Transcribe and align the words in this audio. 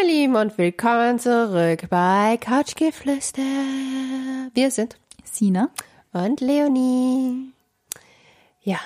meine 0.00 0.12
Lieben, 0.12 0.36
und 0.36 0.58
willkommen 0.58 1.18
zurück 1.18 1.88
bei 1.88 2.38
Couchgeflüster. 2.40 3.42
Wir 4.54 4.70
sind 4.70 4.96
Sina. 5.24 5.70
und 6.12 6.40
Leonie. 6.40 7.52
Ja, 8.62 8.78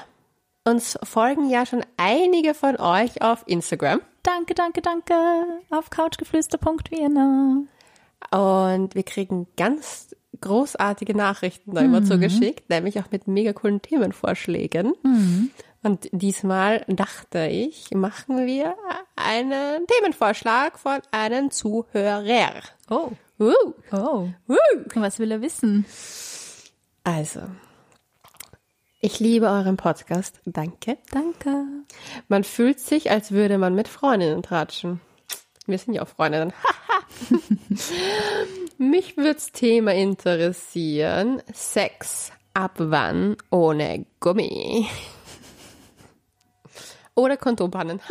uns 0.65 0.99
folgen 1.03 1.51
ja 1.51 1.67
schon 1.67 1.85
einige 1.97 2.55
von 2.55 2.77
euch 2.77 3.21
auf 3.21 3.43
Instagram. 3.47 4.01
Danke, 4.23 4.55
danke, 4.55 4.81
danke. 4.81 5.15
Auf 5.71 5.91
couchgeflüster.vienna. 5.91 7.63
Und 8.31 8.95
wir 8.95 9.03
kriegen 9.03 9.49
ganz 9.57 10.15
großartige 10.41 11.17
Nachrichten 11.17 11.75
da 11.75 11.83
immer 11.83 12.05
zugeschickt, 12.05 12.71
nämlich 12.71 13.01
auch 13.01 13.11
mit 13.11 13.27
mega 13.27 13.53
coolen 13.53 13.83
Themenvorschlägen. 13.83 14.95
Und 15.83 16.09
diesmal 16.13 16.85
dachte 16.87 17.47
ich, 17.47 17.91
machen 17.93 18.47
wir 18.47 18.77
einen 19.17 19.87
Themenvorschlag 19.87 20.79
von 20.79 21.01
einem 21.11 21.51
Zuhörer. 21.51 22.63
Oh. 22.89 23.11
Uh, 23.41 23.53
Oh. 23.91 24.29
uh. 24.49 24.57
Was 24.95 25.19
will 25.19 25.33
er 25.33 25.41
wissen? 25.43 25.85
Also, 27.03 27.41
ich 29.01 29.19
liebe 29.19 29.47
euren 29.47 29.77
Podcast. 29.77 30.41
Danke. 30.45 30.99
Danke. 31.11 31.65
Man 32.29 32.45
fühlt 32.45 32.79
sich, 32.79 33.11
als 33.11 33.33
würde 33.33 33.59
man 33.59 33.75
mit 33.75 33.89
Freundinnen 33.89 34.45
tratschen. 34.45 35.01
Wir 35.67 35.79
sind 35.79 35.95
ja 35.95 36.03
auch 36.03 36.09
Freundinnen. 36.09 36.53
Mich 38.79 39.17
würd's 39.17 39.51
Thema 39.53 39.93
interessieren. 39.95 41.43
Sex 41.53 42.31
ab 42.55 42.75
wann 42.79 43.37
ohne 43.51 44.07
Gummi? 44.21 44.87
Oder 47.15 47.37
Kondombannen. 47.37 48.01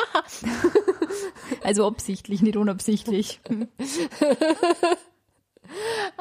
Also 1.63 1.85
absichtlich, 1.85 2.41
nicht 2.41 2.55
unabsichtlich. 2.55 3.39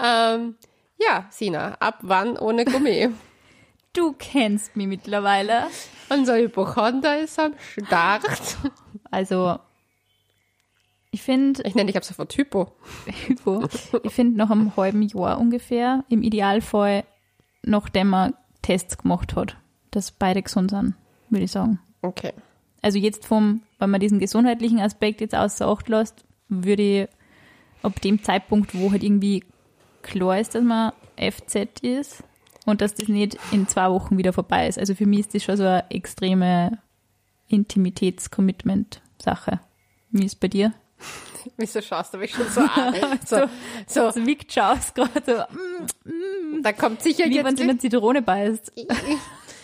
ähm, 0.02 0.56
ja, 0.98 1.26
Sina, 1.30 1.74
ab 1.80 1.98
wann 2.02 2.36
ohne 2.36 2.64
Gummi? 2.64 3.10
Du 3.92 4.12
kennst 4.12 4.76
mich 4.76 4.86
mittlerweile. 4.86 5.64
Unser 6.10 6.36
Hypochonder 6.36 7.18
ist 7.20 7.38
am 7.40 7.54
Start. 7.58 8.24
Also, 9.10 9.58
ich 11.10 11.22
finde, 11.22 11.62
Ich 11.64 11.74
nenne 11.74 11.88
dich 11.88 11.96
ab 11.96 12.04
sofort 12.04 12.32
Hypo. 12.36 12.70
Hypo, 13.26 13.66
ich 14.04 14.12
finde 14.12 14.36
nach 14.36 14.50
einem 14.50 14.76
halben 14.76 15.02
Jahr 15.02 15.40
ungefähr, 15.40 16.04
im 16.08 16.22
Idealfall, 16.22 17.02
nachdem 17.62 18.10
man 18.10 18.34
Tests 18.62 18.96
gemacht 18.98 19.34
hat, 19.34 19.56
dass 19.90 20.12
beide 20.12 20.42
gesund 20.42 20.70
sind, 20.70 20.94
würde 21.28 21.44
ich 21.44 21.50
sagen. 21.50 21.80
Okay. 22.02 22.32
Also 22.82 22.98
jetzt 22.98 23.26
vom, 23.26 23.62
wenn 23.78 23.90
man 23.90 24.00
diesen 24.00 24.18
gesundheitlichen 24.18 24.80
Aspekt 24.80 25.20
jetzt 25.20 25.34
außer 25.34 25.68
Acht 25.68 25.88
lässt, 25.88 26.24
würde 26.48 27.02
ich 27.02 27.08
ab 27.82 28.00
dem 28.00 28.22
Zeitpunkt, 28.22 28.74
wo 28.74 28.90
halt 28.92 29.02
irgendwie 29.02 29.44
klar 30.02 30.38
ist, 30.38 30.54
dass 30.54 30.62
man 30.62 30.92
FZ 31.16 31.80
ist 31.82 32.22
und 32.66 32.80
dass 32.80 32.94
das 32.94 33.08
nicht 33.08 33.36
in 33.52 33.68
zwei 33.68 33.90
Wochen 33.90 34.16
wieder 34.18 34.32
vorbei 34.32 34.68
ist. 34.68 34.78
Also 34.78 34.94
für 34.94 35.06
mich 35.06 35.20
ist 35.20 35.34
das 35.34 35.44
schon 35.44 35.56
so 35.56 35.64
eine 35.64 35.90
extreme 35.90 36.78
Intimitäts-Commitment-Sache. 37.48 39.60
Wie 40.10 40.24
ist 40.24 40.34
es 40.34 40.36
bei 40.36 40.48
dir? 40.48 40.72
Wieso 41.56 41.80
schaust 41.80 42.12
du 42.14 42.18
mich 42.18 42.34
schon 42.34 42.48
so 42.48 42.60
an? 42.60 42.94
So, 43.26 43.46
so, 43.86 44.06
Also 44.06 44.26
wie 44.26 44.36
schaust 44.48 44.94
gerade 44.94 45.22
so, 45.24 45.32
mm, 46.08 46.62
da 46.62 46.72
kommt 46.72 47.02
sicher 47.02 47.24
wie 47.24 47.36
wenn 47.36 47.46
jetzt 47.46 47.58
sie 47.58 47.64
eine 47.64 47.78
Zitrone 47.78 48.22
beißt. 48.22 48.72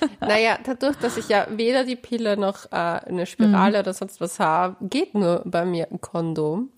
Naja, 0.20 0.58
dadurch, 0.64 0.96
dass 0.96 1.16
ich 1.16 1.28
ja 1.28 1.46
weder 1.50 1.84
die 1.84 1.96
Pille 1.96 2.36
noch 2.36 2.66
äh, 2.72 2.76
eine 2.76 3.26
Spirale 3.26 3.80
oder 3.80 3.92
sonst 3.94 4.20
was 4.20 4.38
habe, 4.40 4.76
geht 4.80 5.14
nur 5.14 5.42
bei 5.44 5.64
mir 5.64 5.88
ein 5.90 6.00
Kondom. 6.00 6.70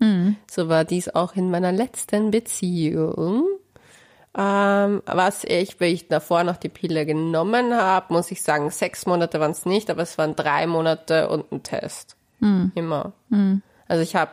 So 0.50 0.68
war 0.68 0.84
dies 0.84 1.08
auch 1.08 1.34
in 1.36 1.50
meiner 1.50 1.72
letzten 1.72 2.30
Beziehung. 2.30 3.46
Ähm, 4.36 5.02
was 5.06 5.44
ich, 5.44 5.80
weil 5.80 5.92
ich 5.92 6.06
davor 6.08 6.44
noch 6.44 6.56
die 6.58 6.68
Pille 6.68 7.06
genommen 7.06 7.74
habe, 7.74 8.12
muss 8.12 8.30
ich 8.30 8.42
sagen, 8.42 8.70
sechs 8.70 9.06
Monate 9.06 9.40
waren 9.40 9.50
es 9.52 9.66
nicht, 9.66 9.90
aber 9.90 10.02
es 10.02 10.16
waren 10.18 10.36
drei 10.36 10.66
Monate 10.66 11.28
und 11.28 11.50
ein 11.50 11.62
Test. 11.62 12.16
Immer. 12.74 13.12
Also 13.88 14.02
ich 14.02 14.14
habe, 14.14 14.30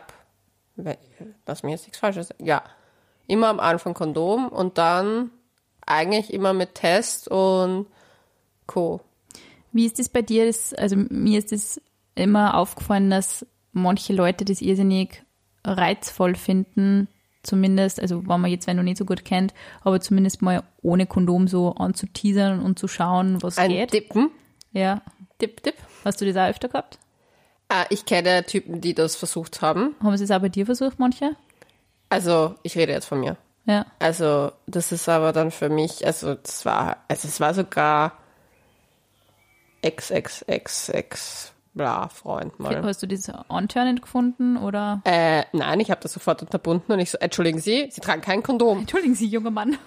lass 1.46 1.62
mich 1.62 1.72
jetzt 1.72 1.84
nichts 1.84 1.98
Falsches 1.98 2.28
sagen, 2.28 2.44
ja, 2.44 2.62
immer 3.26 3.48
am 3.48 3.58
Anfang 3.58 3.94
Kondom 3.94 4.48
und 4.48 4.78
dann 4.78 5.30
eigentlich 5.86 6.32
immer 6.32 6.52
mit 6.52 6.74
Test 6.76 7.28
und 7.28 7.86
Co. 8.66 9.00
Wie 9.72 9.86
ist 9.86 9.98
das 9.98 10.08
bei 10.08 10.22
dir? 10.22 10.46
Das, 10.46 10.72
also 10.74 10.96
mir 10.96 11.38
ist 11.38 11.52
es 11.52 11.80
immer 12.14 12.56
aufgefallen, 12.56 13.10
dass 13.10 13.46
manche 13.72 14.12
Leute 14.12 14.44
das 14.44 14.62
irrsinnig 14.62 15.22
reizvoll 15.64 16.34
finden, 16.34 17.08
zumindest, 17.42 18.00
also 18.00 18.26
wenn 18.26 18.40
man 18.40 18.50
jetzt 18.50 18.66
wenn 18.66 18.76
du 18.76 18.82
nicht 18.82 18.96
so 18.96 19.04
gut 19.04 19.24
kennt, 19.24 19.52
aber 19.82 20.00
zumindest 20.00 20.42
mal 20.42 20.62
ohne 20.82 21.06
Kondom 21.06 21.48
so 21.48 21.74
anzuteasern 21.74 22.60
und 22.60 22.78
zu 22.78 22.88
schauen, 22.88 23.42
was 23.42 23.58
Ein 23.58 23.70
geht. 23.70 23.92
Dippen. 23.92 24.30
Ja. 24.72 25.02
Dip, 25.40 25.62
dip. 25.62 25.74
Hast 26.04 26.20
du 26.20 26.26
das 26.26 26.36
auch 26.36 26.48
öfter 26.48 26.68
gehabt? 26.68 26.98
Ah, 27.68 27.84
ich 27.90 28.04
kenne 28.04 28.44
Typen, 28.44 28.80
die 28.80 28.94
das 28.94 29.16
versucht 29.16 29.60
haben. 29.60 29.94
Haben 30.02 30.16
sie 30.16 30.24
es 30.24 30.30
auch 30.30 30.40
bei 30.40 30.48
dir 30.48 30.66
versucht, 30.66 30.98
manche? 30.98 31.36
Also, 32.08 32.54
ich 32.62 32.76
rede 32.76 32.92
jetzt 32.92 33.06
von 33.06 33.20
mir. 33.20 33.36
Ja. 33.64 33.86
Also, 33.98 34.52
das 34.66 34.92
ist 34.92 35.08
aber 35.08 35.32
dann 35.32 35.50
für 35.50 35.68
mich, 35.68 36.06
also, 36.06 36.34
das 36.34 36.64
war, 36.64 36.98
also, 37.08 37.26
es 37.26 37.40
war 37.40 37.54
sogar 37.54 38.12
ex, 39.82 40.10
ex, 40.10 40.42
ex, 40.42 40.88
ex, 40.88 41.52
bla, 41.74 42.08
Freund 42.08 42.58
mal. 42.58 42.82
Hast 42.82 43.02
du 43.02 43.06
das 43.06 43.30
antörnend 43.48 44.02
gefunden 44.02 44.56
oder? 44.56 45.02
Äh, 45.04 45.44
nein, 45.52 45.80
ich 45.80 45.90
habe 45.90 46.00
das 46.00 46.12
sofort 46.12 46.42
unterbunden 46.42 46.92
und 46.92 46.98
ich 46.98 47.10
so, 47.10 47.18
entschuldigen 47.18 47.60
Sie, 47.60 47.88
Sie 47.90 48.00
tragen 48.00 48.22
kein 48.22 48.42
Kondom. 48.42 48.80
Entschuldigen 48.80 49.14
Sie, 49.14 49.26
junger 49.26 49.50
Mann. 49.50 49.78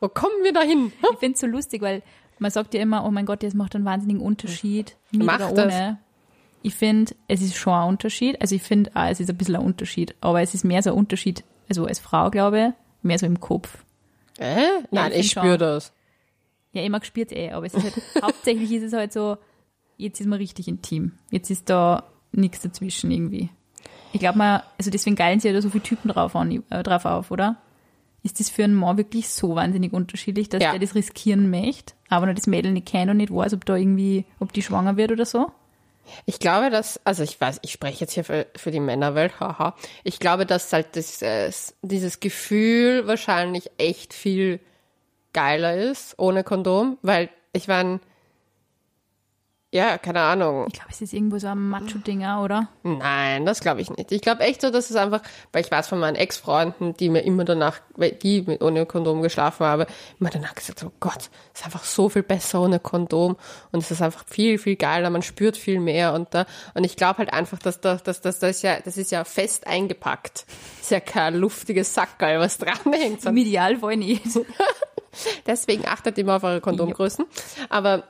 Wo 0.00 0.08
kommen 0.08 0.42
wir 0.42 0.52
da 0.52 0.62
hin? 0.62 0.92
Ich 1.12 1.18
finde 1.18 1.34
es 1.34 1.40
so 1.40 1.46
lustig, 1.46 1.82
weil 1.82 2.02
man 2.38 2.50
sagt 2.50 2.72
ja 2.74 2.80
immer, 2.80 3.04
oh 3.04 3.10
mein 3.10 3.26
Gott, 3.26 3.42
das 3.42 3.54
macht 3.54 3.74
einen 3.74 3.84
wahnsinnigen 3.84 4.22
Unterschied. 4.22 4.96
Mit 5.10 5.26
Macht 5.26 5.42
oder 5.42 5.66
das. 5.66 5.74
ohne. 5.74 5.98
Ich 6.62 6.74
finde, 6.74 7.14
es 7.28 7.42
ist 7.42 7.56
schon 7.56 7.72
ein 7.74 7.88
Unterschied. 7.88 8.40
Also 8.40 8.54
ich 8.54 8.62
finde, 8.62 8.90
auch, 8.94 9.08
es 9.08 9.20
ist 9.20 9.30
ein 9.30 9.36
bisschen 9.36 9.56
ein 9.56 9.62
Unterschied. 9.62 10.14
Aber 10.20 10.40
es 10.40 10.54
ist 10.54 10.64
mehr 10.64 10.82
so 10.82 10.90
ein 10.90 10.96
Unterschied, 10.96 11.44
also 11.68 11.84
als 11.86 11.98
Frau, 11.98 12.30
glaube 12.30 12.68
ich, 12.68 13.04
mehr 13.04 13.18
so 13.18 13.26
im 13.26 13.40
Kopf. 13.40 13.84
Äh? 14.38 14.66
Nein, 14.90 15.12
ich 15.12 15.18
ich 15.20 15.30
spüre 15.30 15.58
das. 15.58 15.92
Ja, 16.72 16.82
immer 16.82 17.00
gespürt 17.00 17.32
eh, 17.32 17.50
aber 17.50 17.66
es 17.66 17.74
ist 17.74 17.82
halt, 17.84 17.94
hauptsächlich 18.22 18.70
ist 18.72 18.84
es 18.84 18.92
halt 18.92 19.12
so, 19.12 19.36
jetzt 19.96 20.20
ist 20.20 20.26
man 20.26 20.38
richtig 20.38 20.68
intim. 20.68 21.12
Jetzt 21.30 21.50
ist 21.50 21.68
da 21.68 22.04
nichts 22.32 22.60
dazwischen 22.60 23.10
irgendwie. 23.10 23.48
Ich 24.12 24.20
glaube 24.20 24.38
mal, 24.38 24.62
also 24.78 24.90
deswegen 24.90 25.16
geilen 25.16 25.40
sie 25.40 25.48
ja 25.48 25.54
da 25.54 25.62
so 25.62 25.70
viele 25.70 25.82
Typen 25.82 26.08
drauf, 26.10 26.34
an, 26.36 26.62
äh, 26.70 26.82
drauf 26.82 27.04
auf, 27.04 27.30
oder? 27.30 27.56
Ist 28.22 28.38
das 28.38 28.50
für 28.50 28.64
einen 28.64 28.74
Mann 28.74 28.98
wirklich 28.98 29.28
so 29.30 29.54
wahnsinnig 29.54 29.92
unterschiedlich, 29.92 30.48
dass 30.48 30.62
Ja. 30.62 30.70
der 30.72 30.80
das 30.80 30.94
riskieren 30.94 31.50
möchte, 31.50 31.94
aber 32.08 32.26
noch 32.26 32.34
das 32.34 32.46
Mädel 32.46 32.72
nicht 32.72 32.86
kennt 32.86 33.10
und 33.10 33.16
nicht 33.16 33.32
weiß, 33.34 33.54
ob 33.54 33.64
da 33.64 33.76
irgendwie, 33.76 34.24
ob 34.40 34.52
die 34.52 34.62
schwanger 34.62 34.96
wird 34.96 35.10
oder 35.12 35.24
so? 35.24 35.50
Ich 36.26 36.38
glaube, 36.40 36.70
dass, 36.70 37.04
also 37.06 37.22
ich 37.22 37.40
weiß, 37.40 37.60
ich 37.62 37.70
spreche 37.72 38.00
jetzt 38.00 38.12
hier 38.12 38.24
für, 38.24 38.46
für 38.56 38.70
die 38.72 38.80
Männerwelt, 38.80 39.38
haha. 39.40 39.76
Ich 40.02 40.18
glaube, 40.18 40.44
dass 40.44 40.72
halt 40.72 40.96
das, 40.96 41.22
äh, 41.22 41.50
dieses 41.82 42.20
Gefühl 42.20 43.06
wahrscheinlich 43.06 43.70
echt 43.78 44.12
viel 44.12 44.60
geiler 45.32 45.76
ist 45.76 46.14
ohne 46.18 46.44
Kondom, 46.44 46.98
weil 47.02 47.30
ich 47.52 47.68
meine, 47.68 48.00
ja, 49.72 49.98
keine 49.98 50.20
Ahnung. 50.22 50.66
Ich 50.66 50.74
glaube, 50.74 50.88
es 50.90 51.00
ist 51.00 51.12
irgendwo 51.12 51.38
so 51.38 51.46
ein 51.46 51.68
Macho-Ding, 51.68 52.24
auch, 52.24 52.42
oder? 52.42 52.66
Nein, 52.82 53.46
das 53.46 53.60
glaube 53.60 53.80
ich 53.80 53.88
nicht. 53.88 54.10
Ich 54.10 54.20
glaube 54.20 54.42
echt 54.42 54.62
so, 54.62 54.70
dass 54.70 54.90
es 54.90 54.96
einfach, 54.96 55.22
weil 55.52 55.64
ich 55.64 55.70
weiß 55.70 55.86
von 55.86 56.00
meinen 56.00 56.16
Ex-Freunden, 56.16 56.94
die 56.96 57.08
mir 57.08 57.20
immer 57.20 57.44
danach, 57.44 57.78
weil 57.94 58.10
die 58.10 58.42
mit 58.42 58.62
ohne 58.64 58.84
Kondom 58.84 59.22
geschlafen 59.22 59.64
haben, 59.64 59.86
immer 60.18 60.30
danach 60.30 60.56
gesagt, 60.56 60.82
oh 60.84 60.90
Gott, 60.98 61.30
ist 61.54 61.64
einfach 61.64 61.84
so 61.84 62.08
viel 62.08 62.24
besser 62.24 62.62
ohne 62.62 62.80
Kondom 62.80 63.36
und 63.70 63.78
es 63.78 63.92
ist 63.92 64.02
einfach 64.02 64.24
viel, 64.26 64.58
viel 64.58 64.74
geiler, 64.74 65.08
man 65.08 65.22
spürt 65.22 65.56
viel 65.56 65.78
mehr 65.78 66.14
und 66.14 66.34
da, 66.34 66.46
und 66.74 66.82
ich 66.82 66.96
glaube 66.96 67.18
halt 67.18 67.32
einfach, 67.32 67.60
dass 67.60 67.80
das, 67.80 68.02
das, 68.02 68.20
das 68.20 68.42
ist 68.42 68.62
ja, 68.62 68.80
das 68.80 68.96
ist 68.96 69.12
ja 69.12 69.22
fest 69.22 69.68
eingepackt. 69.68 70.46
Ist 70.80 70.90
ja 70.90 70.98
kein 70.98 71.36
luftiges 71.36 71.94
Sackerl, 71.94 72.40
was 72.40 72.58
dranhängt. 72.58 73.24
Im 73.24 73.36
Idealfall 73.36 73.96
nicht. 73.96 74.24
Deswegen 75.46 75.86
achtet 75.86 76.18
immer 76.18 76.36
auf 76.36 76.44
eure 76.44 76.60
Kondomgrößen. 76.60 77.24
Aber 77.68 78.04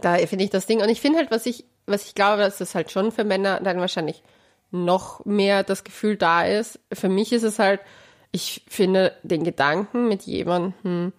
da 0.00 0.16
finde 0.18 0.44
ich 0.44 0.50
das 0.50 0.66
Ding. 0.66 0.82
Und 0.82 0.88
ich 0.88 1.00
finde 1.00 1.18
halt, 1.18 1.30
was 1.30 1.46
ich, 1.46 1.64
was 1.86 2.04
ich 2.06 2.14
glaube, 2.14 2.42
dass 2.42 2.58
das 2.58 2.74
halt 2.74 2.90
schon 2.90 3.12
für 3.12 3.24
Männer 3.24 3.60
dann 3.60 3.80
wahrscheinlich 3.80 4.22
noch 4.70 5.24
mehr 5.24 5.62
das 5.62 5.84
Gefühl 5.84 6.16
da 6.16 6.44
ist. 6.44 6.78
Für 6.92 7.08
mich 7.08 7.32
ist 7.32 7.42
es 7.42 7.58
halt, 7.58 7.80
ich 8.32 8.62
finde 8.68 9.14
den 9.22 9.44
Gedanken, 9.44 10.08
mit 10.08 10.22
jemandem 10.24 11.12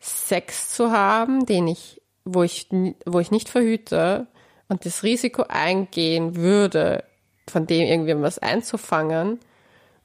Sex 0.00 0.74
zu 0.74 0.90
haben, 0.90 1.46
den 1.46 1.68
ich, 1.68 2.00
wo 2.24 2.42
ich, 2.42 2.68
wo 3.06 3.20
ich 3.20 3.30
nicht 3.30 3.48
verhüte 3.48 4.26
und 4.68 4.84
das 4.84 5.02
Risiko 5.02 5.44
eingehen 5.48 6.36
würde, 6.36 7.04
von 7.48 7.66
dem 7.66 7.86
irgendwie 7.86 8.20
was 8.20 8.38
einzufangen 8.38 9.38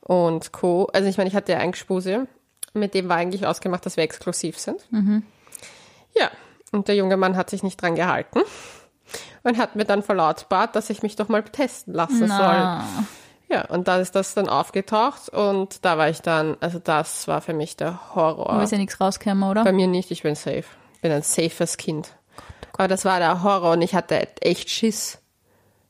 und 0.02 0.52
Co. 0.52 0.86
Also 0.94 1.10
ich 1.10 1.18
meine, 1.18 1.30
ich 1.30 1.36
hatte 1.36 1.54
ja 1.54 1.60
einen 1.60 1.72
Gespuse, 1.72 2.28
mit 2.74 2.94
dem 2.94 3.10
war 3.10 3.18
eigentlich 3.18 3.46
ausgemacht, 3.46 3.86
dass 3.86 3.98
wir 3.98 4.04
exklusiv 4.04 4.58
sind. 4.60 4.82
Ja, 6.16 6.30
und 6.72 6.88
der 6.88 6.96
junge 6.96 7.18
Mann 7.18 7.38
hat 7.38 7.50
sich 7.50 7.64
nicht 7.64 7.82
dran 7.82 7.96
gehalten 7.96 8.42
und 9.44 9.58
hat 9.58 9.76
mir 9.76 9.86
dann 9.86 10.04
verlautbart, 10.04 10.76
dass 10.76 10.90
ich 10.90 11.04
mich 11.04 11.16
doch 11.16 11.28
mal 11.30 11.44
testen 11.44 11.94
lassen 11.94 12.28
soll. 12.28 12.28
Na, 12.28 12.86
Ja, 13.50 13.66
und 13.66 13.88
dann 13.88 14.02
ist 14.02 14.16
das 14.16 14.34
dann 14.34 14.50
aufgetaucht 14.50 15.30
und 15.30 15.86
da 15.86 15.98
war 15.98 16.10
ich 16.10 16.22
dann, 16.22 16.58
also 16.60 16.80
das 16.80 17.28
war 17.28 17.42
für 17.42 17.54
mich 17.54 17.78
der 17.78 18.16
Horror. 18.16 18.50
Aber 18.50 18.64
ist 18.64 18.72
ja 18.72 18.78
nichts 18.80 19.00
rausgekommen, 19.00 19.48
oder? 19.48 19.64
Bei 19.64 19.72
mir 19.74 19.88
nicht, 19.88 20.10
ich 20.10 20.24
bin 20.24 20.34
safe. 20.34 20.64
Bin 21.02 21.12
ein 21.12 21.22
safes 21.22 21.78
Kind. 21.78 22.16
Aber 22.78 22.88
das 22.88 23.06
war 23.06 23.20
der 23.20 23.44
Horror 23.44 23.74
und 23.74 23.82
ich 23.84 23.94
hatte 23.94 24.28
echt 24.42 24.70
Schiss. 24.72 25.20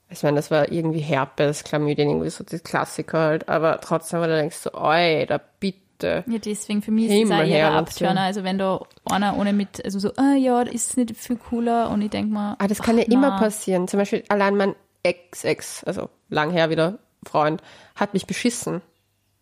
Ich 0.09 0.23
meine, 0.23 0.35
das 0.35 0.51
war 0.51 0.71
irgendwie 0.71 0.99
Herpes, 0.99 1.63
Chlamydien, 1.63 2.09
irgendwie 2.09 2.29
so 2.29 2.43
die 2.43 2.59
Klassiker 2.59 3.19
halt, 3.19 3.47
aber 3.49 3.79
trotzdem, 3.79 4.19
weil 4.19 4.29
du 4.29 4.35
denkst 4.35 4.57
so, 4.57 4.73
oi, 4.73 5.25
da 5.25 5.39
bitte. 5.59 5.79
Ja, 6.03 6.37
deswegen 6.37 6.81
für 6.81 6.91
mich 6.91 7.09
ist 7.09 7.29
das 7.29 7.39
auch 7.39 7.43
eher. 7.45 7.71
Abturner. 7.71 8.21
Also 8.21 8.43
wenn 8.43 8.57
da 8.57 8.81
einer 9.05 9.37
ohne 9.37 9.53
mit, 9.53 9.83
also 9.83 9.99
so, 9.99 10.11
ah 10.15 10.35
ja, 10.35 10.61
ist 10.61 10.97
nicht 10.97 11.15
viel 11.17 11.37
cooler 11.37 11.89
und 11.89 12.01
ich 12.01 12.09
denk 12.09 12.31
mal, 12.31 12.55
Ah, 12.59 12.67
das 12.67 12.81
kann 12.81 12.97
ja 12.97 13.05
ach, 13.07 13.11
immer 13.11 13.29
na. 13.31 13.39
passieren. 13.39 13.87
Zum 13.87 13.99
Beispiel 13.99 14.23
allein 14.29 14.55
mein 14.55 14.75
Ex-Ex, 15.03 15.83
also 15.83 16.09
lang 16.29 16.51
her 16.51 16.69
wieder 16.69 16.99
Freund, 17.25 17.61
hat 17.95 18.13
mich 18.13 18.25
beschissen. 18.27 18.81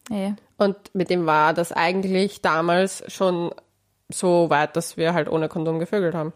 Ey. 0.09 0.33
Und 0.57 0.75
mit 0.93 1.09
dem 1.09 1.25
war 1.25 1.53
das 1.53 1.71
eigentlich 1.71 2.41
damals 2.41 3.03
schon 3.07 3.51
so 4.09 4.49
weit, 4.49 4.75
dass 4.75 4.97
wir 4.97 5.13
halt 5.13 5.29
ohne 5.29 5.47
Kondom 5.49 5.79
gevögelt 5.79 6.13
haben. 6.15 6.33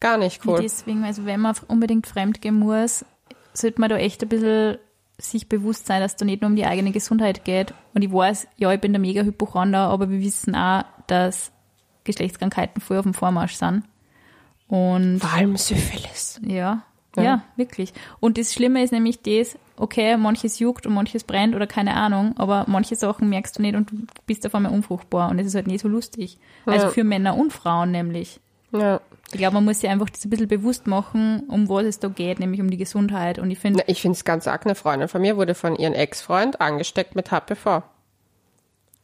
Gar 0.00 0.16
nicht 0.16 0.46
cool. 0.46 0.60
deswegen, 0.62 1.04
also 1.04 1.26
wenn 1.26 1.40
man 1.40 1.54
unbedingt 1.68 2.06
fremdgehen 2.06 2.58
muss, 2.58 3.04
sollte 3.52 3.80
man 3.80 3.90
da 3.90 3.96
echt 3.96 4.22
ein 4.22 4.28
bisschen 4.28 4.78
sich 5.20 5.48
bewusst 5.48 5.86
sein, 5.86 6.00
dass 6.00 6.16
da 6.16 6.24
nicht 6.24 6.40
nur 6.42 6.50
um 6.50 6.56
die 6.56 6.64
eigene 6.66 6.90
Gesundheit 6.92 7.44
geht. 7.44 7.74
Und 7.94 8.02
ich 8.02 8.12
weiß, 8.12 8.48
ja, 8.56 8.72
ich 8.72 8.80
bin 8.80 8.92
der 8.92 9.00
mega 9.00 9.22
Hypochonder, 9.22 9.88
aber 9.88 10.10
wir 10.10 10.20
wissen 10.20 10.54
auch, 10.54 10.84
dass 11.06 11.52
Geschlechtskrankheiten 12.04 12.80
voll 12.80 12.98
auf 12.98 13.04
dem 13.04 13.14
Vormarsch 13.14 13.54
sind. 13.54 13.82
Und 14.68 15.18
Vor 15.20 15.32
allem 15.32 15.56
Syphilis. 15.56 16.40
ja, 16.46 16.82
Ja. 17.16 17.22
ja, 17.22 17.42
wirklich. 17.56 17.92
Und 18.20 18.38
das 18.38 18.52
Schlimme 18.54 18.82
ist 18.82 18.92
nämlich 18.92 19.20
das, 19.22 19.58
okay, 19.76 20.16
manches 20.16 20.58
juckt 20.60 20.86
und 20.86 20.94
manches 20.94 21.24
brennt 21.24 21.54
oder 21.56 21.66
keine 21.66 21.94
Ahnung, 21.94 22.34
aber 22.36 22.64
manche 22.68 22.94
Sachen 22.94 23.28
merkst 23.28 23.58
du 23.58 23.62
nicht 23.62 23.74
und 23.74 23.90
du 23.90 23.96
bist 24.26 24.46
auf 24.46 24.54
einmal 24.54 24.72
unfruchtbar 24.72 25.30
und 25.30 25.38
es 25.40 25.46
ist 25.48 25.54
halt 25.56 25.66
nicht 25.66 25.80
so 25.82 25.88
lustig. 25.88 26.38
Also 26.66 26.86
Ja. 26.86 26.90
für 26.92 27.04
Männer 27.04 27.36
und 27.36 27.52
Frauen 27.52 27.90
nämlich. 27.90 28.38
Ja. 28.72 29.00
Ich 29.32 29.38
glaube, 29.38 29.54
man 29.54 29.64
muss 29.64 29.80
sich 29.80 29.88
einfach 29.88 30.10
das 30.10 30.24
ein 30.24 30.30
bisschen 30.30 30.48
bewusst 30.48 30.86
machen, 30.86 31.44
um 31.48 31.68
was 31.68 31.84
es 31.84 31.98
da 32.00 32.08
geht, 32.08 32.40
nämlich 32.40 32.60
um 32.60 32.70
die 32.70 32.76
Gesundheit. 32.76 33.38
Und 33.38 33.50
ich 33.50 33.58
finde, 33.58 33.84
Ich 33.86 34.02
finde 34.02 34.16
es 34.16 34.24
ganz 34.24 34.48
arg. 34.48 34.66
Eine 34.66 34.74
Freundin 34.74 35.08
von 35.08 35.20
mir 35.20 35.36
wurde 35.36 35.54
von 35.54 35.76
ihrem 35.76 35.92
Ex-Freund 35.92 36.60
angesteckt 36.60 37.14
mit 37.14 37.30
HPV. 37.30 37.82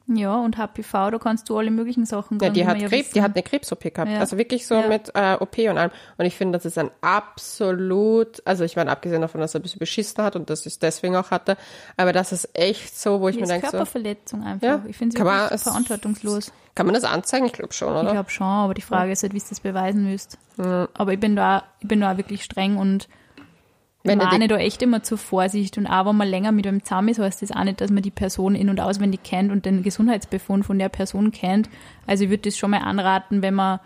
Ja, 0.08 0.36
und 0.36 0.56
HPV, 0.56 1.10
da 1.10 1.18
kannst 1.18 1.48
du 1.48 1.58
alle 1.58 1.70
möglichen 1.70 2.06
Sachen 2.06 2.38
Ja, 2.40 2.50
die 2.50 2.66
hat 2.66 2.80
ja 2.80 2.88
Krebs, 2.88 3.10
die 3.10 3.22
hat 3.22 3.32
eine 3.34 3.42
Krebs-OP 3.42 3.92
gehabt. 3.92 4.10
Ja. 4.10 4.20
Also 4.20 4.38
wirklich 4.38 4.66
so 4.66 4.74
Ja. 4.76 4.86
mit 4.88 5.10
äh, 5.14 5.34
OP 5.40 5.58
und 5.58 5.78
allem. 5.78 5.90
Und 6.16 6.24
ich 6.26 6.36
finde, 6.36 6.56
das 6.58 6.64
ist 6.64 6.78
ein 6.78 6.90
absolut, 7.00 8.42
also 8.46 8.64
ich 8.64 8.76
meine, 8.76 8.90
abgesehen 8.90 9.20
davon, 9.20 9.40
dass 9.40 9.54
er 9.54 9.60
ein 9.60 9.62
bisschen 9.62 9.78
beschissen 9.78 10.22
hat 10.22 10.36
und 10.36 10.50
dass 10.50 10.60
ich 10.60 10.74
es 10.74 10.78
deswegen 10.78 11.16
auch 11.16 11.30
hatte, 11.30 11.56
aber 11.96 12.12
das 12.12 12.32
ist 12.32 12.50
echt 12.54 12.98
so, 12.98 13.20
wo 13.20 13.28
ich 13.28 13.36
mir 13.36 13.42
ist 13.42 13.48
denke, 13.50 13.66
so, 13.66 13.70
Körperverletzung 13.72 14.42
einfach. 14.44 14.66
Ja, 14.66 14.82
Ich 14.86 14.96
finde 14.96 15.16
es 15.52 15.62
verantwortungslos. 15.62 16.52
kann 16.74 16.86
man 16.86 16.94
das 16.94 17.04
anzeigen? 17.04 17.46
Ich 17.46 17.52
glaube 17.52 17.72
schon, 17.72 17.94
Ich 17.94 18.02
oder? 18.02 18.12
glaube 18.12 18.30
schon, 18.30 18.46
aber 18.46 18.74
die 18.74 18.82
Frage 18.82 19.12
ist 19.12 19.22
halt, 19.22 19.34
wie 19.34 19.38
du 19.38 19.44
das 19.48 19.60
beweisen 19.60 20.04
müsst. 20.10 20.38
Aber 20.58 21.12
ich 21.12 21.20
bin 21.20 21.36
da, 21.36 21.64
ich 21.80 21.88
bin 21.88 22.00
da 22.00 22.12
auch 22.12 22.16
wirklich 22.16 22.42
streng 22.44 22.76
und 22.78 23.08
Wenn 24.06 24.18
warne 24.20 24.40
die- 24.40 24.48
da 24.48 24.56
echt 24.58 24.82
immer 24.82 25.02
zur 25.02 25.18
Vorsicht. 25.18 25.76
Und 25.78 25.86
auch 25.86 26.06
wenn 26.06 26.16
man 26.16 26.28
länger 26.28 26.52
mit 26.52 26.66
einem 26.66 26.82
zusammen 26.84 27.08
ist, 27.08 27.18
heißt 27.18 27.42
das 27.42 27.52
auch 27.52 27.64
nicht, 27.64 27.80
dass 27.80 27.90
man 27.90 28.02
die 28.02 28.10
Person 28.10 28.54
in- 28.54 28.68
und 28.68 28.80
auswendig 28.80 29.22
kennt 29.22 29.50
und 29.52 29.64
den 29.66 29.82
Gesundheitsbefund 29.82 30.64
von 30.64 30.78
der 30.78 30.88
Person 30.88 31.32
kennt. 31.32 31.68
Also 32.06 32.24
ich 32.24 32.30
würde 32.30 32.44
das 32.44 32.56
schon 32.56 32.70
mal 32.70 32.80
anraten, 32.82 33.42
wenn 33.42 33.54
man, 33.54 33.80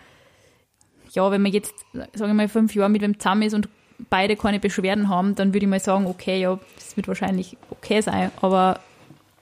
ja, 1.13 1.31
wenn 1.31 1.43
man 1.43 1.53
jetzt, 1.53 1.75
sagen 1.93 2.31
wir 2.31 2.35
mal, 2.35 2.49
fünf 2.49 2.75
Jahre 2.75 2.91
mit 2.91 3.03
wem 3.03 3.19
zusammen 3.19 3.43
ist 3.43 3.55
und 3.55 3.69
beide 4.09 4.37
keine 4.37 4.61
Beschwerden 4.61 5.09
haben, 5.09 5.35
dann 5.35 5.53
würde 5.53 5.67
ich 5.67 5.71
mal 5.71 5.81
sagen, 5.81 6.07
okay, 6.07 6.41
ja, 6.41 6.59
das 6.77 6.97
wird 6.97 7.09
wahrscheinlich 7.09 7.57
okay 7.71 8.01
sein, 8.01 8.31
aber 8.41 8.81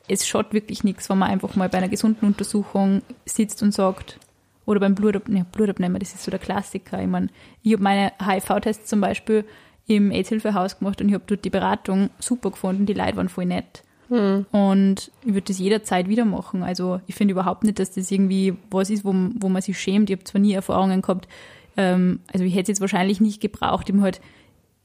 es 0.09 0.27
schaut 0.27 0.53
wirklich 0.53 0.85
nichts, 0.85 1.09
wenn 1.11 1.19
man 1.19 1.31
einfach 1.31 1.55
mal 1.55 1.69
bei 1.69 1.79
einer 1.79 1.89
gesunden 1.89 2.27
Untersuchung 2.27 3.03
sitzt 3.27 3.63
und 3.63 3.73
sagt, 3.73 4.19
oder 4.65 4.81
beim 4.81 4.95
Blutab 4.95 5.29
ne, 5.29 5.47
Blutabnehmer, 5.53 5.99
das 5.99 6.15
ist 6.15 6.25
so 6.25 6.31
der 6.31 6.41
Klassiker. 6.41 7.01
Ich 7.01 7.07
meine, 7.09 7.29
ich 7.63 7.73
habe 7.73 7.83
meine 7.83 8.13
HIV-Tests 8.23 8.87
zum 8.87 9.01
Beispiel 9.01 9.45
im 9.89 10.13
AIDS-Hilfehaus 10.13 10.79
gemacht 10.79 11.01
und 11.01 11.09
ich 11.09 11.15
habe 11.15 11.25
dort 11.27 11.45
die 11.45 11.51
Beratung 11.51 12.11
super 12.21 12.51
gefunden, 12.51 12.87
die 12.87 12.95
Leute 12.95 13.17
waren 13.17 13.29
voll 13.29 13.47
nett. 13.47 13.83
Und 14.11 15.11
ich 15.23 15.35
würde 15.35 15.49
das 15.49 15.59
jederzeit 15.59 16.09
wieder 16.09 16.25
machen. 16.25 16.63
Also 16.63 17.01
ich 17.07 17.15
finde 17.15 17.33
überhaupt 17.33 17.65
nicht, 17.65 17.79
dass 17.79 17.91
das 17.91 18.11
irgendwie 18.11 18.55
was 18.71 18.89
ist, 18.89 19.05
wo, 19.05 19.13
wo 19.13 19.49
man 19.51 19.61
sich 19.61 19.79
schämt. 19.79 20.09
Ich 20.09 20.17
habe 20.17 20.25
zwar 20.25 20.41
nie 20.41 20.55
Erfahrungen 20.55 21.03
gehabt, 21.03 21.29
ähm, 21.77 22.21
also 22.33 22.45
ich 22.45 22.53
hätte 22.53 22.63
es 22.63 22.69
jetzt 22.69 22.81
wahrscheinlich 22.81 23.21
nicht 23.21 23.41
gebraucht. 23.41 23.89
Ich 23.89 23.95
habe 23.95 24.03
halt 24.03 24.21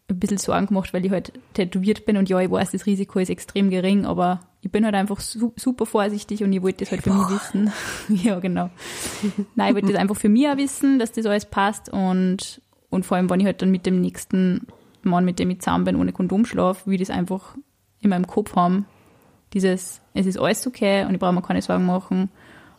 ein 0.10 0.20
bisschen 0.20 0.38
Sorgen 0.38 0.68
gemacht, 0.68 0.94
weil 0.94 1.06
ich 1.06 1.12
halt 1.12 1.34
tätowiert 1.54 2.06
bin 2.06 2.18
und 2.18 2.30
ja, 2.30 2.40
ich 2.40 2.52
weiß, 2.52 2.72
das 2.72 2.86
Risiko 2.86 3.20
ist 3.20 3.30
extrem 3.30 3.70
gering, 3.70 4.06
aber 4.06 4.42
ich 4.62 4.72
bin 4.72 4.86
halt 4.86 4.96
einfach 4.96 5.20
su 5.20 5.54
super 5.56 5.86
vorsichtig 5.86 6.44
und 6.44 6.52
ich 6.52 6.62
wollte 6.62 6.80
das 6.80 6.92
halt 6.92 7.02
für 7.02 7.14
mich 7.14 7.30
wissen. 7.30 7.72
ja, 8.24 8.40
genau. 8.40 8.70
Nein, 9.56 9.70
ich 9.70 9.76
wollte 9.76 9.94
das 9.94 9.96
einfach 10.02 10.18
für 10.18 10.30
mich 10.30 10.48
auch 10.48 10.58
wissen, 10.58 11.00
dass 11.00 11.14
das 11.14 11.26
alles 11.26 11.46
passt 11.46 11.90
und, 11.90 12.62
und 12.90 13.06
vor 13.06 13.18
allem, 13.18 13.30
wenn 13.30 13.40
ich 13.40 13.46
halt 13.46 13.62
dann 13.62 13.72
mit 13.72 13.86
dem 13.86 14.02
nächsten 14.02 14.68
Mann, 15.06 15.26
mit 15.26 15.40
dem 15.40 15.50
ich 15.50 15.60
zusammen 15.60 15.86
bin, 15.86 15.96
ohne 15.96 16.12
Kondom 16.12 16.46
schlafe, 16.46 16.90
wie 16.90 16.98
das 16.98 17.10
einfach 17.10 17.56
in 18.02 18.10
meinem 18.10 18.28
Kopf 18.28 18.56
haben, 18.56 18.86
dieses, 19.54 20.02
es 20.14 20.26
ist 20.26 20.40
alles 20.40 20.66
okay 20.68 21.06
und 21.06 21.14
ich 21.14 21.20
brauche 21.20 21.34
mir 21.34 21.42
keine 21.42 21.62
Sorgen 21.62 21.86
machen 21.86 22.30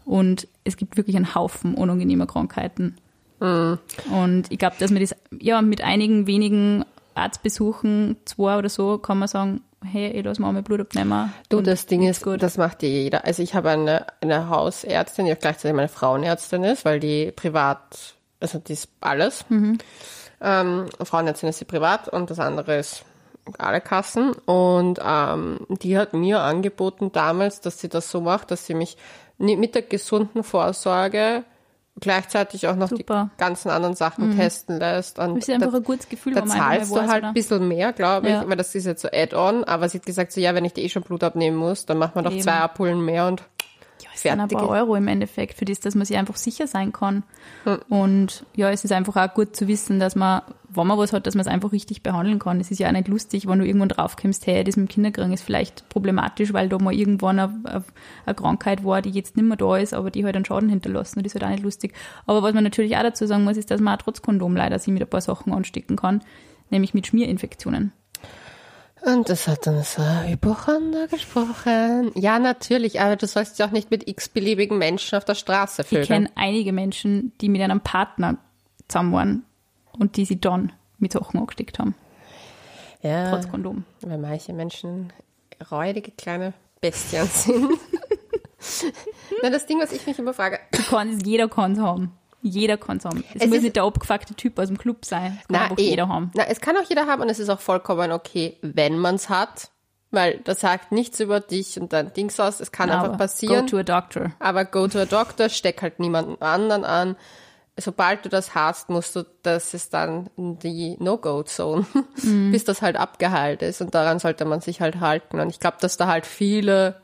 und 0.05 0.49
es 0.65 0.76
gibt 0.76 0.97
wirklich 0.97 1.17
einen 1.17 1.35
Haufen 1.35 1.75
unangenehmer 1.75 2.26
Krankheiten. 2.26 2.97
Und 3.41 4.44
ich 4.49 4.59
glaube, 4.59 4.76
dass 4.79 4.91
man 4.91 5.00
das, 5.00 5.15
ja, 5.38 5.61
mit 5.61 5.82
einigen 5.82 6.26
wenigen 6.26 6.85
Arztbesuchen, 7.15 8.17
zwei 8.25 8.59
oder 8.59 8.69
so, 8.69 8.99
kann 8.99 9.19
man 9.19 9.29
sagen, 9.29 9.61
hey, 9.85 10.11
ich 10.12 10.25
lass 10.25 10.38
mal 10.38 10.53
mein 10.53 10.65
Blut 10.65 10.81
abnehmen. 10.81 11.32
Du, 11.49 11.61
das 11.61 11.87
Ding 11.87 12.03
ist, 12.03 12.23
gut. 12.23 12.43
das 12.43 12.56
macht 12.56 12.82
jeder. 12.82 13.25
Also 13.25 13.43
ich 13.43 13.55
habe 13.55 13.70
eine, 13.70 14.06
eine 14.20 14.49
Hausärztin, 14.49 15.27
die 15.27 15.32
auch 15.32 15.38
gleichzeitig 15.38 15.77
meine 15.77 15.88
Frauenärztin 15.88 16.65
ist, 16.65 16.85
weil 16.85 17.00
die 17.00 17.32
privat, 17.32 18.15
also 18.41 18.59
die 18.59 18.73
ist 18.73 18.88
alles. 19.00 19.44
Mhm. 19.49 19.79
Ähm, 20.44 20.87
Frauenärztin 21.02 21.49
ist 21.49 21.58
sie 21.58 21.64
privat 21.64 22.08
und 22.08 22.31
das 22.31 22.38
andere 22.38 22.76
ist 22.76 23.05
alle 23.58 23.81
Kassen. 23.81 24.32
Und 24.32 25.00
ähm, 25.05 25.58
die 25.69 25.96
hat 25.99 26.12
mir 26.12 26.41
angeboten 26.41 27.11
damals, 27.12 27.61
dass 27.61 27.81
sie 27.81 27.88
das 27.88 28.11
so 28.11 28.20
macht, 28.20 28.50
dass 28.50 28.67
sie 28.67 28.75
mich 28.75 28.96
mit 29.38 29.75
der 29.75 29.82
gesunden 29.82 30.44
Vorsorge 30.44 31.44
gleichzeitig 32.00 32.67
auch 32.67 32.75
noch 32.75 32.88
Super. 32.88 33.31
die 33.35 33.38
ganzen 33.41 33.70
anderen 33.70 33.94
Sachen 33.94 34.37
testen 34.37 34.79
lässt. 34.81 35.19
Und 35.20 35.37
Das 35.37 35.49
ist 35.49 35.55
einfach 35.55 35.70
da- 35.70 35.76
ein 35.79 35.85
gutes 35.85 36.08
Gefühl, 36.08 36.35
da 36.35 36.44
zahlst 36.44 36.91
du 36.94 37.00
halt 37.00 37.23
ein 37.25 37.35
bisschen 37.35 37.69
mehr, 37.69 37.93
glaube 37.93 38.26
ich, 38.26 38.32
Ja. 38.32 38.49
weil 38.49 38.56
das 38.56 38.75
ist 38.75 38.85
jetzt 38.85 39.02
so 39.02 39.08
Add-on, 39.12 39.62
aber 39.64 39.88
sie 39.88 39.99
hat 39.99 40.06
gesagt, 40.06 40.32
so 40.32 40.41
ja, 40.41 40.55
wenn 40.56 40.64
ich 40.64 40.73
dir 40.73 40.82
eh 40.82 40.88
schon 40.88 41.02
Blut 41.02 41.23
abnehmen 41.23 41.56
muss, 41.56 41.87
dann 41.87 41.99
machen 41.99 42.17
wir 42.17 42.23
doch 42.23 42.32
Eben. 42.32 42.43
zwei 42.43 42.55
Abholen 42.58 43.05
mehr 43.05 43.29
und 43.29 43.44
Ja, 44.05 44.11
es 44.15 44.20
sind 44.23 44.32
ein 44.32 44.39
fertige. 44.39 44.61
paar 44.61 44.69
Euro 44.70 44.94
im 44.96 45.08
Endeffekt 45.08 45.56
für 45.58 45.65
das, 45.65 45.81
dass 45.81 45.94
man 45.94 46.05
sich 46.05 46.17
einfach 46.19 46.37
sicher 46.37 46.67
sein 46.67 46.93
kann. 46.93 47.23
Hm. 47.65 47.79
Und 47.89 48.44
ja, 48.55 48.70
es 48.70 48.84
ist 48.84 48.93
einfach 48.93 49.17
auch 49.17 49.32
gut 49.34 49.56
zu 49.56 49.67
wissen, 49.67 49.99
dass 49.99 50.15
man, 50.15 50.43
wenn 50.69 50.87
man 50.87 50.99
was 50.99 51.13
hat, 51.15 51.27
dass 51.27 51.34
man 51.34 51.41
es 51.41 51.46
einfach 51.46 51.73
richtig 51.73 52.03
behandeln 52.03 52.39
kann. 52.39 52.61
Es 52.61 52.70
ist 52.70 52.79
ja 52.81 52.89
auch 52.89 52.93
nicht 52.93 53.08
lustig, 53.08 53.46
wenn 53.49 53.58
du 53.58 53.67
irgendwann 53.67 53.89
draufkommst, 53.89 54.46
hey, 54.46 54.63
das 54.63 54.77
mit 54.77 54.89
dem 54.91 54.93
Kinderkriegen 54.93 55.32
ist 55.32 55.43
vielleicht 55.43 55.89
problematisch, 55.89 56.53
weil 56.53 56.69
da 56.69 56.79
mal 56.79 56.93
irgendwann 56.93 57.39
eine, 57.39 57.61
eine- 57.65 57.84
eine 58.27 58.34
Krankheit 58.34 58.84
war, 58.84 59.01
die 59.01 59.11
jetzt 59.11 59.37
nicht 59.37 59.46
mehr 59.46 59.56
da 59.56 59.77
ist, 59.79 59.94
aber 59.94 60.11
die 60.11 60.25
halt 60.25 60.37
einen 60.37 60.44
Schaden 60.44 60.69
hinterlassen. 60.69 61.19
Und 61.20 61.25
das 61.27 61.34
ist 61.34 61.41
halt 61.41 61.44
auch 61.51 61.55
nicht 61.55 61.65
lustig. 61.65 61.94
Aber 62.27 62.43
was 62.43 62.53
man 62.53 62.63
natürlich 62.65 62.96
auch 62.96 63.03
dazu 63.03 63.27
sagen 63.27 63.44
muss, 63.44 63.56
ist, 63.56 63.70
dass 63.70 63.81
man 63.81 63.94
auch 63.94 64.03
trotz 64.03 64.20
Kondom 64.20 64.55
leider 64.55 64.79
sich 64.79 64.93
mit 64.93 65.03
ein 65.03 65.08
paar 65.08 65.20
Sachen 65.23 65.53
anstecken 65.53 65.96
kann, 65.96 66.20
nämlich 66.70 66.93
mit 66.93 67.06
Schmierinfektionen. 67.06 67.93
Und 69.06 69.29
das 69.29 69.46
hat 69.49 69.67
dann 69.67 69.82
so 69.82 70.01
ein 70.03 70.29
Hypochonder 70.31 71.08
gesprochen. 71.08 72.11
Ja, 72.15 72.39
natürlich, 72.39 73.01
aber 73.01 73.17
du 73.17 73.27
sollst 73.27 73.58
ja 73.58 73.67
auch 73.67 73.70
nicht 73.70 73.91
mit 73.91 74.08
x-beliebigen 74.08 74.79
Menschen 74.79 75.17
auf 75.17 75.25
der 75.27 75.34
Straße 75.34 75.82
Ich 75.82 75.89
vögeln. 75.89 76.06
kenne 76.06 76.31
einige 76.37 76.73
Menschen, 76.73 77.32
die 77.41 77.49
mit 77.51 77.61
einem 77.61 77.81
Partner 77.81 78.39
zusammen 78.89 79.13
waren 79.13 79.44
und 79.99 80.17
die 80.17 80.25
sie 80.25 80.41
dann 80.41 80.73
mit 80.99 81.13
Sachen 81.13 81.39
angesteckt 81.41 81.79
haben, 81.79 81.94
Ja, 83.03 83.31
trotz 83.31 83.51
Kondom. 83.51 83.84
weil 84.01 84.17
manche 84.19 84.53
Menschen 84.55 85.13
räudige 85.70 86.11
kleine 86.13 86.55
Bestien 86.81 87.27
sind. 87.27 87.69
Na, 89.43 89.51
das 89.51 89.67
Ding, 89.67 89.79
was 89.81 89.93
ich 89.93 90.06
mich 90.06 90.19
immer 90.19 90.32
frage, 90.32 90.58
Du 90.73 90.82
kannst, 90.82 91.27
jeder 91.27 91.49
kann 91.49 91.73
es 91.73 91.79
haben. 91.79 92.13
Jeder 92.46 92.77
kann 92.77 92.98
es 92.98 93.05
haben. 93.06 93.24
Es, 93.34 93.41
Es 93.43 93.46
muss 93.48 93.56
ist- 93.56 93.63
nicht 93.65 93.77
der 93.77 93.84
abgefuckte 93.84 94.34
Typ 94.34 94.58
aus 94.58 94.69
dem 94.69 94.79
Club 94.79 95.05
sein. 95.05 95.39
Es 95.43 95.48
kann 95.48 95.56
einfach 95.63 95.79
eh. 95.79 95.91
jeder 95.91 96.08
haben. 96.08 96.31
Na, 96.34 96.44
es 96.44 96.60
kann 96.60 96.77
auch 96.77 96.89
jeder 96.89 97.06
haben 97.06 97.22
und 97.22 97.29
es 97.31 97.39
ist 97.39 97.48
auch 97.48 97.60
vollkommen 97.60 98.13
okay, 98.13 98.58
wenn 98.63 98.98
man 98.98 99.15
es 99.15 99.29
hat, 99.31 99.70
weil 100.10 100.39
das 100.44 100.60
sagt 100.60 100.93
nichts 100.93 101.19
über 101.20 101.41
dich 101.41 101.81
und 101.81 101.93
dein 101.93 102.13
Dings 102.13 102.39
aus. 102.39 102.60
Es 102.60 102.70
kann 102.70 102.91
einfach 102.91 103.06
Aber 103.08 103.17
passieren. 103.17 103.63
Go 103.67 103.70
to 103.70 103.79
a 103.79 103.82
doctor. 103.82 104.31
Aber 104.39 104.65
go 104.65 104.86
to 104.86 104.98
a 105.01 105.06
doctor, 105.06 105.48
steck 105.48 105.81
halt 105.82 105.98
niemanden 105.98 106.41
anderen 106.43 106.84
an. 106.84 107.17
Sobald 107.77 108.24
du 108.24 108.29
das 108.29 108.55
hast, 108.55 108.89
musst 108.91 109.17
du, 109.17 109.24
das 109.43 109.74
ist 109.74 109.94
dann 109.94 110.31
die 110.36 110.96
No-Go-Zone, 111.01 111.84
Mhm. 112.22 112.53
bis 112.53 112.63
das 112.65 112.82
halt 112.82 112.94
abgeheilt 112.96 113.63
ist. 113.63 113.81
Und 113.81 113.94
daran 113.96 114.20
sollte 114.20 114.44
man 114.44 114.60
sich 114.60 114.81
halt 114.81 115.01
halten. 115.01 115.41
Und 115.41 115.48
ich 115.51 115.58
glaube, 115.58 115.79
dass 115.81 115.96
da 115.96 116.06
halt 116.06 116.24
viele 116.27 117.01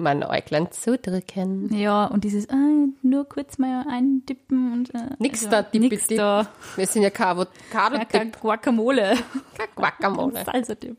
mein 0.00 0.22
Äuglein 0.24 0.70
zudrücken. 0.72 1.72
Ja, 1.74 2.06
und 2.06 2.24
dieses, 2.24 2.48
ah, 2.50 2.54
nur 3.02 3.28
kurz 3.28 3.58
mal 3.58 3.84
eindippen 3.88 4.72
und. 4.72 4.94
Äh, 4.94 5.10
Nix 5.18 5.44
also, 5.44 5.50
da, 5.50 5.62
dippi, 5.62 5.88
Nix 5.88 6.06
da. 6.08 6.48
Wir 6.76 6.86
sind 6.86 7.02
ja 7.02 7.10
Ja, 7.98 8.04
kein 8.04 8.32
Guacamole. 8.32 9.16
Guacamole. 9.76 10.44
Salsa-Dip. 10.44 10.96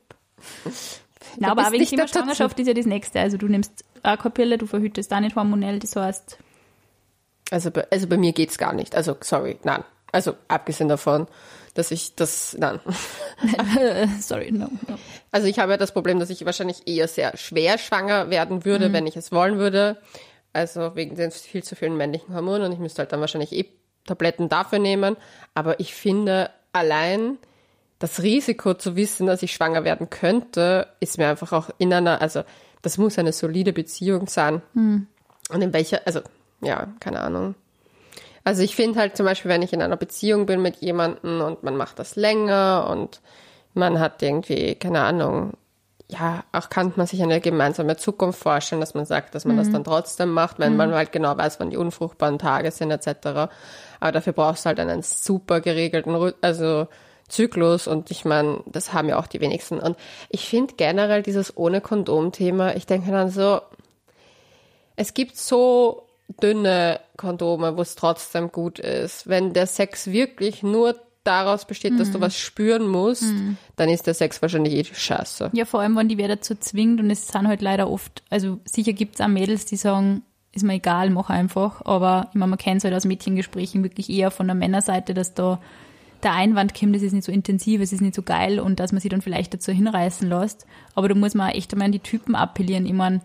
Na, 1.37 1.51
aber 1.51 1.71
wegen 1.71 1.85
Thema 1.85 2.07
Schwangerschaft 2.07 2.59
ist 2.59 2.67
ja 2.67 2.73
das 2.73 2.85
nächste. 2.85 3.19
Also 3.19 3.37
du 3.37 3.47
nimmst 3.47 3.83
eine 4.03 4.17
Pille, 4.17 4.57
du 4.57 4.65
verhütest 4.65 5.13
auch 5.13 5.19
nicht 5.19 5.35
hormonell, 5.35 5.79
das 5.79 5.95
heißt, 5.95 6.37
Also, 7.51 7.69
bei- 7.71 7.87
also 7.91 8.07
bei 8.07 8.17
mir 8.17 8.31
geht's 8.33 8.57
gar 8.57 8.73
nicht. 8.73 8.95
Also, 8.95 9.15
sorry, 9.21 9.59
nein. 9.63 9.83
Also, 10.11 10.33
abgesehen 10.47 10.89
davon, 10.89 11.27
dass 11.73 11.91
ich 11.91 12.15
das, 12.15 12.55
nein. 12.59 12.79
sorry, 14.19 14.51
no, 14.51 14.67
no. 14.87 14.97
Also, 15.31 15.47
ich 15.47 15.59
habe 15.59 15.71
ja 15.71 15.77
das 15.77 15.93
Problem, 15.93 16.19
dass 16.19 16.29
ich 16.29 16.45
wahrscheinlich 16.45 16.87
eher 16.87 17.07
sehr 17.07 17.35
schwer 17.37 17.77
schwanger 17.77 18.29
werden 18.29 18.65
würde, 18.65 18.91
wenn 18.93 19.07
ich 19.07 19.15
es 19.15 19.31
wollen 19.31 19.57
würde. 19.57 19.97
Also, 20.53 20.95
wegen 20.95 21.15
den 21.15 21.31
viel 21.31 21.63
zu 21.63 21.75
vielen 21.75 21.95
männlichen 21.95 22.35
Hormonen 22.35 22.63
und 22.63 22.71
ich 22.73 22.79
müsste 22.79 22.99
halt 22.99 23.13
dann 23.13 23.21
wahrscheinlich 23.21 23.53
eh 23.53 23.65
Tabletten 24.05 24.49
dafür 24.49 24.79
nehmen. 24.79 25.15
Aber 25.53 25.79
ich 25.79 25.93
finde, 25.93 26.49
allein 26.73 27.37
das 27.99 28.21
Risiko 28.21 28.73
zu 28.73 28.95
wissen, 28.95 29.27
dass 29.27 29.43
ich 29.43 29.53
schwanger 29.53 29.83
werden 29.83 30.09
könnte, 30.09 30.87
ist 30.99 31.17
mir 31.17 31.29
einfach 31.29 31.53
auch 31.53 31.69
in 31.77 31.93
einer, 31.93 32.21
also, 32.21 32.43
das 32.81 32.97
muss 32.97 33.17
eine 33.17 33.31
solide 33.31 33.73
Beziehung 33.73 34.27
sein. 34.27 34.61
Und 35.49 35.61
in 35.61 35.71
welcher, 35.71 36.01
also, 36.05 36.21
ja, 36.61 36.87
keine 36.99 37.21
Ahnung. 37.21 37.55
Also 38.43 38.63
ich 38.63 38.75
finde 38.75 38.99
halt 38.99 39.15
zum 39.15 39.25
Beispiel, 39.25 39.49
wenn 39.49 39.61
ich 39.61 39.73
in 39.73 39.81
einer 39.81 39.97
Beziehung 39.97 40.45
bin 40.45 40.61
mit 40.61 40.77
jemandem 40.77 41.41
und 41.41 41.63
man 41.63 41.77
macht 41.77 41.99
das 41.99 42.15
länger 42.15 42.87
und 42.89 43.21
man 43.73 43.99
hat 43.99 44.21
irgendwie, 44.21 44.75
keine 44.75 45.01
Ahnung, 45.01 45.53
ja, 46.11 46.43
auch 46.51 46.69
kann 46.69 46.91
man 46.97 47.07
sich 47.07 47.23
eine 47.23 47.39
gemeinsame 47.39 47.95
Zukunft 47.95 48.39
vorstellen, 48.39 48.81
dass 48.81 48.93
man 48.93 49.05
sagt, 49.05 49.33
dass 49.33 49.45
man 49.45 49.55
das 49.55 49.69
dann 49.69 49.85
trotzdem 49.85 50.31
macht, 50.31 50.59
wenn 50.59 50.75
man 50.75 50.93
halt 50.93 51.13
genau 51.13 51.37
weiß, 51.37 51.59
wann 51.59 51.69
die 51.69 51.77
unfruchtbaren 51.77 52.37
Tage 52.37 52.71
sind 52.71 52.91
etc. 52.91 53.49
Aber 53.99 54.11
dafür 54.11 54.33
brauchst 54.33 54.65
du 54.65 54.67
halt 54.67 54.79
einen 54.81 55.03
super 55.03 55.61
geregelten, 55.61 56.33
also 56.41 56.87
Zyklus 57.29 57.87
und 57.87 58.11
ich 58.11 58.25
meine, 58.25 58.61
das 58.65 58.91
haben 58.91 59.07
ja 59.07 59.17
auch 59.17 59.27
die 59.27 59.39
wenigsten. 59.39 59.79
Und 59.79 59.95
ich 60.29 60.49
finde 60.49 60.73
generell 60.75 61.23
dieses 61.23 61.55
ohne 61.55 61.79
Kondom-Thema, 61.79 62.75
ich 62.75 62.85
denke 62.85 63.11
dann 63.11 63.29
so, 63.29 63.61
es 64.97 65.13
gibt 65.13 65.37
so 65.37 66.07
dünne 66.41 66.99
Kondome, 67.17 67.77
wo 67.77 67.81
es 67.81 67.95
trotzdem 67.95 68.51
gut 68.51 68.79
ist. 68.79 69.27
Wenn 69.27 69.53
der 69.53 69.67
Sex 69.67 70.07
wirklich 70.07 70.63
nur 70.63 70.95
daraus 71.23 71.65
besteht, 71.65 71.99
dass 71.99 72.11
du 72.11 72.19
was 72.19 72.35
spüren 72.35 72.87
musst, 72.87 73.25
dann 73.75 73.89
ist 73.89 74.07
der 74.07 74.15
Sex 74.15 74.41
wahrscheinlich 74.41 74.73
eh 74.73 74.83
scheiße. 74.83 75.51
Ja, 75.53 75.65
vor 75.65 75.81
allem, 75.81 75.95
wenn 75.95 76.09
die 76.09 76.17
wer 76.17 76.27
dazu 76.27 76.55
zwingt 76.55 76.99
und 76.99 77.11
es 77.11 77.27
sind 77.27 77.47
halt 77.47 77.61
leider 77.61 77.89
oft, 77.89 78.23
also 78.29 78.59
sicher 78.65 78.93
gibt 78.93 79.15
es 79.15 79.21
auch 79.21 79.27
Mädels, 79.27 79.65
die 79.65 79.75
sagen, 79.75 80.23
ist 80.51 80.63
mir 80.63 80.73
egal, 80.73 81.09
mach 81.11 81.29
einfach, 81.29 81.85
aber 81.85 82.27
ich 82.31 82.35
meine, 82.35 82.49
man 82.49 82.59
kennt 82.59 82.79
es 82.79 82.83
halt 82.83 82.95
aus 82.95 83.05
Mädchengesprächen 83.05 83.83
wirklich 83.83 84.09
eher 84.09 84.31
von 84.31 84.47
der 84.47 84.55
Männerseite, 84.55 85.13
dass 85.13 85.33
da 85.33 85.61
der 86.23 86.33
Einwand 86.33 86.73
kommt, 86.73 86.95
es 86.95 87.01
ist 87.01 87.13
nicht 87.13 87.23
so 87.23 87.31
intensiv, 87.31 87.81
es 87.81 87.93
ist 87.93 88.01
nicht 88.01 88.15
so 88.15 88.21
geil 88.21 88.59
und 88.59 88.79
dass 88.79 88.91
man 88.91 89.01
sich 89.01 89.09
dann 89.09 89.21
vielleicht 89.21 89.53
dazu 89.53 89.71
hinreißen 89.71 90.29
lässt. 90.29 90.65
Aber 90.93 91.09
da 91.09 91.15
muss 91.15 91.33
man 91.33 91.49
echt 91.49 91.71
einmal 91.73 91.87
an 91.87 91.91
die 91.91 91.99
Typen 91.99 92.35
appellieren. 92.35 92.85
Ich 92.85 92.93
meine, 92.93 93.21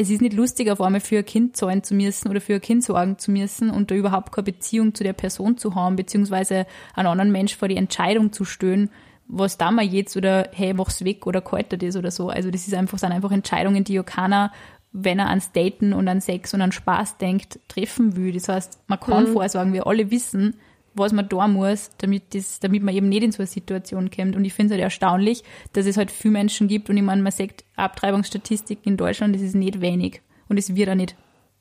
es 0.00 0.08
ist 0.08 0.22
nicht 0.22 0.32
lustig, 0.32 0.70
auf 0.70 0.80
einmal 0.80 1.02
für 1.02 1.18
ein 1.18 1.26
Kind 1.26 1.58
zahlen 1.58 1.82
zu 1.82 1.94
müssen 1.94 2.30
oder 2.30 2.40
für 2.40 2.54
ein 2.54 2.60
Kind 2.62 2.82
sorgen 2.82 3.18
zu 3.18 3.30
müssen 3.30 3.68
und 3.68 3.90
da 3.90 3.94
überhaupt 3.94 4.32
keine 4.32 4.44
Beziehung 4.44 4.94
zu 4.94 5.04
der 5.04 5.12
Person 5.12 5.58
zu 5.58 5.74
haben, 5.74 5.96
beziehungsweise 5.96 6.66
einen 6.94 7.06
anderen 7.06 7.30
Mensch 7.30 7.54
vor 7.54 7.68
die 7.68 7.76
Entscheidung 7.76 8.32
zu 8.32 8.46
stellen, 8.46 8.88
was 9.28 9.58
da 9.58 9.70
mal 9.70 9.84
jetzt 9.84 10.16
oder 10.16 10.48
hey, 10.52 10.72
mach's 10.72 11.04
weg 11.04 11.26
oder 11.26 11.42
kalter 11.42 11.76
das 11.76 11.96
oder 11.96 12.10
so. 12.10 12.30
Also 12.30 12.50
das 12.50 12.66
ist 12.66 12.72
einfach, 12.72 12.98
sind 12.98 13.12
einfach 13.12 13.30
Entscheidungen, 13.30 13.84
die 13.84 13.92
ja 13.92 14.02
keiner, 14.02 14.52
wenn 14.92 15.18
er 15.18 15.28
ans 15.28 15.52
Daten 15.52 15.92
und 15.92 16.08
an 16.08 16.22
Sex 16.22 16.54
und 16.54 16.62
an 16.62 16.72
Spaß 16.72 17.18
denkt, 17.18 17.60
treffen 17.68 18.16
will. 18.16 18.32
Das 18.32 18.48
heißt, 18.48 18.80
man 18.86 19.00
kann 19.00 19.26
vorsorgen, 19.26 19.74
wir 19.74 19.86
alle 19.86 20.10
wissen, 20.10 20.56
was 20.94 21.12
man 21.12 21.28
da 21.28 21.46
muss, 21.46 21.90
damit, 21.98 22.34
das, 22.34 22.60
damit 22.60 22.82
man 22.82 22.94
eben 22.94 23.08
nicht 23.08 23.22
in 23.22 23.32
so 23.32 23.38
eine 23.38 23.46
Situation 23.46 24.10
kommt. 24.10 24.36
Und 24.36 24.44
ich 24.44 24.52
finde 24.52 24.74
es 24.74 24.78
halt 24.78 24.82
erstaunlich, 24.82 25.44
dass 25.72 25.86
es 25.86 25.96
halt 25.96 26.10
viele 26.10 26.32
Menschen 26.32 26.68
gibt 26.68 26.90
und 26.90 26.96
ich 26.96 27.02
meine, 27.02 27.22
man 27.22 27.32
sagt, 27.32 27.64
Abtreibungsstatistiken 27.76 28.92
in 28.92 28.96
Deutschland, 28.96 29.34
das 29.34 29.42
ist 29.42 29.54
nicht 29.54 29.80
wenig. 29.80 30.20
Und 30.48 30.58
es 30.58 30.74
wird 30.74 30.88
auch 30.90 30.94
nicht 30.94 31.14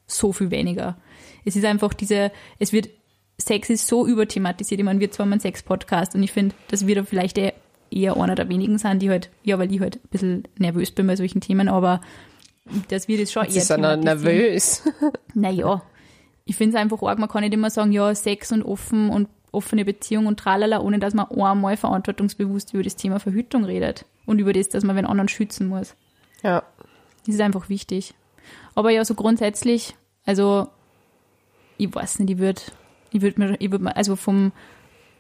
so 0.08 0.34
viel 0.34 0.52
weniger. 0.52 0.98
Es 1.46 1.56
ist 1.56 1.66
einfach 1.66 1.94
diese, 1.94 2.32
es 2.58 2.74
wird, 2.74 2.90
Sex 3.38 3.70
ist 3.70 3.88
so 3.88 4.06
überthematisiert. 4.06 4.80
Ich 4.80 4.86
meine, 4.86 5.00
wir 5.00 5.12
zwar 5.12 5.26
mal 5.26 5.34
einen 5.34 5.42
Sex-Podcast 5.42 6.16
und 6.16 6.24
ich 6.24 6.32
finde, 6.32 6.56
dass 6.68 6.88
wir 6.88 6.96
da 6.96 7.04
vielleicht 7.04 7.38
eh 7.38 7.54
eher 7.92 8.18
einer 8.18 8.36
der 8.36 8.50
wenigen 8.50 8.78
sind, 8.78 9.02
die 9.02 9.10
halt, 9.10 9.30
ja, 9.44 9.58
weil 9.58 9.74
ich 9.74 9.80
halt 9.80 9.96
ein 9.98 10.10
bisschen 10.10 10.44
nervös 10.58 10.92
bin 10.92 11.08
bei 11.08 11.16
solchen 11.16 11.42
Themen, 11.42 11.70
aber 11.70 12.02
dass 12.90 13.08
wir 13.08 13.18
das 13.18 13.32
schon 13.32 13.48
Sie 13.48 13.60
eher 13.60 13.66
sind 13.66 13.84
ja 13.84 13.96
thematisieren. 13.96 14.36
nervös. 14.36 14.84
Naja, 15.34 15.82
ich 16.50 16.56
finde 16.56 16.76
es 16.76 16.82
einfach 16.82 17.04
arg, 17.04 17.20
man 17.20 17.30
kann 17.30 17.44
nicht 17.44 17.54
immer 17.54 17.70
sagen, 17.70 17.92
ja, 17.92 18.14
Sex 18.16 18.52
und 18.52 18.64
offen 18.64 19.12
und 19.12 19.30
offene 19.52 19.86
Beziehung 19.86 20.26
und 20.26 20.40
tralala, 20.40 20.80
ohne 20.80 20.98
dass 20.98 21.14
man 21.14 21.28
einmal 21.30 21.78
verantwortungsbewusst 21.78 22.74
über 22.74 22.82
das 22.82 22.96
Thema 22.96 23.20
Verhütung 23.20 23.66
redet 23.66 24.06
und 24.26 24.40
über 24.40 24.52
das, 24.52 24.68
dass 24.68 24.84
man 24.84 24.96
den 24.96 25.06
anderen 25.06 25.28
schützen 25.28 25.68
muss. 25.68 25.96
Ja. 26.42 26.64
Das 27.26 27.36
ist 27.36 27.42
einfach 27.42 27.70
wichtig. 27.70 28.16
Aber 28.74 28.90
ja, 28.90 29.06
so 29.06 29.14
grundsätzlich, 29.14 29.96
also 30.26 30.68
ich 31.78 31.94
weiß 31.94 32.18
nicht, 32.18 32.32
ich 32.32 32.40
würde, 32.40 32.62
ich 33.12 33.22
würde 33.22 33.40
mir, 33.40 33.56
ich 33.60 33.70
würd 33.70 33.84
mir, 33.84 33.96
also 33.96 34.16
vom 34.16 34.52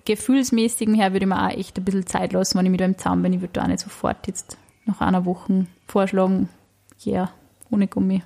Gefühlsmäßigen 0.05 0.95
her 0.95 1.13
würde 1.13 1.25
ich 1.25 1.29
mir 1.29 1.45
auch 1.45 1.51
echt 1.51 1.77
ein 1.77 1.85
bisschen 1.85 2.07
Zeit 2.07 2.33
lassen, 2.33 2.57
wenn 2.57 2.65
ich 2.65 2.71
mit 2.71 2.81
einem 2.81 2.97
Zaun 2.97 3.21
bin. 3.21 3.33
Ich 3.33 3.41
würde 3.41 3.53
da 3.53 3.63
auch 3.63 3.67
nicht 3.67 3.81
sofort 3.81 4.25
jetzt 4.25 4.57
nach 4.85 4.99
einer 4.99 5.25
Woche 5.25 5.67
vorschlagen, 5.85 6.49
ja, 6.97 7.13
yeah, 7.13 7.31
ohne 7.69 7.87
Gummi. 7.87 8.23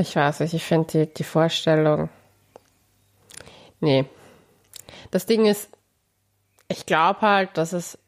Ich 0.00 0.16
weiß 0.16 0.40
nicht, 0.40 0.54
ich 0.54 0.64
finde 0.64 1.06
die, 1.06 1.14
die 1.14 1.24
Vorstellung. 1.24 2.08
Nee. 3.80 4.06
Das 5.10 5.26
Ding 5.26 5.44
ist, 5.44 5.68
ich 6.68 6.86
glaube 6.86 7.20
halt, 7.20 7.50
dass 7.58 7.72
es 7.72 7.98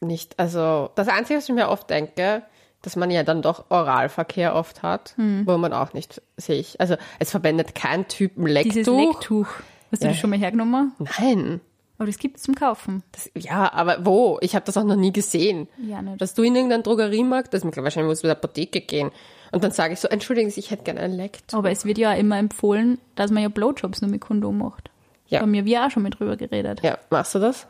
nicht, 0.00 0.38
also 0.38 0.90
das 0.94 1.08
Einzige, 1.08 1.38
was 1.38 1.48
ich 1.48 1.54
mir 1.54 1.68
oft 1.68 1.90
denke, 1.90 2.42
dass 2.82 2.96
man 2.96 3.10
ja 3.10 3.22
dann 3.22 3.42
doch 3.42 3.66
Oralverkehr 3.70 4.54
oft 4.54 4.82
hat, 4.82 5.14
wo 5.16 5.56
man 5.56 5.72
auch 5.72 5.92
nicht 5.94 6.20
sich, 6.36 6.80
also 6.80 6.96
es 7.18 7.30
verwendet 7.30 7.74
kein 7.74 8.08
Typ 8.08 8.36
ein 8.36 8.44
Dieses 8.46 8.74
Lecktuch. 8.86 8.98
Lecktuch. 9.14 9.48
Hast 9.90 10.02
du 10.02 10.06
Ja. 10.06 10.12
das 10.12 10.20
schon 10.20 10.30
mal 10.30 10.38
hergenommen? 10.38 10.92
Nein. 11.18 11.60
Aber 11.96 12.06
das 12.06 12.18
gibt 12.18 12.36
es 12.38 12.42
zum 12.42 12.54
Kaufen. 12.54 13.02
Das, 13.12 13.30
ja, 13.36 13.72
aber 13.72 14.04
wo? 14.04 14.38
Ich 14.40 14.54
habe 14.54 14.64
das 14.66 14.76
auch 14.76 14.84
noch 14.84 14.96
nie 14.96 15.12
gesehen. 15.12 15.68
Ja, 15.78 16.02
nicht. 16.02 16.20
Dass 16.20 16.34
du 16.34 16.42
in 16.42 16.54
irgendeinen 16.56 16.82
Drogeriemarkt, 16.82 17.54
das 17.54 17.64
ist 17.64 17.76
wahrscheinlich 17.76 18.10
muss 18.10 18.22
in 18.22 18.28
die 18.28 18.32
Apotheke 18.32 18.80
gehen. 18.80 19.10
Und 19.54 19.64
dann 19.64 19.70
sage 19.70 19.94
ich 19.94 20.00
so, 20.00 20.08
entschuldigen 20.08 20.50
Sie, 20.50 20.60
ich 20.60 20.70
hätte 20.70 20.84
gerne 20.84 21.00
ein 21.00 21.12
Lecktuch. 21.12 21.58
Aber 21.58 21.70
es 21.70 21.84
wird 21.84 21.98
ja 21.98 22.12
immer 22.12 22.38
empfohlen, 22.38 22.98
dass 23.14 23.30
man 23.30 23.42
ja 23.42 23.48
Blowjobs 23.48 24.02
nur 24.02 24.10
mit 24.10 24.20
Kondom 24.20 24.58
macht. 24.58 24.90
Ja. 25.28 25.40
Haben 25.40 25.52
wir 25.52 25.64
wir 25.64 25.86
auch 25.86 25.90
schon 25.90 26.02
mit 26.02 26.18
drüber 26.18 26.36
geredet. 26.36 26.80
Ja, 26.82 26.98
machst 27.10 27.34
du 27.34 27.38
das? 27.38 27.66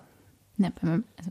Nein, 0.56 0.72
bei 0.80 0.88
meinem, 0.88 1.04
also, 1.16 1.30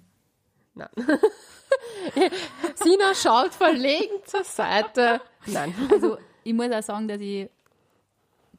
Nein. 0.76 0.90
Sina 2.76 3.14
schaut 3.16 3.54
verlegen 3.54 4.16
zur 4.26 4.44
Seite. 4.44 5.22
Nein. 5.46 5.74
also 5.92 6.18
ich 6.44 6.54
muss 6.54 6.72
auch 6.72 6.84
sagen, 6.84 7.08
dass 7.08 7.22
ich, 7.22 7.50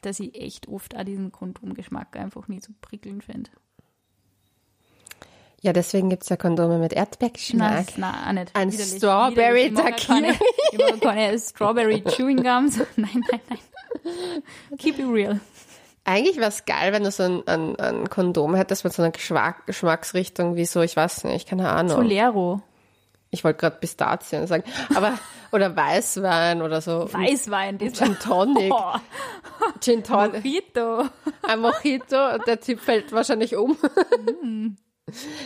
dass 0.00 0.20
ich 0.20 0.34
echt 0.34 0.68
oft 0.68 0.96
auch 0.96 1.04
diesen 1.04 1.32
Kondomgeschmack 1.32 2.16
einfach 2.16 2.48
nicht 2.48 2.64
so 2.64 2.72
prickelnd 2.80 3.24
finde. 3.24 3.50
Ja, 5.64 5.72
deswegen 5.72 6.10
gibt's 6.10 6.28
ja 6.28 6.36
Kondome 6.36 6.76
mit 6.76 6.92
Nein, 6.92 7.06
Erdbeergeschmack. 7.06 7.96
nein, 7.96 8.14
auch 8.28 8.32
nicht. 8.32 8.50
Ein 8.54 8.70
Widerlich. 8.70 8.96
Strawberry 8.98 9.72
auch 9.74 9.96
keine, 9.96 10.34
keine 11.00 11.38
Strawberry 11.38 12.02
Chewing 12.02 12.42
Gums. 12.42 12.76
Nein, 12.96 13.24
nein, 13.30 13.40
nein. 13.48 13.58
Keep 14.76 14.98
it 14.98 15.06
real. 15.10 15.40
Eigentlich 16.04 16.36
wäre 16.36 16.50
es 16.50 16.66
geil, 16.66 16.92
wenn 16.92 17.04
du 17.04 17.10
so 17.10 17.22
ein, 17.22 17.48
ein, 17.48 17.76
ein 17.76 18.10
Kondom 18.10 18.54
hättest 18.54 18.84
mit 18.84 18.92
so 18.92 19.00
einer 19.00 19.10
Geschmack, 19.12 19.66
Geschmacksrichtung 19.66 20.54
wie 20.54 20.66
so, 20.66 20.82
ich 20.82 20.96
weiß 20.96 21.24
nicht, 21.24 21.48
keine 21.48 21.70
Ahnung. 21.70 21.96
Solero. 21.96 22.60
Ich 23.30 23.42
wollte 23.42 23.60
gerade 23.60 23.76
Pistazien 23.76 24.46
sagen. 24.46 24.64
Aber, 24.94 25.18
oder 25.50 25.74
Weißwein 25.74 26.60
oder 26.60 26.82
so. 26.82 27.10
Weißwein. 27.10 27.78
Das 27.78 27.94
Gin 27.94 28.18
Tonic. 28.18 28.70
Oh, 28.70 28.96
Gin 29.80 30.04
Tonic. 30.04 30.44
Mojito. 30.44 31.04
Ein 31.40 31.60
Mojito 31.60 32.36
der 32.46 32.60
Typ 32.60 32.80
fällt 32.80 33.12
wahrscheinlich 33.12 33.56
um. 33.56 33.78
Mm. 34.42 34.76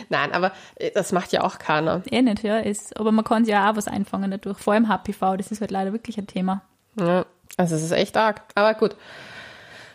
Nein, 0.09 0.31
aber 0.31 0.51
das 0.93 1.11
macht 1.11 1.31
ja 1.33 1.43
auch 1.43 1.59
keiner. 1.59 2.01
Eh 2.09 2.21
nicht, 2.21 2.43
ja. 2.43 2.59
Ist, 2.59 2.97
aber 2.99 3.11
man 3.11 3.25
kann 3.25 3.45
sich 3.45 3.51
ja 3.51 3.69
auch 3.69 3.75
was 3.75 3.87
einfangen 3.87 4.31
dadurch. 4.31 4.57
Vor 4.57 4.73
allem 4.73 4.87
HPV, 4.87 5.37
das 5.37 5.51
ist 5.51 5.61
halt 5.61 5.71
leider 5.71 5.91
wirklich 5.91 6.17
ein 6.17 6.27
Thema. 6.27 6.61
Ja, 6.97 7.25
also 7.57 7.75
es 7.75 7.83
ist 7.83 7.91
echt 7.91 8.15
arg. 8.17 8.41
Aber 8.55 8.73
gut. 8.73 8.95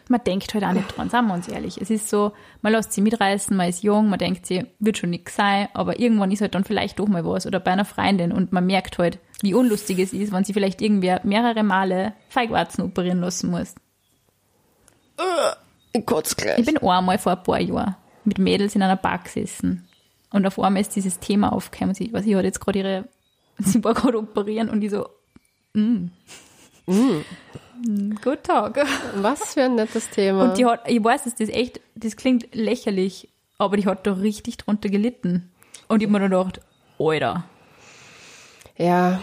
Man 0.09 0.23
denkt 0.23 0.53
halt 0.53 0.65
auch 0.65 0.73
nicht 0.73 0.95
dran, 0.95 1.09
sagen 1.09 1.29
wir 1.29 1.35
uns 1.35 1.49
ehrlich. 1.49 1.81
Es 1.81 1.89
ist 1.89 2.11
so, 2.11 2.33
man 2.61 2.73
lässt 2.73 2.93
sich 2.93 3.03
mitreißen, 3.03 3.57
man 3.57 3.71
ist 3.71 3.83
jung, 3.83 4.11
man 4.11 4.19
denkt 4.19 4.45
sich, 4.45 4.67
wird 4.79 4.99
schon 4.99 5.09
nichts 5.09 5.35
sein, 5.35 5.69
aber 5.73 5.99
irgendwann 5.99 6.31
ist 6.31 6.43
halt 6.43 6.55
dann 6.55 6.65
vielleicht 6.65 6.99
doch 6.99 7.09
mal 7.09 7.25
was 7.25 7.47
oder 7.47 7.59
bei 7.59 7.71
einer 7.71 7.87
Freundin 7.87 8.31
und 8.31 8.53
man 8.53 8.67
merkt 8.67 8.99
halt, 8.99 9.19
wie 9.41 9.55
unlustig 9.55 9.99
es 10.01 10.13
ist, 10.13 10.31
wenn 10.31 10.45
sie 10.45 10.53
vielleicht 10.53 10.83
irgendwer 10.83 11.23
mehrere 11.25 11.63
Male 11.63 12.13
Feigwarzen 12.29 12.83
operieren 12.85 13.21
lassen 13.21 13.51
muss. 13.51 13.75
Kurz 16.05 16.33
Ich 16.33 16.37
gleich. 16.37 16.67
bin 16.67 16.77
einmal 16.79 17.17
vor 17.17 17.33
ein 17.33 17.43
paar 17.43 17.61
Jahren 17.61 17.97
mit 18.25 18.39
Mädels 18.39 18.75
in 18.75 18.83
einer 18.83 18.97
Bar 18.97 19.19
gesessen 19.19 19.87
und 20.35 20.47
auf 20.47 20.59
einmal 20.59 20.81
ist 20.81 20.97
dieses 20.97 21.21
Thema 21.21 21.53
aufgekommen 21.53 21.91
und 21.91 21.95
sie, 21.95 22.13
was 22.13 22.27
ich 22.27 22.33
jetzt 22.33 22.61
gerade 22.61 22.79
ihre, 22.81 23.05
sie 23.59 23.83
war 23.85 23.95
gerade 23.95 24.19
operieren 24.19 24.69
und 24.69 24.83
ich 24.83 24.91
so, 24.91 25.07
mm. 25.75 26.07
Mm. 26.87 28.15
Good 28.23 28.43
talk. 28.43 28.79
Was 29.17 29.55
für 29.55 29.63
ein 29.63 29.77
nettes 29.77 30.11
Thema. 30.11 30.45
Und 30.45 30.59
die 30.59 30.67
hat, 30.67 30.89
ich 30.89 31.03
weiß, 31.03 31.25
dass 31.25 31.37
das 31.37 31.49
echt, 31.49 31.81
das 31.95 32.17
klingt 32.17 32.53
lächerlich, 32.55 33.29
aber 33.59 33.77
die 33.77 33.87
hat 33.87 34.07
da 34.07 34.15
richtig 34.15 34.57
drunter 34.57 34.89
gelitten. 34.89 35.51
Und 35.87 36.03
ich 36.03 36.07
hab 36.07 36.13
mir 36.13 36.21
dann 36.21 36.31
gedacht, 36.31 36.61
Alter, 36.99 37.45
Ja. 38.77 39.21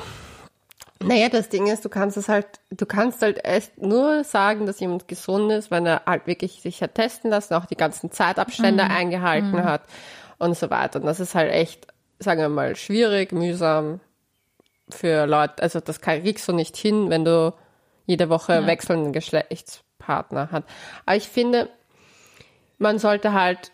Naja, 1.08 1.30
das 1.30 1.50
Ding 1.50 1.68
ist, 1.68 1.84
du 1.86 1.90
kannst 1.90 2.18
es 2.18 2.30
halt, 2.30 2.48
du 2.70 2.86
kannst 2.86 3.22
halt 3.22 3.40
erst 3.44 3.78
nur 3.82 4.24
sagen, 4.24 4.66
dass 4.66 4.80
jemand 4.80 5.08
gesund 5.08 5.52
ist, 5.52 5.72
wenn 5.72 5.86
er 5.86 6.04
halt 6.06 6.28
wirklich 6.28 6.62
sich 6.62 6.82
hat 6.82 6.96
testen 6.96 7.30
lassen, 7.32 7.54
auch 7.56 7.66
die 7.66 7.76
ganzen 7.78 8.12
Zeitabstände 8.12 8.84
eingehalten 8.84 9.64
hat 9.64 9.82
und 10.38 10.58
so 10.58 10.70
weiter. 10.70 11.00
Und 11.00 11.06
das 11.06 11.20
ist 11.20 11.36
halt 11.36 11.52
echt, 11.52 11.88
sagen 12.20 12.42
wir 12.42 12.50
mal, 12.50 12.76
schwierig, 12.76 13.32
mühsam 13.32 14.00
für 14.90 15.26
Leute. 15.26 15.62
Also 15.64 15.80
das 15.80 16.02
kann- 16.02 16.22
kriegst 16.24 16.48
du 16.48 16.54
nicht 16.54 16.76
hin, 16.78 17.10
wenn 17.10 17.26
du 17.26 17.54
jede 18.06 18.30
Woche 18.30 18.54
wechselnden 18.68 19.14
Geschlechtspartner 19.14 20.52
hat. 20.52 20.64
Aber 21.06 21.16
ich 21.16 21.30
finde, 21.30 21.70
man 22.78 23.00
sollte 23.00 23.34
halt, 23.34 23.72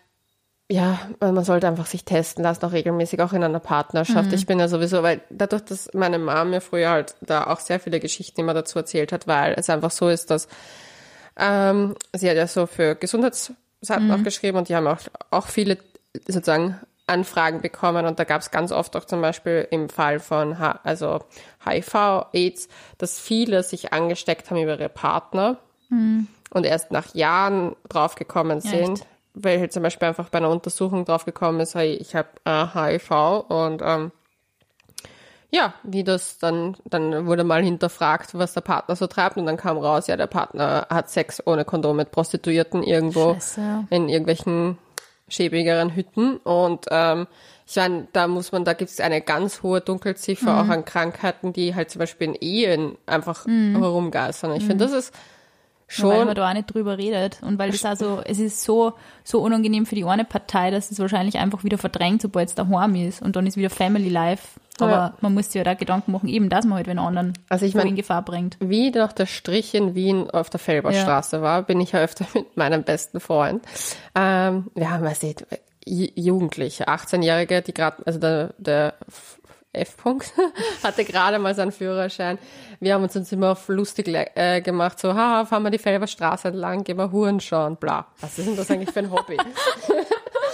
ja, 0.70 1.00
man 1.22 1.46
sollte 1.46 1.68
einfach 1.68 1.86
sich 1.86 2.04
testen 2.04 2.44
lassen, 2.44 2.66
auch 2.66 2.74
regelmäßig, 2.74 3.22
auch 3.22 3.32
in 3.32 3.44
einer 3.44 3.60
Partnerschaft. 3.60 4.34
Ich 4.34 4.46
bin 4.46 4.60
ja 4.60 4.68
sowieso, 4.68 5.02
weil 5.02 5.22
dadurch, 5.30 5.64
dass 5.64 5.94
meine 5.94 6.20
Mom 6.20 6.50
mir 6.50 6.60
früher 6.60 6.90
halt 6.90 7.16
da 7.22 7.48
auch 7.48 7.62
sehr 7.62 7.80
viele 7.80 8.02
Geschichten 8.02 8.42
immer 8.42 8.54
dazu 8.54 8.78
erzählt 8.80 9.14
hat, 9.14 9.28
weil 9.28 9.54
es 9.58 9.70
einfach 9.70 9.92
so 9.92 10.10
ist, 10.10 10.30
dass 10.30 10.50
ähm, 11.38 11.96
sie 12.14 12.30
hat 12.30 12.36
ja 12.36 12.48
so 12.48 12.66
für 12.66 12.96
Gesundheitsseiten 12.96 14.12
auch 14.12 14.24
geschrieben 14.24 14.58
und 14.58 14.68
die 14.68 14.76
haben 14.76 14.88
auch, 14.88 15.00
auch 15.32 15.48
viele 15.48 15.78
sozusagen 16.28 16.78
Anfragen 17.06 17.62
bekommen 17.62 18.06
und 18.06 18.20
da 18.20 18.26
gab 18.26 18.42
es 18.42 18.52
ganz 18.52 18.74
oft 18.74 18.98
auch 18.98 19.06
zum 19.06 19.22
Beispiel 19.22 19.66
im 19.72 19.88
Fall 19.88 20.20
von 20.20 20.60
H 20.60 20.82
also 20.84 21.22
HIV, 21.66 22.26
AIDS, 22.34 22.68
dass 22.98 23.18
viele 23.18 23.64
sich 23.64 23.94
angesteckt 23.94 24.50
haben 24.50 24.58
über 24.58 24.74
ihre 24.74 24.90
Partner 24.90 25.58
und 26.50 26.66
erst 26.66 26.92
nach 26.92 27.16
Jahren 27.16 27.78
draufgekommen 27.88 28.60
sind, 28.60 29.00
echt? 29.00 29.08
Weil 29.44 29.60
halt 29.60 29.72
zum 29.72 29.84
Beispiel 29.84 30.08
einfach 30.08 30.29
bei 30.29 30.39
einer 30.39 30.50
Untersuchung 30.50 31.06
draufgekommen 31.06 31.62
ist, 31.62 31.75
hey, 31.75 31.94
ich 31.96 32.15
habe 32.15 32.29
äh, 32.46 32.65
HIV 32.74 33.46
und 33.50 33.82
ähm, 33.84 34.12
ja, 35.50 35.74
wie 35.84 36.03
das 36.03 36.39
dann, 36.39 36.75
dann 36.86 37.25
wurde 37.25 37.44
mal 37.46 37.63
hinterfragt, 37.63 38.38
was 38.38 38.53
der 38.53 38.62
Partner 38.62 38.96
so 38.96 39.08
treibt 39.08 39.38
und 39.38 39.46
dann 39.46 39.56
kam 39.58 39.77
raus, 39.77 40.08
ja, 40.08 40.17
der 40.17 40.27
Partner 40.27 40.88
hat 40.89 41.10
Sex 41.10 41.41
ohne 41.46 41.63
Kondom 41.63 41.96
mit 41.96 42.12
Prostituierten 42.12 42.84
irgendwo 42.84 43.36
Scheiße, 43.36 43.86
in 43.89 44.10
irgendwelchen 44.10 44.77
schäbigeren 45.29 45.96
Hütten 45.96 46.38
und 46.38 46.86
ähm, 46.89 47.27
ich 47.65 47.75
meine, 47.75 48.08
da 48.13 48.27
muss 48.27 48.53
man, 48.53 48.63
da 48.63 48.72
gibt 48.74 48.91
es 48.91 49.00
eine 49.01 49.22
ganz 49.22 49.62
hohe 49.62 49.82
Dunkelziffer 49.82 50.53
Mhm. 50.53 50.60
auch 50.60 50.70
an 50.74 50.86
Krankheiten, 50.86 51.51
die 51.51 51.75
halt 51.75 51.91
zum 51.91 52.00
Beispiel 52.00 52.29
in 52.29 52.36
Ehen 52.36 52.98
einfach 53.06 53.46
herumgeistern. 53.46 54.53
Ich 54.53 54.65
finde, 54.65 54.86
das 54.86 54.94
ist 54.94 55.13
Mhm. 55.89 56.03
Weil 56.03 56.15
schon 56.17 56.25
man 56.27 56.36
da 56.36 56.50
auch 56.50 56.53
nicht 56.53 56.74
drüber 56.74 56.98
redet. 56.98 57.41
Und 57.44 57.58
weil 57.60 57.70
es 57.70 57.86
also, 57.86 58.22
es 58.25 58.39
ist 58.39 58.63
so, 58.63 58.94
so 59.24 59.41
unangenehm 59.41 59.86
für 59.86 59.96
die 59.96 60.03
eine 60.03 60.25
Partei, 60.25 60.70
dass 60.70 60.91
es 60.91 61.00
wahrscheinlich 61.00 61.38
einfach 61.38 61.63
wieder 61.63 61.77
verdrängt, 61.77 62.22
sobald 62.22 62.50
es 62.50 62.56
daheim 62.56 62.96
ist. 62.96 63.22
Und 63.22 63.36
dann 63.38 63.48
ist 63.48 63.56
wieder 63.58 63.70
Family 63.70 64.10
Life. 64.10 64.60
Aber 64.79 64.91
Ja. 64.91 65.13
man 65.22 65.34
muss 65.34 65.46
sich 65.48 65.56
ja 65.56 65.63
da 65.63 65.74
Gedanken 65.74 66.12
machen, 66.12 66.27
eben, 66.29 66.50
dass 66.50 66.65
man 66.65 66.75
halt 66.77 66.88
den 66.88 67.00
anderen 67.00 67.34
Also 67.50 67.65
ich 67.65 67.74
mein- 67.74 67.88
in 67.88 67.96
Gefahr 67.96 68.22
bringt. 68.22 68.58
wie 68.60 68.91
noch 68.91 69.12
der 69.12 69.25
Strich 69.25 69.74
in 69.74 69.96
Wien 69.96 70.29
auf 70.29 70.50
der 70.51 70.60
Felberstraße 70.60 71.41
war, 71.41 71.63
bin 71.63 71.79
ich 71.82 71.94
ja 71.94 72.00
öfter 72.01 72.25
mit 72.36 72.56
meinem 72.58 72.84
besten 72.84 73.20
Freund. 73.20 73.63
Ähm, 74.13 74.67
wir 74.75 74.91
haben, 74.91 75.03
weißt 75.03 75.24
du, 75.24 75.34
J- 75.86 76.12
Jugendliche, 76.15 76.88
18-Jährige, 76.89 77.62
die 77.62 77.74
gerade, 77.74 78.06
also 78.06 78.20
der, 78.20 78.53
der 78.58 78.94
F-Punkt 79.74 80.34
hatte 80.84 81.06
gerade 81.06 81.40
mal 81.40 81.54
seinen 81.56 81.72
Führerschein. 81.72 82.40
Wir 82.80 82.94
haben 82.94 83.04
uns 83.04 83.16
uns 83.16 83.32
immer 83.32 83.52
auf 83.52 83.68
lustig 83.68 84.08
äh, 84.08 84.62
gemacht, 84.62 85.00
so, 85.00 85.14
haha, 85.14 85.46
fahren 85.46 85.64
wir 85.64 85.70
die 85.70 85.78
Felberstraße 85.78 86.50
entlang, 86.50 86.84
gehen 86.84 86.98
wir 86.98 87.12
Huren 87.12 87.40
schauen, 87.40 87.78
bla. 87.78 88.08
Was 88.22 88.38
ist 88.40 88.48
denn 88.48 88.56
das 88.56 88.72
eigentlich 88.72 88.92
für 88.92 89.00
ein 89.00 89.12
Hobby? 89.12 89.38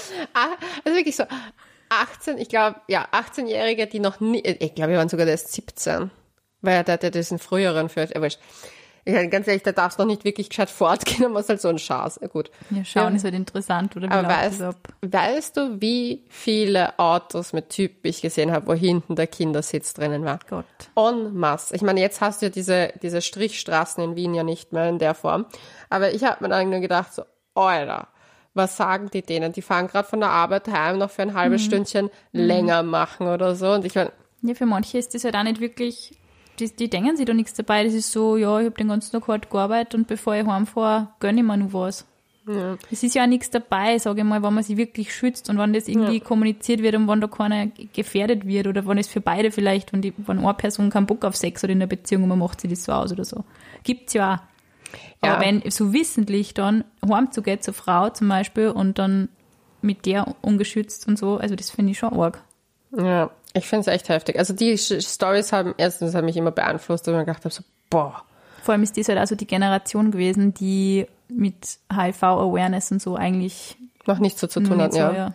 Ah, 0.33 0.55
also 0.83 0.97
wirklich 0.97 1.15
so, 1.15 1.23
18, 1.89 2.37
ich 2.37 2.49
glaube, 2.49 2.79
ja, 2.87 3.07
18-Jährige, 3.11 3.87
die 3.87 3.99
noch 3.99 4.19
nie, 4.19 4.39
ich 4.39 4.75
glaube, 4.75 4.91
wir 4.91 4.97
waren 4.97 5.09
sogar 5.09 5.27
erst 5.27 5.53
17, 5.53 6.11
weil 6.61 6.83
der, 6.83 6.97
der 6.97 7.11
diesen 7.11 7.39
früheren 7.39 7.89
aber 8.15 8.27
ich, 9.05 9.13
meine, 9.13 9.29
ganz 9.29 9.47
ehrlich, 9.47 9.63
da 9.63 9.71
darfst 9.71 9.99
du 9.99 10.03
noch 10.03 10.07
nicht 10.07 10.23
wirklich 10.23 10.49
gescheit 10.49 10.69
fortgehen, 10.69 11.25
aber 11.29 11.39
es 11.39 11.49
halt 11.49 11.61
so 11.61 11.67
ein 11.67 11.77
Schatz. 11.79 12.19
Ja, 12.21 12.27
gut. 12.27 12.51
Ja, 12.69 12.85
schauen 12.85 13.15
ist 13.15 13.23
halt 13.23 13.33
interessant, 13.33 13.95
oder 13.95 14.07
wie 14.09 14.13
Aber 14.13 14.27
weißt, 14.27 14.61
ab? 14.61 14.75
weißt 15.01 15.57
du, 15.57 15.81
wie 15.81 16.23
viele 16.29 16.97
Autos 16.99 17.53
mit 17.53 17.69
Typ 17.69 18.05
ich 18.05 18.21
gesehen 18.21 18.51
habe, 18.51 18.67
wo 18.67 18.73
hinten 18.73 19.15
der 19.15 19.27
Kindersitz 19.27 19.93
drinnen 19.93 20.23
war? 20.25 20.39
Gott. 20.49 20.65
En 20.95 21.33
masse. 21.35 21.75
Ich 21.75 21.81
meine, 21.81 21.99
jetzt 22.01 22.21
hast 22.21 22.41
du 22.41 22.45
ja 22.45 22.49
diese, 22.49 22.93
diese 23.01 23.21
Strichstraßen 23.21 24.03
in 24.03 24.15
Wien 24.15 24.33
ja 24.33 24.43
nicht 24.43 24.71
mehr 24.73 24.87
in 24.89 24.99
der 24.99 25.13
Form. 25.13 25.45
Aber 25.89 26.13
ich 26.13 26.23
habe 26.23 26.43
mir 26.43 26.49
dann 26.49 26.69
nur 26.69 26.79
gedacht, 26.79 27.13
so, 27.13 27.23
Alter, 27.55 28.07
was 28.53 28.77
sagen 28.77 29.09
die 29.11 29.21
denen? 29.21 29.51
Die 29.51 29.61
fahren 29.61 29.87
gerade 29.87 30.07
von 30.07 30.19
der 30.19 30.29
Arbeit 30.29 30.67
heim, 30.67 30.97
noch 30.97 31.09
für 31.09 31.23
ein 31.23 31.33
halbes 31.33 31.63
Stündchen 31.63 32.09
länger 32.31 32.83
machen 32.83 33.27
oder 33.27 33.55
so. 33.55 33.71
Und 33.71 33.83
ich 33.85 33.95
meine, 33.95 34.11
Ja, 34.41 34.53
für 34.53 34.65
manche 34.65 34.97
ist 34.97 35.13
das 35.13 35.23
halt 35.23 35.35
auch 35.35 35.43
nicht 35.43 35.59
wirklich, 35.59 36.11
die, 36.59 36.75
die 36.75 36.89
denken 36.89 37.17
sich 37.17 37.25
da 37.25 37.33
nichts 37.33 37.53
dabei. 37.53 37.83
Das 37.83 37.93
ist 37.93 38.11
so, 38.11 38.37
ja, 38.37 38.59
ich 38.59 38.65
habe 38.65 38.75
den 38.75 38.87
ganzen 38.87 39.11
Tag 39.11 39.27
hart 39.27 39.49
gearbeitet 39.49 39.95
und 39.95 40.07
bevor 40.07 40.35
ich 40.35 40.45
heimfahre, 40.45 41.09
gönne 41.19 41.41
ich 41.41 41.47
mir 41.47 41.57
noch 41.57 41.73
was. 41.73 42.05
Es 42.91 43.03
ist 43.03 43.15
ja 43.15 43.23
auch 43.23 43.27
nichts 43.27 43.49
dabei, 43.49 43.97
sage 43.97 44.19
ich 44.19 44.25
mal, 44.25 44.43
wenn 44.43 44.53
man 44.53 44.63
sich 44.63 44.75
wirklich 44.75 45.15
schützt 45.15 45.49
und 45.49 45.57
wenn 45.57 45.71
das 45.71 45.87
irgendwie 45.87 46.19
kommuniziert 46.19 46.81
wird 46.81 46.95
und 46.95 47.07
wenn 47.07 47.21
da 47.21 47.27
keiner 47.27 47.67
gefährdet 47.67 48.45
wird 48.45 48.67
oder 48.67 48.85
wenn 48.85 48.97
es 48.97 49.07
für 49.07 49.21
beide 49.21 49.49
vielleicht, 49.49 49.93
wenn, 49.93 50.01
die, 50.01 50.13
wenn 50.17 50.39
eine 50.39 50.53
Person 50.53 50.89
keinen 50.89 51.05
Bock 51.05 51.23
auf 51.23 51.37
Sex 51.37 51.63
hat 51.63 51.69
in 51.69 51.79
der 51.79 51.87
Beziehung 51.87 52.23
und 52.23 52.29
man 52.29 52.39
macht 52.39 52.59
sich 52.59 52.69
das 52.69 52.83
so 52.83 52.91
aus 52.91 53.13
oder 53.13 53.23
so. 53.23 53.45
Gibt's 53.83 54.13
ja 54.13 54.35
auch. 54.35 54.53
Ja. 55.23 55.35
Aber 55.35 55.45
wenn 55.45 55.63
so 55.71 55.93
wissentlich 55.93 56.53
dann 56.53 56.83
heimzugehen 57.07 57.61
zur 57.61 57.73
Frau 57.73 58.09
zum 58.09 58.27
Beispiel 58.27 58.69
und 58.69 58.99
dann 58.99 59.29
mit 59.81 60.05
der 60.05 60.35
ungeschützt 60.41 61.07
und 61.07 61.17
so, 61.17 61.37
also 61.37 61.55
das 61.55 61.71
finde 61.71 61.91
ich 61.91 61.99
schon 61.99 62.13
arg. 62.13 62.43
ja, 62.91 63.31
ich 63.53 63.67
finde 63.67 63.81
es 63.81 63.87
echt 63.87 64.09
heftig. 64.09 64.37
Also 64.37 64.53
die 64.53 64.77
Stories 64.77 65.51
haben, 65.51 65.73
erstens 65.77 66.15
haben 66.15 66.25
mich 66.25 66.37
immer 66.37 66.51
beeinflusst, 66.51 67.07
und 67.07 67.13
ich 67.13 67.17
mir 67.17 67.25
gedacht 67.25 67.45
habe, 67.45 67.53
so, 67.53 67.63
boah, 67.89 68.23
Vor 68.63 68.73
allem 68.73 68.83
ist 68.83 68.97
das 68.97 69.07
halt 69.07 69.19
also 69.19 69.35
die 69.35 69.47
Generation 69.47 70.11
gewesen, 70.11 70.53
die 70.53 71.07
mit 71.27 71.77
HIV-Awareness 71.91 72.91
und 72.91 73.01
so 73.01 73.15
eigentlich 73.15 73.77
noch 74.05 74.19
nichts 74.19 74.41
so 74.41 74.47
zu 74.47 74.61
tun 74.61 74.81
hat, 74.81 74.93
so, 74.93 74.99
ja. 74.99 75.13
ja. 75.13 75.33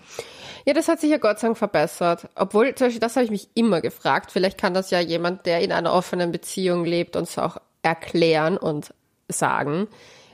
Ja, 0.66 0.74
das 0.74 0.88
hat 0.88 1.00
sich 1.00 1.10
ja 1.10 1.16
Gott 1.16 1.38
sei 1.38 1.46
Dank 1.46 1.56
verbessert. 1.56 2.28
Obwohl, 2.34 2.74
zum 2.74 2.88
Beispiel, 2.88 3.00
das 3.00 3.16
habe 3.16 3.24
ich 3.24 3.30
mich 3.30 3.48
immer 3.54 3.80
gefragt. 3.80 4.30
Vielleicht 4.30 4.58
kann 4.58 4.74
das 4.74 4.90
ja 4.90 5.00
jemand, 5.00 5.46
der 5.46 5.60
in 5.60 5.72
einer 5.72 5.94
offenen 5.94 6.30
Beziehung 6.30 6.84
lebt, 6.84 7.16
uns 7.16 7.38
auch 7.38 7.56
erklären 7.80 8.58
und 8.58 8.92
sagen. 9.28 9.88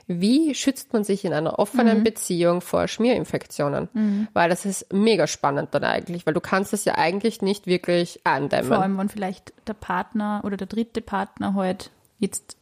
Wie 0.07 0.53
schützt 0.53 0.93
man 0.93 1.03
sich 1.03 1.25
in 1.25 1.33
einer 1.33 1.57
offenen 1.57 2.03
Beziehung 2.03 2.61
vor 2.61 2.87
Schmierinfektionen? 2.87 4.27
Weil 4.33 4.49
das 4.49 4.65
ist 4.65 4.93
mega 4.93 5.25
spannend 5.25 5.69
dann 5.71 5.83
eigentlich, 5.83 6.25
weil 6.27 6.33
du 6.33 6.41
kannst 6.41 6.73
es 6.73 6.85
ja 6.85 6.95
eigentlich 6.95 7.41
nicht 7.41 7.65
wirklich 7.65 8.21
eindämmen. 8.23 8.67
Vor 8.67 8.81
allem, 8.81 8.97
wenn 8.97 9.09
vielleicht 9.09 9.53
der 9.67 9.73
Partner 9.73 10.41
oder 10.43 10.57
der 10.57 10.67
dritte 10.67 11.01
Partner 11.01 11.55
halt 11.55 11.89
jetzt 12.19 12.55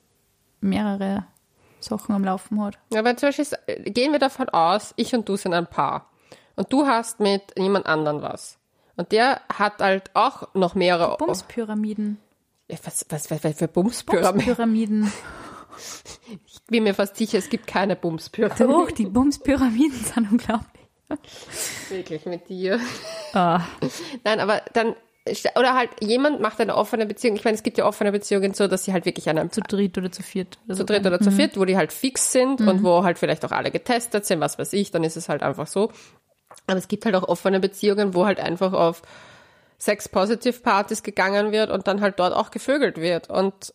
mehrere 0.62 1.26
Sachen 1.82 2.16
am 2.16 2.24
Laufen 2.24 2.62
hat. 2.64 2.80
Ja, 2.92 3.04
weil 3.04 3.18
zum 3.18 3.30
Beispiel 3.30 3.46
äh, 3.68 3.92
gehen 3.92 4.12
wir 4.12 4.20
davon 4.20 4.50
aus, 4.50 4.94
ich 4.96 5.14
und 5.14 5.28
du 5.28 5.36
sind 5.36 5.54
ein 5.54 5.68
Paar. 5.68 6.10
Und 6.56 6.72
du 6.72 6.88
hast 6.88 7.20
mit 7.20 7.42
jemand 7.58 7.86
anderen 7.86 8.22
was. 8.22 8.58
Und 8.96 9.12
der 9.12 9.42
hat 9.52 9.82
halt 9.82 10.12
auch 10.14 10.54
noch 10.54 10.76
mehrere. 10.76 11.18
Bumspyramiden. 11.18 12.20
Was, 12.70 13.06
was, 13.10 13.30
was, 13.30 13.44
was 13.44 13.58
für 13.58 13.68
Bumspyramiden? 13.68 14.46
Bumspyramiden. 14.46 15.12
Ich 16.46 16.64
bin 16.68 16.84
mir 16.84 16.94
fast 16.94 17.16
sicher, 17.16 17.38
es 17.38 17.50
gibt 17.50 17.68
keine 17.68 17.96
Bumspyramiden. 17.96 18.68
Doch, 18.68 18.92
die 18.92 19.06
Bumspyramiden 19.06 20.00
sind 20.00 20.32
unglaublich. 20.32 20.84
Wirklich 21.90 22.26
mit 22.26 22.50
dir. 22.50 22.80
Ah, 23.34 23.62
Nein, 24.24 24.40
aber 24.40 24.62
dann, 24.74 24.96
oder 25.56 25.74
halt 25.76 25.90
jemand 26.02 26.42
macht 26.42 26.60
eine 26.60 26.76
offene 26.76 27.06
Beziehung. 27.06 27.36
Ich 27.36 27.44
meine, 27.44 27.56
es 27.56 27.64
gibt 27.64 27.78
ja 27.78 27.86
offene 27.86 28.12
Beziehungen 28.12 28.54
so, 28.54 28.68
dass 28.68 28.86
sie 28.86 28.94
halt 28.94 29.06
wirklich 29.06 29.30
einen 29.30 29.52
zu 29.52 29.62
dritt 29.62 29.98
oder 29.98 30.12
zu 30.12 30.24
viert. 30.24 30.58
Oder 30.66 30.76
zu 30.76 30.86
dritt 30.86 31.06
oder 31.06 31.20
zu 31.20 31.32
viert, 31.32 31.58
wo 31.58 31.66
die 31.66 31.78
halt 31.78 31.94
fix 31.94 32.32
sind 32.32 32.62
und 32.62 32.84
wo 32.84 33.04
halt 33.04 33.20
vielleicht 33.20 33.46
auch 33.46 33.52
alle 33.52 33.72
getestet 33.72 34.26
sind, 34.26 34.40
was 34.40 34.58
weiß 34.58 34.74
ich, 34.74 34.92
dann 34.92 35.04
ist 35.04 35.18
es 35.18 35.30
halt 35.30 35.44
einfach 35.44 35.68
so. 35.68 35.92
Aber 36.68 36.78
es 36.78 36.88
gibt 36.88 37.06
halt 37.06 37.16
auch 37.16 37.28
offene 37.28 37.60
Beziehungen, 37.60 38.14
wo 38.14 38.26
halt 38.26 38.40
einfach 38.40 38.74
auf 38.74 39.02
Sex-Positive-Partys 39.80 41.04
gegangen 41.04 41.52
wird 41.52 41.70
und 41.70 41.88
dann 41.88 42.02
halt 42.02 42.20
dort 42.20 42.34
auch 42.34 42.52
gevögelt 42.52 42.98
wird. 42.98 43.30
Und 43.30 43.74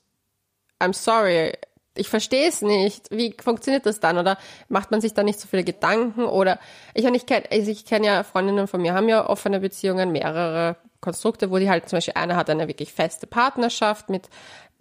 I'm 0.81 0.95
sorry, 0.95 1.53
ich 1.99 2.09
verstehe 2.09 2.49
es 2.49 2.63
nicht. 2.63 3.11
Wie 3.11 3.35
funktioniert 3.41 3.87
das 3.87 4.01
dann? 4.01 4.19
Oder 4.19 4.39
macht 4.69 4.91
man 4.91 5.01
sich 5.01 5.15
da 5.15 5.23
nicht 5.23 5.41
so 5.41 5.49
viele 5.49 5.65
Gedanken? 5.65 6.25
Oder 6.25 6.59
ich 6.95 7.05
meine, 7.05 7.17
ich 7.17 7.27
kenne 7.27 7.47
also 7.51 7.71
ich 7.71 7.85
kenn 7.85 8.05
ja 8.05 8.23
Freundinnen 8.23 8.67
von 8.67 8.81
mir, 8.81 8.95
haben 8.95 9.09
ja 9.09 9.29
offene 9.29 9.61
Beziehungen, 9.61 10.13
mehrere 10.13 10.77
Konstrukte, 11.01 11.51
wo 11.51 11.59
die 11.59 11.71
halt 11.71 11.89
zum 11.89 11.99
Beispiel 11.99 12.15
eine 12.17 12.37
hat 12.37 12.51
eine 12.51 12.69
wirklich 12.69 12.93
feste 12.93 13.27
Partnerschaft 13.27 14.09
mit 14.09 14.29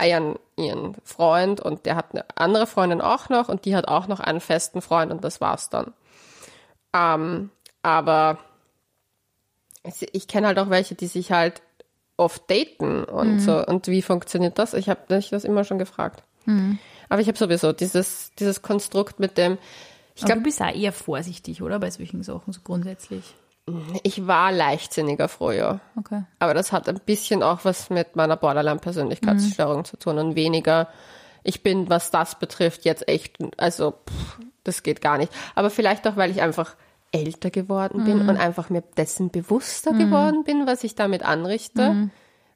ihren, 0.01 0.37
ihren 0.57 0.95
Freund 1.03 1.59
und 1.59 1.85
der 1.85 1.95
hat 1.95 2.11
eine 2.11 2.25
andere 2.35 2.67
Freundin 2.67 3.01
auch 3.01 3.29
noch 3.29 3.49
und 3.49 3.65
die 3.65 3.75
hat 3.75 3.87
auch 3.87 4.07
noch 4.07 4.19
einen 4.19 4.39
festen 4.39 4.81
Freund 4.81 5.11
und 5.11 5.23
das 5.23 5.41
war's 5.41 5.69
dann. 5.69 5.93
Ähm, 6.93 7.49
aber 7.81 8.37
ich 10.11 10.27
kenne 10.27 10.47
halt 10.47 10.59
auch 10.59 10.69
welche, 10.69 10.95
die 10.95 11.07
sich 11.07 11.31
halt 11.31 11.61
oft 12.17 12.49
daten 12.49 13.03
und 13.03 13.39
so. 13.39 13.65
Und 13.65 13.87
wie 13.87 14.01
funktioniert 14.01 14.57
das? 14.59 14.73
Ich 14.73 14.89
habe 14.89 15.01
mich 15.09 15.29
das 15.29 15.43
immer 15.43 15.63
schon 15.63 15.77
gefragt. 15.79 16.23
Aber 17.09 17.21
ich 17.21 17.27
habe 17.27 17.37
sowieso 17.37 17.73
dieses, 17.73 18.31
dieses 18.39 18.61
Konstrukt 18.61 19.19
mit 19.19 19.37
dem, 19.37 19.57
ich 20.15 20.25
glaube, 20.25 20.39
du 20.39 20.45
bist 20.45 20.61
auch 20.61 20.73
eher 20.73 20.93
vorsichtig, 20.93 21.61
oder? 21.61 21.79
Bei 21.79 21.91
solchen 21.91 22.23
Sachen, 22.23 22.51
so 22.51 22.61
grundsätzlich. 22.63 23.35
Ich 24.03 24.25
war 24.25 24.51
leichtsinniger 24.51 25.27
früher. 25.27 25.79
Okay. 25.97 26.23
Aber 26.39 26.53
das 26.53 26.71
hat 26.71 26.87
ein 26.89 26.99
bisschen 27.05 27.43
auch 27.43 27.65
was 27.65 27.89
mit 27.89 28.15
meiner 28.15 28.37
Borderline-Persönlichkeitsstörung 28.37 29.85
zu 29.85 29.97
tun 29.97 30.17
und 30.17 30.35
weniger. 30.35 30.87
Ich 31.43 31.63
bin, 31.63 31.89
was 31.89 32.09
das 32.09 32.39
betrifft, 32.39 32.85
jetzt 32.85 33.07
echt, 33.07 33.37
also 33.57 33.91
pff, 33.91 34.39
das 34.63 34.83
geht 34.83 35.01
gar 35.01 35.17
nicht. 35.17 35.31
Aber 35.53 35.69
vielleicht 35.69 36.07
auch, 36.07 36.15
weil 36.15 36.31
ich 36.31 36.41
einfach 36.41 36.75
älter 37.11 37.51
geworden 37.51 38.03
bin 38.03 38.27
und 38.27 38.37
einfach 38.37 38.69
mir 38.69 38.83
dessen 38.97 39.29
bewusster 39.29 39.91
geworden 39.93 40.43
bin, 40.43 40.65
was 40.65 40.83
ich 40.83 40.95
damit 40.95 41.23
anrichte. 41.23 42.09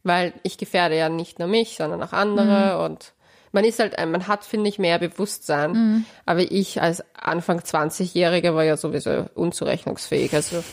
Weil 0.03 0.33
ich 0.43 0.57
gefährde 0.57 0.97
ja 0.97 1.09
nicht 1.09 1.39
nur 1.39 1.47
mich, 1.47 1.75
sondern 1.77 2.01
auch 2.01 2.11
andere 2.11 2.83
und 2.83 3.13
man 3.51 3.63
ist 3.65 3.79
halt, 3.79 3.97
man 3.97 4.27
hat, 4.27 4.45
finde 4.45 4.69
ich, 4.69 4.79
mehr 4.79 4.99
Bewusstsein. 4.99 6.05
Aber 6.25 6.39
ich 6.39 6.81
als 6.81 7.03
Anfang 7.15 7.59
20-Jährige 7.59 8.55
war 8.55 8.63
ja 8.63 8.77
sowieso 8.77 9.25
unzurechnungsfähig. 9.35 10.33
Also 10.33 10.63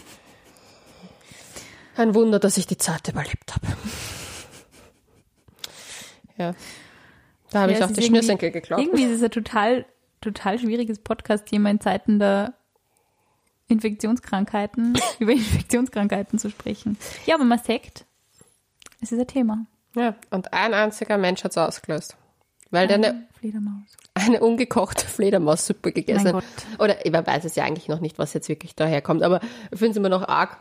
ein 1.97 2.15
Wunder, 2.15 2.39
dass 2.39 2.57
ich 2.57 2.67
die 2.67 2.79
Zeit 2.79 3.09
überlebt 3.09 3.55
habe. 3.55 3.67
Ja. 6.37 6.55
Da 7.51 7.63
habe 7.63 7.73
Ja, 7.73 7.79
ich 7.79 7.85
auch 7.85 7.91
die 7.91 8.03
Schnürsenkel 8.03 8.51
geklaut. 8.51 8.81
Irgendwie 8.81 9.05
ist 9.05 9.17
es 9.17 9.23
ein 9.23 9.31
total, 9.31 9.87
total 10.21 10.59
schwieriges 10.59 11.01
Podcast-Thema 11.01 11.71
in 11.71 11.81
Zeiten 11.81 12.19
der 12.19 12.55
Infektionskrankheiten, 13.69 14.97
über 15.19 15.33
Infektionskrankheiten 15.33 16.39
zu 16.39 16.51
sprechen. 16.51 16.97
Ja, 17.27 17.35
aber 17.35 17.45
man 17.45 17.59
sagt, 17.59 18.05
es 19.01 19.13
ist 19.13 19.19
ein 19.19 19.27
Thema. 19.27 19.67
Ja, 19.95 20.15
und 20.31 20.53
ein 20.53 20.75
einziger 20.75 21.19
Mensch 21.19 21.43
hat 21.43 21.53
es 21.53 21.59
ausgelöst. 21.59 22.17
Weil 22.71 22.87
der 22.87 22.97
eine, 22.97 23.27
Fledermaus. 23.39 23.97
eine 24.15 24.41
ungekochte 24.41 25.07
Fledermaussuppe 25.07 25.93
gegessen 25.93 26.35
hat. 26.35 26.45
Oder 26.79 26.97
man 27.11 27.27
weiß 27.27 27.45
es 27.45 27.55
ja 27.55 27.65
eigentlich 27.65 27.89
noch 27.89 28.01
nicht, 28.01 28.19
was 28.19 28.35
jetzt 28.35 28.49
wirklich 28.49 28.75
daherkommt. 28.75 29.23
Aber 29.23 29.41
ich 29.71 29.79
finde 29.79 29.93
es 29.93 29.97
immer 29.97 30.11
noch 30.11 30.27
arg, 30.29 30.59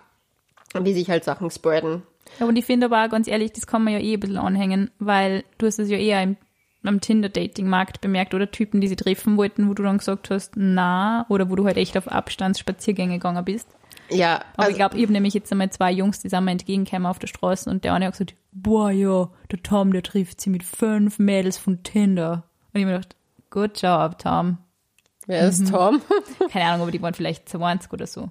wie 0.80 0.94
sich 0.94 1.10
halt 1.10 1.24
Sachen 1.24 1.52
spreaden. 1.52 2.04
Ja, 2.40 2.46
und 2.46 2.56
ich 2.56 2.66
finde 2.66 2.88
aber 2.88 3.06
auch 3.06 3.10
ganz 3.10 3.28
ehrlich, 3.28 3.54
das 3.54 3.68
kann 3.68 3.84
man 3.84 3.94
ja 3.94 4.00
eh 4.00 4.14
ein 4.14 4.20
bisschen 4.20 4.38
anhängen, 4.38 4.92
weil 5.00 5.44
du 5.58 5.66
hast 5.66 5.80
es 5.80 5.90
ja 5.90 5.98
eher 5.98 6.22
im, 6.22 6.38
am 6.84 7.02
Tinder-Dating-Markt 7.02 8.02
bemerkt 8.02 8.34
oder 8.34 8.52
Typen, 8.52 8.82
die 8.82 8.88
sie 8.88 8.96
treffen 8.96 9.38
wollten, 9.38 9.70
wo 9.70 9.74
du 9.74 9.84
dann 9.84 9.98
gesagt 9.98 10.30
hast, 10.30 10.54
na, 10.56 11.26
oder 11.30 11.50
wo 11.50 11.56
du 11.56 11.66
halt 11.66 11.78
echt 11.78 11.98
auf 11.98 12.08
Abstandsspaziergänge 12.08 13.16
gegangen 13.16 13.44
bist. 13.46 13.68
Ja, 14.10 14.36
Aber 14.54 14.64
also, 14.64 14.72
ich 14.72 14.78
glaube, 14.78 14.98
ich 14.98 15.04
habe 15.04 15.14
nämlich 15.14 15.34
jetzt 15.34 15.52
einmal 15.52 15.70
zwei 15.70 15.92
Jungs, 15.92 16.20
die 16.20 16.30
sind 16.30 16.46
mir 16.46 16.52
entgegengekommen 16.52 17.08
auf 17.08 17.20
der 17.20 17.28
Straße 17.28 17.70
und 17.70 17.84
der 17.84 17.94
eine 17.94 18.06
hat 18.06 18.14
gesagt, 18.14 18.36
boah, 18.62 18.92
ja, 18.92 19.30
der 19.52 19.64
Tom, 19.64 19.92
der 19.94 20.04
trifft 20.04 20.42
sie 20.42 20.50
mit 20.50 20.64
fünf 20.64 21.20
Mädels 21.20 21.58
von 21.58 21.84
Tinder. 21.84 22.44
Und 22.74 22.80
ich 22.80 22.86
mir 22.86 22.94
gedacht, 22.94 23.16
good 23.50 23.82
job, 23.82 24.18
Tom. 24.20 24.58
wer 25.26 25.44
Mhm. 25.44 25.50
ist 25.50 25.70
Tom? 25.72 26.02
Keine 26.52 26.66
Ahnung, 26.66 26.82
aber 26.84 26.92
die 26.92 27.02
waren 27.02 27.14
vielleicht 27.14 27.50
20 27.50 27.92
oder 27.94 28.08
so. 28.08 28.30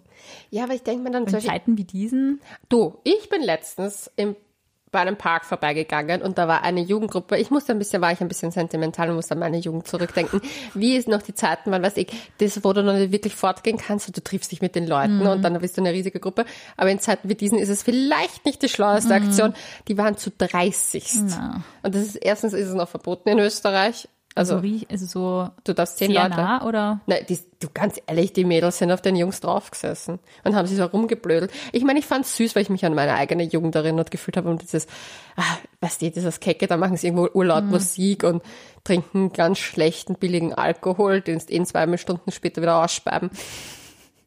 ja, 0.51 0.65
aber 0.65 0.75
ich 0.75 0.83
denke 0.83 1.03
mir 1.03 1.11
dann 1.11 1.27
In 1.27 1.41
Zeiten 1.41 1.77
wie 1.79 1.85
diesen, 1.85 2.41
Du, 2.69 2.99
ich 3.05 3.29
bin 3.29 3.43
letztens 3.43 4.11
im, 4.17 4.37
bei 4.97 5.03
einem 5.03 5.19
Park 5.19 5.45
vorbeigegangen 5.45 6.23
und 6.23 6.39
da 6.39 6.49
war 6.49 6.63
eine 6.63 6.81
Jugendgruppe. 6.81 7.37
Ich 7.37 7.51
musste 7.51 7.73
ein 7.73 7.79
bisschen, 7.79 8.01
war 8.01 8.13
ich 8.13 8.23
ein 8.23 8.29
bisschen 8.29 8.51
sentimental 8.51 9.11
und 9.11 9.17
musste 9.17 9.35
an 9.35 9.41
meine 9.41 9.59
Jugend 9.59 9.87
zurückdenken. 9.87 10.41
Wie 10.73 10.97
es 10.97 11.07
noch 11.07 11.21
die 11.21 11.35
Zeiten 11.35 11.71
waren, 11.71 11.83
weiß 11.83 11.99
ich, 11.99 12.09
das, 12.39 12.65
wo 12.65 12.73
du 12.73 12.83
noch 12.83 12.95
nicht 12.95 13.13
wirklich 13.13 13.35
fortgehen 13.35 13.77
kannst 13.77 14.09
und 14.09 14.17
du 14.17 14.25
triffst 14.25 14.53
dich 14.53 14.63
mit 14.63 14.75
den 14.75 14.87
Leuten 14.87 15.21
und 15.21 15.43
dann 15.43 15.59
bist 15.61 15.77
du 15.77 15.83
eine 15.83 15.93
riesige 15.93 16.19
Gruppe. 16.19 16.47
Aber 16.79 16.91
in 16.91 16.99
Zeiten 16.99 17.29
wie 17.29 17.35
diesen 17.35 17.59
ist 17.59 17.69
es 17.69 17.83
vielleicht 17.83 18.47
nicht 18.47 18.63
die 18.63 18.71
schlaueste 18.71 19.13
Aktion. 19.13 19.53
Die 19.87 19.99
waren 19.99 20.17
zu 20.17 20.31
30. 20.31 21.07
na, 21.29 21.63
Und 21.83 21.95
das 21.95 22.03
ist, 22.03 22.17
erstens 22.17 22.55
ist 22.55 22.69
es 22.69 22.75
noch 22.75 22.89
verboten 22.89 23.29
in 23.29 23.39
Österreich. 23.39 24.09
Also, 24.37 24.63
wie, 24.63 24.87
also 24.91 25.07
so 25.07 25.51
du 25.65 25.73
darfst 25.73 25.97
zehn 25.97 26.13
Leute. 26.13 26.29
nah 26.29 26.63
oder? 26.67 27.01
Nein, 27.07 27.25
die, 27.27 27.39
du 27.59 27.69
ganz 27.73 27.99
ehrlich, 28.07 28.35
die 28.35 28.45
Mädels 28.45 28.77
sind 28.77 28.93
auf 28.93 29.01
den 29.01 29.17
Jungs 29.17 29.41
draufgesessen 29.41 30.19
und 30.45 30.55
haben 30.55 30.67
sich 30.67 30.77
so 30.77 30.85
rumgeblödelt. 30.85 31.51
Ich 31.73 31.85
meine, 31.85 31.99
ich 31.99 32.05
fand's 32.05 32.37
süß, 32.37 32.55
weil 32.55 32.63
ich 32.63 32.69
mich 32.69 32.85
an 32.85 32.95
meine 32.95 33.15
eigene 33.15 33.45
Jugend 33.45 33.75
erinnert 33.75 34.11
gefühlt 34.11 34.37
habe 34.37 34.51
und 34.51 34.61
dieses, 34.61 34.87
ah, 35.37 35.57
weißt 35.81 36.03
du, 36.03 36.11
dieses 36.11 36.39
Kecke, 36.39 36.67
da 36.67 36.77
machen 36.77 36.99
sie 36.99 37.07
irgendwo 37.07 37.31
urlaut 37.33 37.65
Musik 37.65 38.25
und 38.25 38.43
trinken 38.85 39.33
ganz 39.33 39.59
schlechten, 39.59 40.17
billigen 40.17 40.53
Alkohol, 40.53 41.23
den 41.23 41.41
sie 41.41 41.55
in 41.55 41.65
zwei 41.65 41.97
Stunden 41.97 42.31
später 42.31 42.61
wieder 42.61 42.85
ausspeiben. 42.85 43.31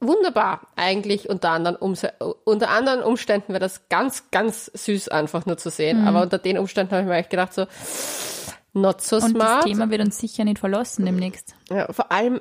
Wunderbar, 0.01 0.61
eigentlich 0.75 1.29
unter 1.29 1.51
anderen, 1.51 1.75
Umse 1.75 2.13
unter 2.45 2.69
anderen 2.69 3.03
Umständen 3.03 3.49
wäre 3.49 3.59
das 3.59 3.89
ganz, 3.89 4.31
ganz 4.31 4.71
süß 4.73 5.09
einfach 5.09 5.45
nur 5.45 5.57
zu 5.57 5.69
sehen. 5.69 6.07
Aber 6.07 6.21
unter 6.21 6.37
den 6.37 6.57
Umständen 6.57 6.93
habe 6.93 7.01
ich 7.01 7.07
mir 7.07 7.15
eigentlich 7.15 7.29
gedacht 7.29 7.53
so, 7.53 7.65
not 8.73 9.01
so 9.01 9.17
Und 9.17 9.31
smart. 9.31 9.63
das 9.63 9.65
Thema 9.65 9.89
wird 9.89 10.01
uns 10.01 10.17
sicher 10.17 10.43
nicht 10.43 10.59
verlassen 10.59 11.05
demnächst. 11.05 11.55
Ja, 11.69 11.91
vor 11.91 12.11
allem, 12.11 12.39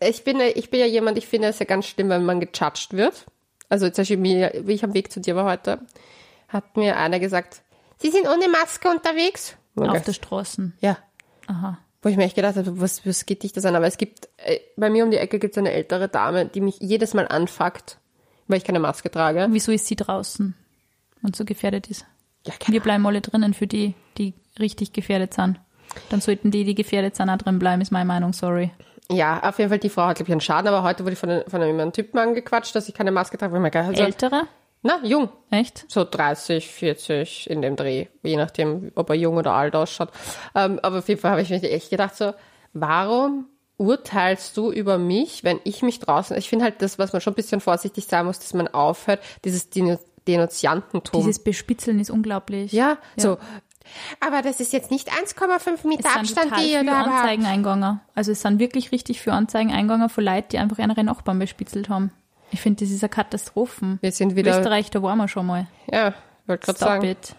ich 0.00 0.24
bin, 0.24 0.38
ja- 0.38 0.46
ich 0.54 0.70
bin 0.70 0.80
ja 0.80 0.86
jemand, 0.86 1.18
ich 1.18 1.26
finde 1.26 1.48
es 1.48 1.58
ja 1.58 1.64
ganz 1.66 1.86
schlimm, 1.86 2.08
wenn 2.08 2.24
man 2.24 2.40
gejudged 2.40 2.92
wird. 2.92 3.26
Also 3.68 3.86
zum 3.88 4.02
Beispiel 4.02 4.16
mir, 4.18 4.52
wie 4.64 4.72
ich 4.72 4.84
am 4.84 4.94
Weg 4.94 5.10
zu 5.12 5.20
dir 5.20 5.34
war 5.36 5.44
heute, 5.44 5.80
hat 6.48 6.76
mir 6.76 6.96
einer 6.98 7.18
gesagt, 7.20 7.62
Sie 7.98 8.10
sind 8.10 8.26
ohne 8.26 8.48
Maske 8.48 8.88
unterwegs? 8.90 9.56
Auf 9.76 10.02
der 10.02 10.12
Straße. 10.12 10.72
ja. 10.80 10.98
Aha. 11.46 11.78
Wo 12.04 12.08
ich 12.08 12.16
mir 12.16 12.24
echt 12.24 12.34
gedacht 12.34 12.56
habe, 12.56 12.80
was, 12.80 13.06
was 13.06 13.26
geht 13.26 13.44
dich 13.44 13.52
das 13.52 13.64
an? 13.64 13.76
Aber 13.76 13.86
es 13.86 13.96
gibt, 13.96 14.28
äh, 14.38 14.58
bei 14.76 14.90
mir 14.90 15.04
um 15.04 15.10
die 15.12 15.18
Ecke 15.18 15.38
gibt 15.38 15.54
es 15.54 15.58
eine 15.58 15.70
ältere 15.72 16.08
Dame, 16.08 16.46
die 16.46 16.60
mich 16.60 16.78
jedes 16.80 17.14
Mal 17.14 17.28
anfuckt, 17.28 17.98
weil 18.48 18.58
ich 18.58 18.64
keine 18.64 18.80
Maske 18.80 19.08
trage. 19.10 19.46
Wieso 19.50 19.70
ist 19.70 19.86
sie 19.86 19.94
draußen 19.94 20.54
und 21.22 21.36
so 21.36 21.44
gefährdet 21.44 21.88
ist? 21.88 22.04
Ja, 22.46 22.54
keine 22.58 22.74
Wir 22.74 22.80
bleiben 22.82 23.06
alle 23.06 23.20
drinnen 23.20 23.54
für 23.54 23.66
die, 23.66 23.94
die 24.18 24.34
richtig 24.58 24.92
gefährdet 24.92 25.34
sind. 25.34 25.60
Dann 26.10 26.20
sollten 26.20 26.50
die, 26.50 26.64
die 26.64 26.74
gefährdet 26.74 27.16
sind, 27.16 27.28
auch 27.30 27.36
drin 27.36 27.58
bleiben, 27.58 27.82
ist 27.82 27.92
meine 27.92 28.04
Meinung, 28.06 28.32
sorry. 28.32 28.70
Ja, 29.10 29.42
auf 29.48 29.58
jeden 29.58 29.68
Fall, 29.68 29.78
die 29.78 29.90
Frau 29.90 30.04
hat, 30.06 30.16
glaube 30.16 30.28
ich, 30.30 30.32
einen 30.32 30.40
Schaden, 30.40 30.68
aber 30.68 30.82
heute 30.82 31.04
wurde 31.04 31.12
ich 31.12 31.18
von, 31.18 31.28
einem- 31.28 31.44
von 31.50 31.60
einem 31.60 31.92
Typen 31.92 32.18
angequatscht, 32.18 32.74
dass 32.74 32.88
ich 32.88 32.94
keine 32.94 33.12
Maske 33.12 33.36
trage. 33.36 33.52
Wo 33.52 33.56
ich 33.56 33.62
mir 33.62 33.70
gedacht 33.70 33.88
habe, 33.88 33.96
so, 33.96 34.02
Ältere? 34.04 34.42
na, 34.82 35.00
jung. 35.04 35.28
Echt? 35.50 35.84
So 35.88 36.04
30, 36.04 36.68
40 36.68 37.50
in 37.50 37.60
dem 37.60 37.76
Dreh, 37.76 38.06
je 38.22 38.36
nachdem, 38.36 38.90
ob 38.94 39.10
er 39.10 39.16
jung 39.16 39.36
oder 39.36 39.52
alt 39.52 39.76
ausschaut. 39.76 40.08
Ähm, 40.54 40.80
aber 40.82 40.98
auf 41.00 41.08
jeden 41.08 41.20
Fall 41.20 41.32
habe 41.32 41.42
ich 41.42 41.50
mir 41.50 41.60
echt 41.62 41.90
gedacht, 41.90 42.16
so, 42.16 42.32
warum 42.72 43.46
urteilst 43.76 44.56
du 44.56 44.70
über 44.70 44.96
mich, 44.98 45.44
wenn 45.44 45.60
ich 45.64 45.82
mich 45.82 45.98
draußen, 45.98 46.36
ich 46.36 46.48
finde 46.48 46.64
halt 46.64 46.80
das, 46.82 46.98
was 46.98 47.12
man 47.12 47.20
schon 47.20 47.32
ein 47.32 47.36
bisschen 47.36 47.60
vorsichtig 47.60 48.06
sein 48.06 48.24
muss, 48.26 48.38
dass 48.38 48.54
man 48.54 48.68
aufhört, 48.68 49.20
dieses 49.44 49.70
Denunziantentum. 50.28 51.20
Dieses 51.20 51.38
Bespitzeln 51.42 51.98
ist 52.00 52.10
unglaublich. 52.10 52.72
ja, 52.72 52.98
so. 53.16 53.38
Aber 54.20 54.42
das 54.42 54.60
ist 54.60 54.72
jetzt 54.72 54.90
nicht 54.92 55.10
1,5 55.10 55.86
Meter 55.86 56.08
Es 56.08 56.16
Abstand, 56.16 56.50
total 56.50 56.64
die 56.64 56.72
ihr 56.72 56.84
da 56.84 56.98
habt. 57.00 57.08
Anzeigen 57.08 57.44
eingegangen. 57.46 58.00
Also 58.14 58.30
es 58.32 58.40
sind 58.40 58.60
wirklich 58.60 58.92
richtig 58.92 59.20
viele 59.20 59.34
Anzeigen 59.34 59.72
eingegangen 59.72 60.08
von 60.08 60.24
Leuten, 60.24 60.48
die 60.52 60.58
einfach 60.58 60.78
andere 60.78 61.02
Nachbarn 61.02 61.38
bespitzelt 61.40 61.88
haben. 61.88 62.12
Ich 62.52 62.60
finde, 62.60 62.84
das 62.84 62.92
ist 62.94 63.02
eine 63.02 63.08
Katastrophe. 63.10 63.98
Wir 64.00 64.12
sind 64.12 64.36
wieder, 64.36 64.56
Österreich, 64.58 64.90
da 64.90 65.02
waren 65.02 65.18
wir 65.18 65.26
schon 65.26 65.46
mal. 65.46 65.66
ja, 65.90 66.14
wollte 66.46 66.66
gerade 66.66 66.78
sagen, 66.78 67.04
it. 67.06 67.34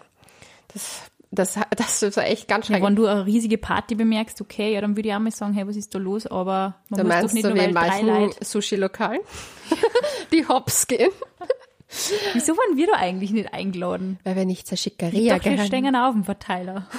das, 0.72 1.02
das, 1.30 1.58
das 1.76 2.02
ist 2.02 2.16
echt 2.18 2.46
ganz 2.46 2.66
Ja, 2.68 2.74
schrecklich. 2.74 2.86
wenn 2.88 2.96
du 2.96 3.06
eine 3.06 3.24
riesige 3.24 3.56
Party 3.58 3.94
bemerkst, 3.94 4.40
okay, 4.40 4.74
ja, 4.74 4.80
dann 4.82 4.96
würde 4.96 5.08
ich 5.08 5.14
auch 5.14 5.20
mal 5.20 5.30
sagen, 5.30 5.54
hey, 5.54 5.66
was 5.66 5.76
ist 5.76 5.94
da 5.94 5.98
los? 5.98 6.26
Aber 6.26 6.74
man 6.90 7.00
Du 7.00 7.06
muss 7.06 7.20
doch 7.22 7.32
nicht 7.32 7.42
so 7.44 7.48
nur, 7.50 7.58
wie 7.58 7.64
in 7.64 7.72
manchen. 7.72 8.32
Sushi-Lokalen, 8.42 9.20
die 10.32 10.46
hops 10.46 10.86
gehen, 10.86 11.10
Wieso 12.32 12.56
waren 12.56 12.76
wir 12.76 12.86
da 12.86 12.94
eigentlich 12.94 13.30
nicht 13.30 13.52
eingeladen? 13.52 14.18
weil 14.24 14.36
wir 14.36 14.44
nicht 14.44 14.66
zur 14.66 14.76
Schickeria 14.76 15.38
Doch, 15.38 15.44
wir 15.44 15.64
stehen 15.64 15.94
auf 15.96 16.14
dem 16.14 16.24
Verteiler. 16.24 16.88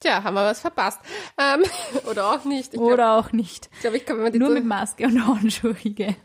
Tja, 0.00 0.22
haben 0.22 0.34
wir 0.34 0.44
was 0.44 0.60
verpasst. 0.60 1.00
Ähm, 1.38 1.64
oder 2.10 2.30
auch 2.32 2.44
nicht. 2.44 2.74
Ich 2.74 2.80
Oder 2.80 3.14
auch 3.18 3.32
nicht. 3.32 3.68
glaub, 3.80 3.94
ich 3.94 4.04
die 4.04 4.38
Nur 4.38 4.50
mit 4.50 4.64
Maske 4.64 5.06
und 5.06 5.26
Handschuhe. 5.26 5.74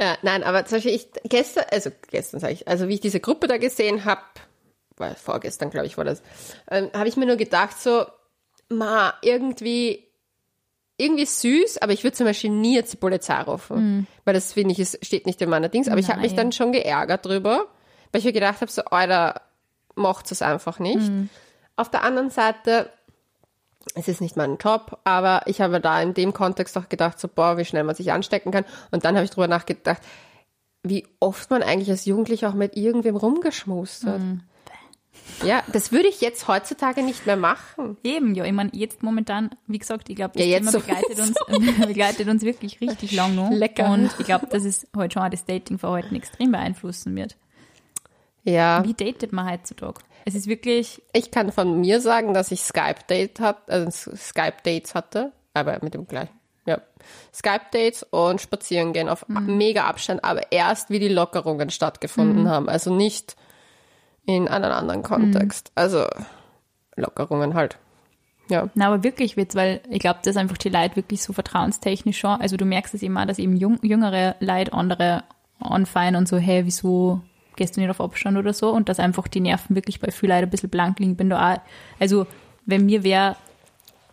ja, 0.00 0.16
Nein, 0.22 0.42
aber 0.42 0.64
zum 0.64 0.76
Beispiel 0.76 0.94
ich 0.94 1.08
gestern, 1.24 1.64
also 1.70 1.90
gestern 2.10 2.40
sage 2.40 2.54
ich, 2.54 2.68
also 2.68 2.88
wie 2.88 2.94
ich 2.94 3.00
diese 3.00 3.20
Gruppe 3.20 3.48
da 3.48 3.58
gesehen 3.58 4.06
habe, 4.06 4.22
war 4.96 5.14
vorgestern, 5.14 5.68
glaube 5.70 5.86
ich, 5.86 5.98
war 5.98 6.06
das, 6.06 6.22
ähm, 6.70 6.90
habe 6.94 7.08
ich 7.08 7.18
mir 7.18 7.26
nur 7.26 7.36
gedacht, 7.36 7.78
so, 7.78 8.06
ma, 8.70 9.12
irgendwie, 9.20 10.05
irgendwie 10.98 11.26
süß, 11.26 11.78
aber 11.78 11.92
ich 11.92 12.04
würde 12.04 12.16
zum 12.16 12.26
Beispiel 12.26 12.50
nie 12.50 12.74
jetzt 12.74 12.92
die 12.92 12.96
Polizei 12.96 13.40
rufen, 13.42 14.06
weil 14.24 14.34
das 14.34 14.52
finde 14.54 14.72
ich, 14.72 14.78
es 14.78 14.98
steht 15.02 15.26
nicht 15.26 15.40
in 15.42 15.50
meiner 15.50 15.68
Dings. 15.68 15.88
Aber 15.88 15.98
ich 15.98 16.08
habe 16.08 16.20
mich 16.20 16.32
Nein. 16.32 16.36
dann 16.36 16.52
schon 16.52 16.72
geärgert 16.72 17.26
drüber, 17.26 17.66
weil 18.12 18.18
ich 18.20 18.24
mir 18.24 18.32
gedacht 18.32 18.60
habe, 18.60 18.70
so, 18.70 18.82
Alter, 18.84 19.42
macht 19.94 20.30
es 20.30 20.42
einfach 20.42 20.78
nicht. 20.78 21.10
Auf 21.76 21.90
der 21.90 22.02
anderen 22.02 22.30
Seite, 22.30 22.90
es 23.94 24.08
ist 24.08 24.20
nicht 24.20 24.36
mein 24.36 24.56
Job, 24.56 24.98
aber 25.04 25.42
ich 25.46 25.60
habe 25.60 25.80
da 25.80 26.00
in 26.00 26.14
dem 26.14 26.32
Kontext 26.32 26.76
auch 26.78 26.88
gedacht, 26.88 27.18
so, 27.20 27.28
boah, 27.28 27.58
wie 27.58 27.64
schnell 27.64 27.84
man 27.84 27.94
sich 27.94 28.12
anstecken 28.12 28.50
kann. 28.50 28.64
Und 28.90 29.04
dann 29.04 29.14
habe 29.16 29.24
ich 29.24 29.30
drüber 29.30 29.48
nachgedacht, 29.48 30.00
wie 30.82 31.06
oft 31.20 31.50
man 31.50 31.62
eigentlich 31.62 31.90
als 31.90 32.04
Jugendlicher 32.04 32.48
auch 32.48 32.54
mit 32.54 32.76
irgendwem 32.76 33.16
rumgeschmust 33.16 34.06
hat. 34.06 34.20
Ja, 35.44 35.62
das 35.72 35.92
würde 35.92 36.08
ich 36.08 36.20
jetzt 36.20 36.48
heutzutage 36.48 37.02
nicht 37.02 37.26
mehr 37.26 37.36
machen. 37.36 37.96
Eben, 38.02 38.34
ja. 38.34 38.44
Ich 38.44 38.52
meine, 38.52 38.70
jetzt 38.72 39.02
momentan, 39.02 39.50
wie 39.66 39.78
gesagt, 39.78 40.08
ich 40.08 40.16
glaube, 40.16 40.32
das 40.34 40.42
Ja, 40.42 40.48
jetzt 40.48 40.70
Thema 40.70 40.84
begleitet 40.84 41.18
uns, 41.18 41.36
begleitet 41.86 42.28
uns 42.28 42.42
wirklich 42.42 42.80
richtig 42.80 43.12
lang 43.12 43.34
noch. 43.34 43.50
Lecker. 43.50 43.90
Und 43.90 44.10
ich 44.18 44.26
glaube, 44.26 44.46
dass 44.46 44.64
es 44.64 44.86
heute 44.96 45.14
schon 45.14 45.22
auch 45.22 45.30
das 45.30 45.44
Datingverhalten 45.44 46.16
extrem 46.16 46.52
beeinflussen 46.52 47.14
wird. 47.16 47.36
Ja, 48.44 48.84
Wie 48.84 48.94
datet 48.94 49.32
man 49.32 49.50
heutzutage? 49.50 50.00
Es 50.24 50.34
ist 50.34 50.46
wirklich, 50.46 51.02
ich 51.12 51.30
kann 51.30 51.52
von 51.52 51.80
mir 51.80 52.00
sagen, 52.00 52.32
dass 52.32 52.52
ich 52.52 52.62
Skype-Date 52.62 53.40
hat, 53.40 53.70
also 53.70 54.14
Skype-Dates 54.14 54.94
hatte, 54.94 55.32
aber 55.52 55.78
mit 55.82 55.94
dem 55.94 56.06
gleichen. 56.06 56.34
Ja. 56.64 56.80
Skype-Dates 57.32 58.04
und 58.10 58.40
spazieren 58.40 58.92
gehen 58.92 59.08
auf 59.08 59.28
mega 59.28 59.84
Abstand, 59.84 60.24
aber 60.24 60.50
erst 60.50 60.90
wie 60.90 60.98
die 60.98 61.08
Lockerungen 61.08 61.70
stattgefunden 61.70 62.48
haben. 62.48 62.68
Also 62.68 62.94
nicht 62.94 63.36
in 64.26 64.48
einem 64.48 64.72
anderen 64.72 65.02
Kontext. 65.02 65.72
Also 65.74 66.06
Lockerungen 66.96 67.54
halt. 67.54 67.78
Ja. 68.48 68.68
Na, 68.74 68.88
aber 68.88 69.02
wirklich 69.02 69.36
wird's, 69.36 69.54
weil 69.54 69.80
ich 69.90 69.98
glaube, 69.98 70.20
dass 70.22 70.36
einfach 70.36 70.58
die 70.58 70.68
Leute 70.68 70.96
wirklich 70.96 71.22
so 71.22 71.32
vertrauenstechnisch 71.32 72.18
schon, 72.18 72.40
also 72.40 72.56
du 72.56 72.64
merkst 72.64 72.94
es 72.94 73.02
auch, 73.02 73.24
dass 73.26 73.38
eben 73.38 73.56
jung, 73.56 73.78
jüngere 73.82 74.36
Leute 74.40 74.72
andere 74.72 75.24
anfallen 75.58 76.16
und 76.16 76.28
so, 76.28 76.36
hey, 76.36 76.64
wieso 76.64 77.20
gehst 77.56 77.76
du 77.76 77.80
nicht 77.80 77.90
auf 77.90 78.00
Abstand 78.00 78.36
oder 78.36 78.52
so 78.52 78.70
und 78.70 78.88
dass 78.88 79.00
einfach 79.00 79.26
die 79.28 79.40
Nerven 79.40 79.74
wirklich 79.74 79.98
bei 79.98 80.10
vielen 80.10 80.30
Leuten 80.30 80.44
ein 80.44 80.50
bisschen 80.50 80.70
blank 80.70 81.00
liegen. 81.00 81.16
Bin 81.16 81.30
da 81.30 81.54
auch, 81.54 81.60
also 81.98 82.26
wenn 82.66 82.86
mir 82.86 83.02
wer 83.02 83.36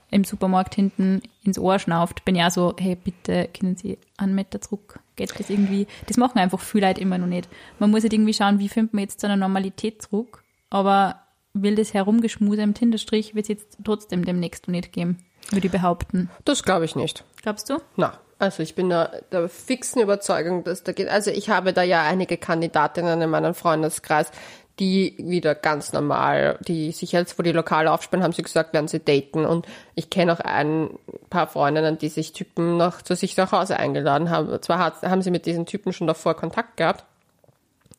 im 0.10 0.24
Supermarkt 0.24 0.76
hinten 0.76 1.22
ins 1.44 1.60
Ohr 1.60 1.80
schnauft, 1.80 2.24
bin 2.24 2.36
ich 2.36 2.44
auch 2.44 2.52
so, 2.52 2.74
hey, 2.80 2.96
bitte 2.96 3.50
können 3.60 3.76
Sie 3.76 3.98
einen 4.24 4.36
Meter 4.36 4.62
zurück. 4.62 5.00
Geht 5.16 5.38
das 5.40 5.50
irgendwie? 5.50 5.88
Das 6.08 6.18
machen 6.18 6.40
einfach 6.40 6.60
viele 6.60 6.88
Leute 6.88 7.02
immer 7.02 7.18
noch 7.18 7.28
nicht. 7.28 7.48
Man 7.80 7.92
muss 7.92 8.04
halt 8.04 8.14
irgendwie 8.14 8.34
schauen, 8.34 8.60
wie 8.60 8.70
findet 8.70 8.94
man 8.94 9.02
jetzt 9.02 9.20
zu 9.20 9.28
einer 9.28 9.36
Normalität 9.36 10.02
zurück, 10.02 10.44
aber 10.70 11.20
will 11.54 11.76
das 11.76 11.94
Herumgeschmuse 11.94 12.62
im 12.62 12.74
Tinderstrich 12.74 13.36
wird 13.36 13.46
es 13.46 13.50
jetzt 13.50 13.78
trotzdem 13.84 14.26
demnächst 14.26 14.68
noch 14.68 14.74
nicht 14.74 14.92
geben, 14.92 15.18
würde 15.52 15.68
ich 15.68 15.72
behaupten. 15.72 16.30
Das 16.46 16.64
glaube 16.64 16.86
ich 16.86 16.96
nicht. 16.96 17.24
Glaubst 17.42 17.70
du? 17.70 17.78
Na, 17.96 18.18
also 18.40 18.64
ich 18.64 18.76
bin 18.76 18.90
da 18.90 19.12
der 19.32 19.48
fixen 19.48 20.02
Überzeugung, 20.02 20.64
dass 20.64 20.84
da 20.84 20.92
geht. 20.92 21.08
Also 21.08 21.32
ich 21.32 21.50
habe 21.50 21.74
da 21.74 21.84
ja 21.84 22.02
einige 22.04 22.38
Kandidatinnen 22.38 23.22
in 23.22 23.30
meinem 23.30 23.54
Freundeskreis, 23.54 24.32
die 24.80 25.16
wieder 25.20 25.54
ganz 25.54 25.94
normal, 25.94 26.58
die 26.62 26.92
sich 26.92 27.12
jetzt 27.12 27.34
vor 27.34 27.44
die 27.44 27.52
Lokale 27.52 27.92
aufsperren, 27.92 28.24
haben 28.24 28.34
sie 28.34 28.42
gesagt, 28.42 28.74
werden 28.74 28.88
sie 28.88 29.00
daten. 29.00 29.46
Und 29.46 29.68
ich 29.94 30.10
kenne 30.10 30.34
auch 30.34 30.40
ein 30.40 30.90
paar 31.30 31.48
Freundinnen, 31.48 31.98
die 31.98 32.10
sich 32.10 32.34
Typen 32.34 32.78
noch 32.78 33.02
zu 33.02 33.16
sich 33.16 33.38
nach 33.38 33.52
Hause 33.52 33.78
eingeladen 33.78 34.30
haben. 34.30 34.62
Zwar 34.62 34.80
hat, 34.80 35.02
haben 35.04 35.22
sie 35.22 35.32
mit 35.32 35.46
diesen 35.46 35.66
Typen 35.66 35.94
schon 35.94 36.08
davor 36.08 36.36
Kontakt 36.36 36.78
gehabt, 36.78 37.06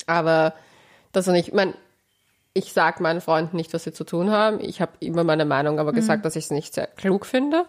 aber 0.06 0.54
das 1.12 1.28
und 1.28 1.36
ich, 1.36 1.48
ich 1.48 1.54
meine, 1.54 1.74
ich 2.54 2.72
sage 2.72 3.02
meinen 3.02 3.20
Freunden 3.20 3.56
nicht, 3.56 3.72
was 3.72 3.84
sie 3.84 3.92
zu 3.92 4.04
tun 4.04 4.30
haben. 4.30 4.60
Ich 4.60 4.80
habe 4.80 4.92
immer 5.00 5.24
meine 5.24 5.44
Meinung, 5.44 5.78
aber 5.80 5.92
gesagt, 5.92 6.24
dass 6.24 6.36
ich 6.36 6.44
es 6.44 6.50
nicht 6.50 6.74
sehr 6.74 6.86
klug 6.86 7.26
finde. 7.26 7.66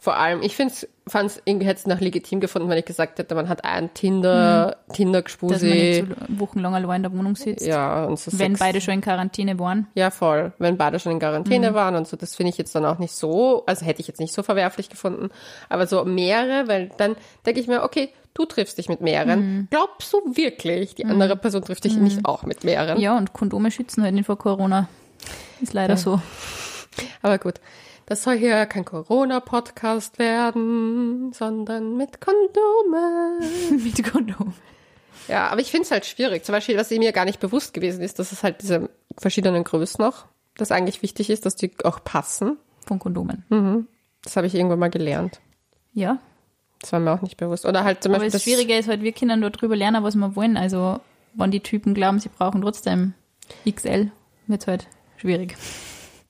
Vor 0.00 0.16
allem, 0.16 0.42
ich 0.42 0.54
finde 0.54 0.72
fand 1.08 1.30
es 1.30 1.42
irgendwie 1.44 1.66
hätte 1.66 1.80
es 1.80 1.86
noch 1.86 1.98
legitim 2.00 2.38
gefunden, 2.38 2.68
wenn 2.68 2.78
ich 2.78 2.84
gesagt 2.84 3.18
hätte, 3.18 3.34
man 3.34 3.48
hat 3.48 3.64
ein 3.64 3.92
Tinder, 3.94 4.76
Tinder 4.92 5.22
Dass 5.22 5.40
man 5.42 5.50
nicht 5.50 5.64
Gespusi. 6.04 6.06
so 6.28 6.38
wochenlang 6.38 6.74
allein 6.76 6.96
in 6.96 7.02
der 7.02 7.12
Wohnung 7.18 7.34
sitzt. 7.34 7.66
Ja, 7.66 8.04
und 8.04 8.16
so 8.18 8.30
Wenn 8.32 8.50
sechs- 8.52 8.60
beide 8.60 8.80
schon 8.80 8.94
in 8.94 9.00
Quarantäne 9.00 9.58
waren. 9.58 9.88
Ja, 9.94 10.10
voll. 10.10 10.52
Wenn 10.58 10.76
beide 10.76 11.00
schon 11.00 11.10
in 11.12 11.18
Quarantäne 11.18 11.74
waren 11.74 11.96
und 11.96 12.06
so, 12.06 12.16
das 12.16 12.36
finde 12.36 12.50
ich 12.50 12.58
jetzt 12.58 12.74
dann 12.76 12.84
auch 12.84 12.98
nicht 12.98 13.12
so, 13.12 13.64
also 13.66 13.84
hätte 13.84 14.00
ich 14.00 14.06
jetzt 14.06 14.20
nicht 14.20 14.32
so 14.34 14.42
verwerflich 14.44 14.88
gefunden. 14.88 15.30
Aber 15.68 15.86
so 15.88 16.04
mehrere, 16.04 16.68
weil 16.68 16.90
dann 16.98 17.16
denke 17.44 17.58
ich 17.60 17.66
mir, 17.66 17.82
okay, 17.82 18.10
du 18.34 18.44
triffst 18.44 18.78
dich 18.78 18.88
mit 18.88 19.00
mehreren. 19.00 19.66
Glaubst 19.70 20.12
du 20.12 20.18
wirklich, 20.36 20.94
die 20.94 21.06
andere 21.06 21.34
Person 21.36 21.62
trifft 21.62 21.82
dich 21.84 21.96
nicht 21.96 22.24
auch 22.24 22.44
mit 22.44 22.62
mehreren? 22.62 23.00
Ja, 23.00 23.16
und 23.18 23.32
Kondome 23.32 23.72
schützen 23.72 24.04
halt 24.04 24.14
nicht 24.14 24.26
vor 24.26 24.38
Corona. 24.38 24.88
Ist 25.60 25.72
leider 25.72 25.96
so. 25.96 26.20
Aber 27.22 27.38
gut, 27.38 27.54
das 28.08 28.22
soll 28.22 28.38
hier 28.38 28.64
kein 28.64 28.86
Corona-Podcast 28.86 30.18
werden, 30.18 31.30
sondern 31.34 31.94
mit 31.98 32.22
Kondome. 32.22 33.38
Mit 33.70 34.02
Kondom. 34.10 34.54
Ja, 35.28 35.48
aber 35.48 35.60
ich 35.60 35.70
finde 35.70 35.84
es 35.84 35.90
halt 35.90 36.06
schwierig. 36.06 36.42
Zum 36.42 36.54
Beispiel, 36.54 36.78
was 36.78 36.88
mir 36.88 37.12
gar 37.12 37.26
nicht 37.26 37.38
bewusst 37.38 37.74
gewesen 37.74 38.00
ist, 38.02 38.18
dass 38.18 38.32
es 38.32 38.42
halt 38.42 38.62
diese 38.62 38.88
verschiedenen 39.18 39.62
Größen 39.62 40.02
noch, 40.02 40.24
das 40.56 40.72
eigentlich 40.72 41.02
wichtig 41.02 41.28
ist, 41.28 41.44
dass 41.44 41.54
die 41.54 41.70
auch 41.84 42.02
passen. 42.02 42.56
Von 42.86 42.98
Kondomen. 42.98 43.44
Das 44.22 44.38
habe 44.38 44.46
ich 44.46 44.54
irgendwann 44.54 44.78
mal 44.78 44.88
gelernt. 44.88 45.40
Ja. 45.92 46.18
Das 46.80 46.92
war 46.92 47.00
mir 47.00 47.12
auch 47.12 47.20
nicht 47.20 47.36
bewusst. 47.36 47.66
Oder 47.66 47.84
halt 47.84 48.02
zum 48.02 48.12
Aber 48.12 48.20
Beispiel 48.20 48.32
das 48.32 48.42
Schwierige 48.42 48.78
ist 48.78 48.88
halt, 48.88 49.02
wir 49.02 49.12
können 49.12 49.42
dort 49.42 49.60
drüber 49.60 49.76
lernen, 49.76 50.02
was 50.02 50.14
wir 50.14 50.34
wollen. 50.34 50.56
Also, 50.56 51.00
wenn 51.34 51.50
die 51.50 51.60
Typen 51.60 51.92
glauben, 51.92 52.20
sie 52.20 52.30
brauchen 52.30 52.62
trotzdem 52.62 53.12
XL, 53.70 54.10
wird 54.46 54.66
halt 54.66 54.86
schwierig. 55.18 55.58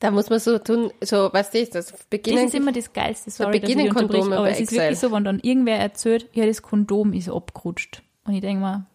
Da 0.00 0.11
muss 0.11 0.30
man 0.30 0.38
so 0.38 0.58
tun, 0.58 0.92
so, 1.00 1.32
weißt 1.32 1.54
du, 1.54 1.64
das 1.66 1.87
Das 1.88 2.04
beginnen. 2.04 2.46
ist 2.46 2.54
immer 2.54 2.72
das 2.72 2.92
Geilste, 2.92 3.30
sorry, 3.30 3.61
dass 3.61 3.68
ich 3.68 3.74
beginnen 3.76 3.88
unterbrich, 3.90 4.20
Kondome 4.20 4.37
aber 4.38 4.50
es 4.50 4.61
ist 4.61 4.68
XL. 4.68 4.76
wirklich 4.78 4.98
so, 5.00 5.12
wenn 5.12 5.24
dann 5.24 5.40
irgendwer 5.40 5.78
erzählt, 5.78 6.28
ja, 6.32 6.46
das 6.46 6.62
Kondom 6.62 7.12
ist 7.12 7.28
abgerutscht. 7.28 8.02
Und 8.24 8.34
ich 8.34 8.40
denke 8.40 8.62
mir, 8.62 8.87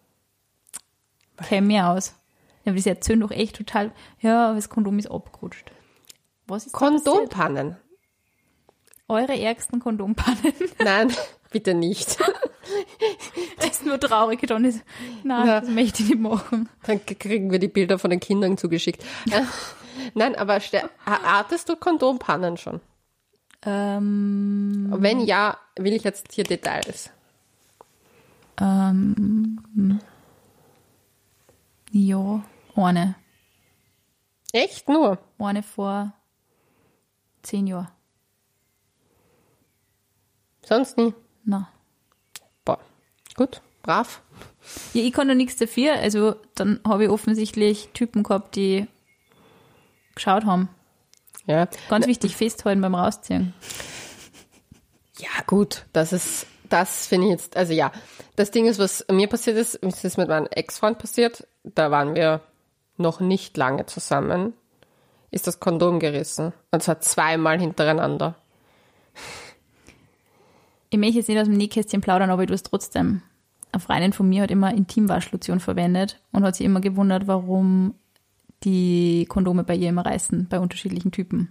käme 1.48 1.68
mir 1.68 1.88
aus. 1.90 2.16
Ja, 2.64 2.72
aber 2.72 2.78
das 2.78 2.86
erzählen 2.86 3.20
doch 3.20 3.32
echt 3.32 3.56
total, 3.58 3.92
ja, 4.22 4.48
aber 4.48 4.56
das 4.56 4.70
Kondom 4.70 4.98
ist 5.00 5.12
abgerutscht. 5.12 5.72
Was 6.48 6.66
ist? 6.68 6.74
Kondompannen. 6.74 7.76
Eure 9.10 9.38
ärgsten 9.38 9.80
Kondompannen. 9.80 10.54
Nein, 10.84 11.14
bitte 11.52 11.74
nicht. 11.74 12.18
Das 13.58 13.72
ist 13.72 13.86
nur 13.86 14.00
traurig, 14.00 14.40
dann 14.48 14.64
ist, 14.64 14.82
nein, 15.24 15.48
Ja. 15.48 15.60
das 15.60 15.70
möchte 15.70 16.02
ich 16.04 16.10
nicht 16.10 16.22
machen. 16.22 16.70
Dann 16.86 17.06
kriegen 17.06 17.52
wir 17.52 17.60
die 17.60 17.68
Bilder 17.68 18.00
von 18.00 18.10
den 18.10 18.22
Kindern 18.22 18.58
zugeschickt. 18.58 19.04
Nein, 20.16 20.36
aber 20.36 20.60
hattest 21.06 21.70
du 21.70 21.76
Kondompannen 21.76 22.58
schon? 22.58 22.82
Ähm, 23.66 24.94
Wenn 24.98 25.22
ja, 25.22 25.58
will 25.78 25.94
ich 25.94 26.04
jetzt 26.04 26.32
hier 26.34 26.44
Details. 26.44 27.10
ähm, 28.60 30.00
ja, 31.92 32.44
eine. 32.76 33.16
Echt 34.52 34.88
nur? 34.90 35.18
Eine 35.40 35.64
vor 35.64 36.14
zehn 37.42 37.68
Jahren. 37.68 37.90
Sonst 40.66 40.98
nie? 40.98 41.14
Na. 41.44 41.70
Boah. 42.66 42.80
Gut, 43.36 43.62
brav. 43.82 44.22
Ja, 44.94 45.02
ich 45.04 45.12
kann 45.14 45.28
da 45.28 45.36
nichts 45.36 45.58
dafür. 45.58 45.94
Also 45.96 46.36
dann 46.56 46.80
habe 46.88 47.06
ich 47.06 47.10
offensichtlich 47.10 47.90
Typen 47.94 48.24
gehabt, 48.24 48.56
die 48.56 48.88
geschaut 50.16 50.46
haben. 50.46 50.70
Ja. 51.46 51.68
Ganz 51.90 52.08
wichtig, 52.08 52.36
festhalten 52.36 52.82
beim 52.82 52.96
Rausziehen. 52.96 53.54
Ja, 55.18 55.30
gut, 55.46 55.86
das 55.94 56.14
ist, 56.14 56.48
das 56.70 57.08
finde 57.08 57.28
ich 57.28 57.34
jetzt, 57.34 57.58
also 57.58 57.74
ja, 57.74 57.92
das 58.36 58.52
Ding 58.52 58.66
ist, 58.66 58.80
was 58.80 59.06
mir 59.12 59.28
passiert 59.28 59.58
ist, 59.58 59.76
es 59.82 60.04
ist 60.04 60.18
mit 60.18 60.28
meinem 60.28 60.48
Ex-Freund 60.48 60.98
passiert, 60.98 61.48
da 61.64 61.92
waren 61.92 62.16
wir 62.16 62.42
noch 62.98 63.20
nicht 63.20 63.56
lange 63.58 63.86
zusammen, 63.86 64.54
ist 65.32 65.48
das 65.48 65.60
Kondom 65.60 66.00
gerissen. 66.00 66.54
Und 66.72 66.84
zwar 66.84 67.00
zweimal 67.00 67.60
hintereinander. 67.60 68.36
Ich 70.90 71.00
möchte 71.00 71.18
jetzt 71.18 71.28
nicht 71.28 71.40
aus 71.40 71.48
dem 71.48 71.58
Nähkästchen 71.58 72.02
plaudern, 72.02 72.30
aber 72.30 72.46
du 72.46 72.54
hast 72.54 72.68
trotzdem. 72.68 73.24
Eine 73.72 73.80
Freundin 73.80 74.14
von 74.14 74.30
mir 74.30 74.44
hat 74.44 74.52
immer 74.52 74.72
Intimwaschlotion 74.72 75.60
verwendet 75.60 76.22
und 76.32 76.44
hat 76.44 76.56
sich 76.56 76.66
immer 76.66 76.82
gewundert, 76.82 77.26
warum 77.26 77.96
die 78.64 79.26
Kondome 79.28 79.64
bei 79.64 79.76
ihr 79.76 79.90
immer 79.90 80.06
reißen, 80.06 80.48
bei 80.50 80.60
unterschiedlichen 80.60 81.12
Typen. 81.12 81.50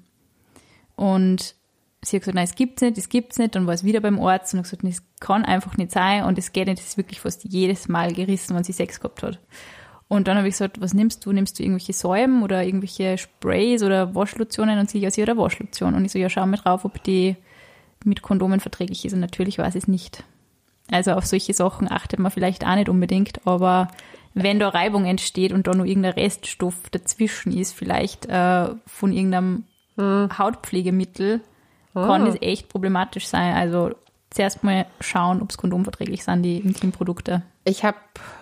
Und 0.97 1.55
sie 2.03 2.17
hat 2.17 2.23
gesagt, 2.23 2.35
nein, 2.35 2.45
es 2.45 2.55
gibt's 2.55 2.83
nicht, 2.83 2.99
es 2.99 3.09
gibt's 3.09 3.39
nicht. 3.39 3.55
Dann 3.55 3.67
war 3.67 3.75
es 3.75 3.85
wieder 3.85 4.01
beim 4.01 4.21
Arzt 4.21 4.53
und 4.53 4.59
hat 4.59 4.65
gesagt, 4.65 4.85
das 4.85 5.03
kann 5.21 5.45
einfach 5.45 5.77
nicht 5.77 5.93
sein 5.93 6.25
und 6.25 6.39
es 6.39 6.53
geht 6.53 6.69
nicht, 6.69 6.81
es 6.81 6.89
ist 6.89 6.97
wirklich 6.97 7.21
fast 7.21 7.45
jedes 7.45 7.89
Mal 7.89 8.13
gerissen, 8.13 8.57
wenn 8.57 8.65
sie 8.65 8.73
Sex 8.73 9.01
gehabt 9.01 9.23
hat. 9.23 9.39
Und 10.09 10.29
dann 10.29 10.37
habe 10.37 10.47
ich 10.47 10.55
gesagt, 10.55 10.81
was 10.81 10.93
nimmst 10.93 11.25
du? 11.25 11.33
Nimmst 11.33 11.59
du 11.59 11.63
irgendwelche 11.63 11.95
Säumen 11.95 12.43
oder 12.43 12.63
irgendwelche 12.63 13.17
Sprays 13.17 13.83
oder 13.83 14.15
Waschlotionen? 14.15 14.79
Und 14.79 14.91
sie, 14.91 14.99
ja, 14.99 15.11
sie 15.11 15.23
hat 15.23 15.31
eine 15.31 15.39
Waschlotion. 15.39 15.95
Und 15.95 16.05
ich 16.05 16.13
so, 16.13 16.19
ja, 16.19 16.29
schau 16.29 16.45
mal 16.47 16.59
drauf, 16.59 16.85
ob 16.85 17.03
die 17.03 17.37
mit 18.05 18.21
Kondomen 18.21 18.61
verträglich 18.61 19.07
ist. 19.07 19.15
Und 19.15 19.21
natürlich 19.21 19.57
war 19.57 19.75
es 19.75 19.89
nicht. 19.89 20.23
Also 20.91 21.13
auf 21.13 21.25
solche 21.25 21.55
Sachen 21.55 21.91
achtet 21.91 22.19
man 22.19 22.31
vielleicht 22.31 22.67
auch 22.67 22.75
nicht 22.75 22.91
unbedingt, 22.91 23.47
aber 23.47 23.89
wenn 24.35 24.59
da 24.59 24.69
Reibung 24.69 25.05
entsteht 25.05 25.53
und 25.53 25.67
da 25.67 25.75
nur 25.75 25.87
irgendein 25.87 26.15
Reststoff 26.15 26.91
dazwischen 26.91 27.57
ist, 27.57 27.73
vielleicht 27.73 28.27
äh, 28.27 28.69
von 28.87 29.13
irgendeinem 29.13 29.65
Hautpflegemittel, 29.99 31.43
kann 31.93 32.25
das 32.25 32.37
echt 32.41 32.71
problematisch 32.71 33.27
sein. 33.27 33.55
Also 33.55 33.91
zuerst 34.31 34.65
mal 34.65 34.87
schauen, 35.01 35.43
ob 35.43 35.51
es 35.51 35.59
kondomverträglich 35.59 36.25
sind, 36.25 36.43
die 36.43 36.59
Intimprodukte. 36.59 37.43
Ich 37.65 37.85
habe 37.85 37.99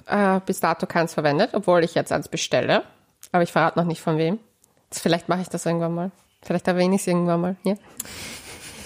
äh, 0.06 0.40
bis 0.46 0.60
dato 0.60 0.86
keins 0.86 1.14
verwendet, 1.14 1.50
obwohl 1.52 1.84
ich 1.84 1.94
jetzt 1.94 2.12
eins 2.12 2.28
bestelle. 2.28 2.84
Aber 3.32 3.42
ich 3.42 3.52
verrate 3.52 3.78
noch 3.78 3.86
nicht 3.86 4.00
von 4.00 4.16
wem. 4.18 4.38
Jetzt, 4.84 5.00
vielleicht 5.00 5.28
mache 5.28 5.42
ich 5.42 5.48
das 5.48 5.66
irgendwann 5.66 5.94
mal. 5.94 6.10
Vielleicht 6.42 6.68
erwähne 6.68 6.94
ich 6.94 7.02
es 7.02 7.06
irgendwann 7.06 7.40
mal. 7.40 7.56
Ja. 7.64 7.74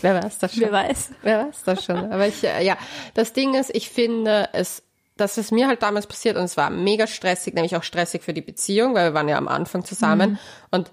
Wer 0.01 0.23
weiß 0.23 0.39
das 0.39 0.53
schon. 0.55 0.63
Wer 0.63 0.73
weiß. 0.73 1.11
Wer 1.23 1.47
weiß 1.47 1.63
das 1.65 1.85
schon. 1.85 2.13
Aber 2.13 2.27
ich, 2.27 2.45
äh, 2.45 2.65
ja, 2.65 2.77
das 3.15 3.33
Ding 3.33 3.55
ist, 3.55 3.75
ich 3.75 3.89
finde 3.89 4.49
es, 4.53 4.83
das 5.17 5.39
ist 5.39 5.53
mir 5.53 5.69
halt 5.69 5.83
damals 5.83 6.07
passiert 6.07 6.37
und 6.37 6.45
es 6.45 6.57
war 6.57 6.71
mega 6.71 7.07
stressig, 7.07 7.55
nämlich 7.55 7.77
auch 7.77 7.83
stressig 7.83 8.23
für 8.23 8.35
die 8.35 8.43
Beziehung, 8.43 8.95
weil 8.95 9.11
wir 9.11 9.15
waren 9.15 9.29
ja 9.29 9.39
am 9.39 9.49
Anfang 9.49 9.85
zusammen 9.85 10.39
und 10.71 10.91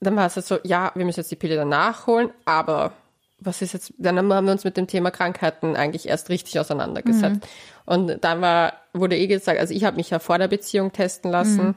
dann 0.00 0.16
war 0.16 0.26
es 0.26 0.36
halt 0.36 0.46
so, 0.46 0.58
ja, 0.62 0.92
wir 0.94 1.04
müssen 1.04 1.20
jetzt 1.20 1.30
die 1.30 1.36
Pille 1.36 1.56
dann 1.56 1.68
nachholen, 1.68 2.30
aber 2.44 2.92
was 3.38 3.62
ist 3.62 3.72
jetzt, 3.72 3.92
dann 3.98 4.18
haben 4.18 4.28
wir 4.28 4.52
uns 4.52 4.64
mit 4.64 4.76
dem 4.76 4.86
Thema 4.86 5.10
Krankheiten 5.10 5.76
eigentlich 5.76 6.08
erst 6.08 6.30
richtig 6.30 6.58
auseinandergesetzt. 6.58 7.46
Und 7.84 8.24
dann 8.24 8.40
war, 8.40 8.74
wurde 8.92 9.16
eh 9.16 9.26
gesagt, 9.26 9.60
also 9.60 9.74
ich 9.74 9.84
habe 9.84 9.96
mich 9.96 10.10
ja 10.10 10.18
vor 10.18 10.38
der 10.38 10.48
Beziehung 10.48 10.92
testen 10.92 11.30
lassen, 11.30 11.74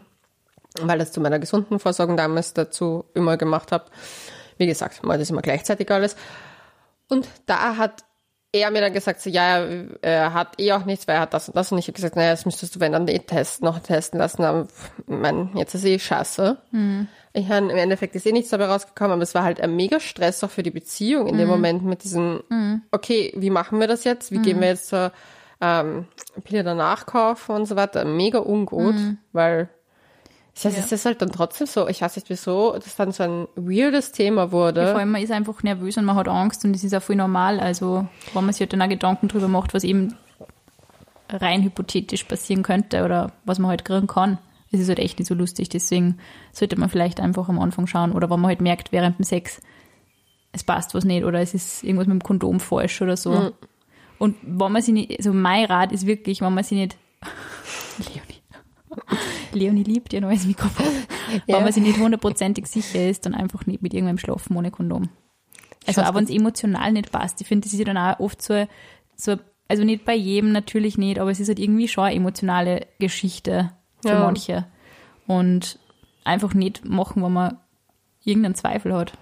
weil 0.81 0.99
das 0.99 1.11
zu 1.11 1.19
meiner 1.21 1.39
gesunden 1.39 1.79
Versorgung 1.79 2.17
damals 2.17 2.53
dazu 2.53 3.05
immer 3.13 3.37
gemacht 3.37 3.71
habe. 3.71 3.85
Wie 4.57 4.67
gesagt, 4.67 5.03
mal 5.03 5.17
das 5.17 5.29
immer 5.29 5.41
gleichzeitig 5.41 5.91
alles. 5.91 6.15
Und 7.09 7.27
da 7.45 7.75
hat 7.75 8.03
er 8.51 8.71
mir 8.71 8.81
dann 8.81 8.93
gesagt, 8.93 9.21
so, 9.21 9.29
ja, 9.29 9.59
er, 9.59 9.85
er 10.01 10.33
hat 10.33 10.59
eh 10.59 10.71
auch 10.73 10.85
nichts, 10.85 11.07
weil 11.07 11.15
er 11.15 11.21
hat 11.21 11.33
das 11.33 11.47
und 11.49 11.55
das. 11.55 11.71
Und 11.71 11.77
ich 11.77 11.85
habe 11.85 11.93
gesagt, 11.93 12.15
naja, 12.15 12.31
das 12.31 12.45
müsstest 12.45 12.75
du, 12.75 12.79
wenn 12.79 12.91
dann 12.91 13.07
eh 13.07 13.19
testen, 13.19 13.65
noch 13.65 13.79
testen 13.79 14.19
lassen. 14.19 14.43
Aber 14.43 14.67
mein, 15.05 15.51
jetzt 15.55 15.75
ist 15.75 15.85
eh 15.85 15.99
scheiße. 15.99 16.57
Ich 17.33 17.47
meine, 17.47 17.71
im 17.71 17.77
Endeffekt 17.77 18.15
ist 18.15 18.25
eh 18.25 18.31
nichts 18.31 18.49
dabei 18.49 18.65
rausgekommen, 18.65 19.13
aber 19.13 19.21
es 19.21 19.35
war 19.35 19.43
halt 19.43 19.61
ein 19.61 19.75
mega 19.75 19.99
Stress 19.99 20.43
auch 20.43 20.49
für 20.49 20.63
die 20.63 20.71
Beziehung 20.71 21.27
in 21.27 21.37
dem 21.37 21.47
Moment 21.47 21.83
mit 21.83 22.03
diesem, 22.03 22.41
okay, 22.91 23.31
wie 23.35 23.51
machen 23.51 23.79
wir 23.79 23.87
das 23.87 24.03
jetzt? 24.03 24.31
Wie 24.31 24.39
gehen 24.39 24.59
wir 24.61 24.69
jetzt 24.69 24.87
zur 24.87 25.11
ähm, 25.61 26.07
Pille 26.43 26.63
danach 26.63 27.05
kaufen 27.05 27.55
und 27.55 27.65
so 27.67 27.75
weiter? 27.75 28.03
Mega 28.03 28.39
ungut, 28.39 28.95
weil 29.31 29.69
ich 30.59 30.65
weiß, 30.65 30.75
Ja. 30.75 30.83
es 30.83 30.91
ist 30.91 31.05
halt 31.05 31.21
dann 31.21 31.31
trotzdem 31.31 31.67
so, 31.67 31.87
ich 31.87 32.01
weiß 32.01 32.15
nicht 32.15 32.29
wieso, 32.29 32.73
das 32.73 32.95
dann 32.95 33.11
so 33.11 33.23
ein 33.23 33.47
weirdes 33.55 34.11
Thema 34.11 34.51
wurde. 34.51 34.87
Vor 34.91 34.99
allem, 34.99 35.11
man 35.11 35.21
ist 35.21 35.31
einfach 35.31 35.63
nervös 35.63 35.97
und 35.97 36.05
man 36.05 36.15
hat 36.15 36.27
Angst 36.27 36.63
und 36.65 36.73
das 36.73 36.83
ist 36.83 36.93
auch 36.93 37.01
voll 37.01 37.15
normal. 37.15 37.59
Also, 37.59 38.07
wenn 38.33 38.43
man 38.45 38.53
sich 38.53 38.61
halt 38.61 38.73
dann 38.73 38.81
auch 38.81 38.89
Gedanken 38.89 39.27
drüber 39.27 39.47
macht, 39.47 39.73
was 39.73 39.83
eben 39.83 40.15
rein 41.29 41.63
hypothetisch 41.63 42.23
passieren 42.23 42.63
könnte 42.63 43.03
oder 43.05 43.31
was 43.45 43.59
man 43.59 43.69
halt 43.69 43.85
kriegen 43.85 44.07
kann. 44.07 44.37
Es 44.71 44.79
ist 44.79 44.89
halt 44.89 44.99
echt 44.99 45.17
nicht 45.19 45.27
so 45.27 45.33
lustig. 45.35 45.69
Deswegen 45.69 46.17
sollte 46.51 46.79
man 46.79 46.89
vielleicht 46.89 47.19
einfach 47.19 47.49
am 47.49 47.59
Anfang 47.59 47.87
schauen 47.87 48.11
oder 48.11 48.29
wenn 48.29 48.39
man 48.39 48.49
halt 48.49 48.61
merkt, 48.61 48.91
während 48.91 49.17
dem 49.19 49.23
Sex, 49.23 49.61
es 50.51 50.63
passt 50.63 50.93
was 50.95 51.05
nicht 51.05 51.23
oder 51.23 51.39
es 51.39 51.53
ist 51.53 51.83
irgendwas 51.83 52.07
mit 52.07 52.15
dem 52.15 52.23
Kondom 52.23 52.59
falsch 52.59 53.01
oder 53.01 53.15
so. 53.17 53.51
Und 54.17 54.35
wenn 54.41 54.71
man 54.71 54.81
sich 54.81 54.93
nicht, 54.93 55.17
also 55.17 55.31
mein 55.33 55.65
Rat 55.65 55.91
ist 55.91 56.05
wirklich, 56.05 56.41
wenn 56.41 56.53
man 56.53 56.63
sich 56.63 56.77
nicht, 56.77 56.97
Leonie, 57.99 58.38
Leonie 59.53 59.83
liebt 59.83 60.13
ihr 60.13 60.21
neues 60.21 60.45
Mikrofon. 60.45 60.85
Ja. 61.45 61.57
Wenn 61.57 61.63
man 61.63 61.73
sich 61.73 61.83
nicht 61.83 61.99
hundertprozentig 61.99 62.65
sicher 62.67 63.07
ist, 63.07 63.25
dann 63.25 63.35
einfach 63.35 63.65
nicht 63.65 63.81
mit 63.81 63.93
irgendwem 63.93 64.17
schlafen 64.17 64.55
ohne 64.57 64.71
Kondom. 64.71 65.09
Also 65.85 66.01
auch 66.01 66.13
wenn 66.13 66.23
es 66.25 66.29
emotional 66.29 66.91
nicht 66.91 67.11
passt. 67.11 67.39
Ich 67.41 67.47
finde, 67.47 67.65
das 67.65 67.73
ist 67.73 67.79
ja 67.79 67.85
dann 67.85 67.97
auch 67.97 68.19
oft 68.19 68.41
so, 68.41 68.67
so, 69.15 69.37
also 69.67 69.83
nicht 69.83 70.05
bei 70.05 70.15
jedem 70.15 70.51
natürlich 70.51 70.97
nicht, 70.97 71.19
aber 71.19 71.31
es 71.31 71.39
ist 71.39 71.47
halt 71.47 71.59
irgendwie 71.59 71.87
schon 71.87 72.05
eine 72.05 72.15
emotionale 72.15 72.87
Geschichte 72.99 73.71
für 74.01 74.09
Ja. 74.09 74.19
manche. 74.19 74.65
Und 75.27 75.79
einfach 76.23 76.53
nicht 76.53 76.85
machen, 76.85 77.23
wenn 77.23 77.33
man 77.33 77.57
irgendeinen 78.23 78.55
Zweifel 78.55 78.93
hat. 78.93 79.13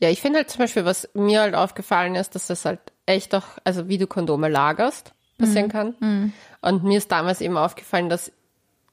Ja, 0.00 0.10
ich 0.10 0.20
finde 0.20 0.40
halt 0.40 0.50
zum 0.50 0.58
Beispiel, 0.60 0.84
was 0.84 1.08
mir 1.14 1.40
halt 1.40 1.54
aufgefallen 1.54 2.14
ist, 2.14 2.34
dass 2.34 2.48
das 2.48 2.64
halt 2.64 2.80
echt 3.06 3.34
auch, 3.34 3.44
also 3.64 3.88
wie 3.88 3.98
du 3.98 4.06
Kondome 4.06 4.48
lagerst, 4.48 5.14
passieren 5.38 5.68
kann. 5.68 6.32
Und 6.60 6.84
mir 6.84 6.98
ist 6.98 7.10
damals 7.10 7.40
eben 7.40 7.56
aufgefallen, 7.56 8.08
dass 8.08 8.30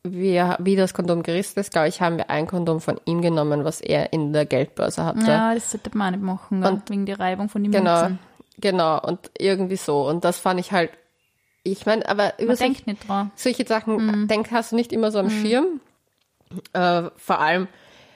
wir, 0.03 0.57
wie 0.59 0.75
das 0.75 0.93
Kondom 0.93 1.21
gerissen 1.23 1.59
ist, 1.59 1.71
glaube 1.71 1.87
ich, 1.87 2.01
haben 2.01 2.17
wir 2.17 2.29
ein 2.29 2.47
Kondom 2.47 2.81
von 2.81 2.99
ihm 3.05 3.21
genommen, 3.21 3.63
was 3.63 3.81
er 3.81 4.13
in 4.13 4.33
der 4.33 4.45
Geldbörse 4.45 5.05
hatte. 5.05 5.25
Ja, 5.27 5.53
das 5.53 5.71
sollte 5.71 5.95
man 5.95 6.07
auch 6.07 6.11
nicht 6.17 6.23
machen, 6.25 6.61
gell? 6.61 6.81
wegen 6.87 7.05
der 7.05 7.19
Reibung 7.19 7.49
von 7.49 7.61
den 7.63 7.71
Genau, 7.71 7.99
Münzen. 8.01 8.19
genau. 8.59 8.99
Und 9.01 9.19
irgendwie 9.37 9.75
so. 9.75 10.07
Und 10.07 10.23
das 10.25 10.39
fand 10.39 10.59
ich 10.59 10.71
halt, 10.71 10.89
ich 11.63 11.85
meine, 11.85 12.07
aber 12.09 12.33
über 12.39 12.47
Man 12.47 12.55
solche, 12.57 12.73
denkt 12.73 12.87
nicht 12.87 13.07
dran. 13.07 13.31
solche 13.35 13.67
Sachen 13.67 14.27
denk, 14.27 14.49
hast 14.51 14.71
du 14.71 14.75
nicht 14.75 14.91
immer 14.91 15.11
so 15.11 15.19
am 15.19 15.29
Schirm. 15.29 15.79
Äh, 16.73 17.03
vor 17.15 17.39
allem, 17.39 17.67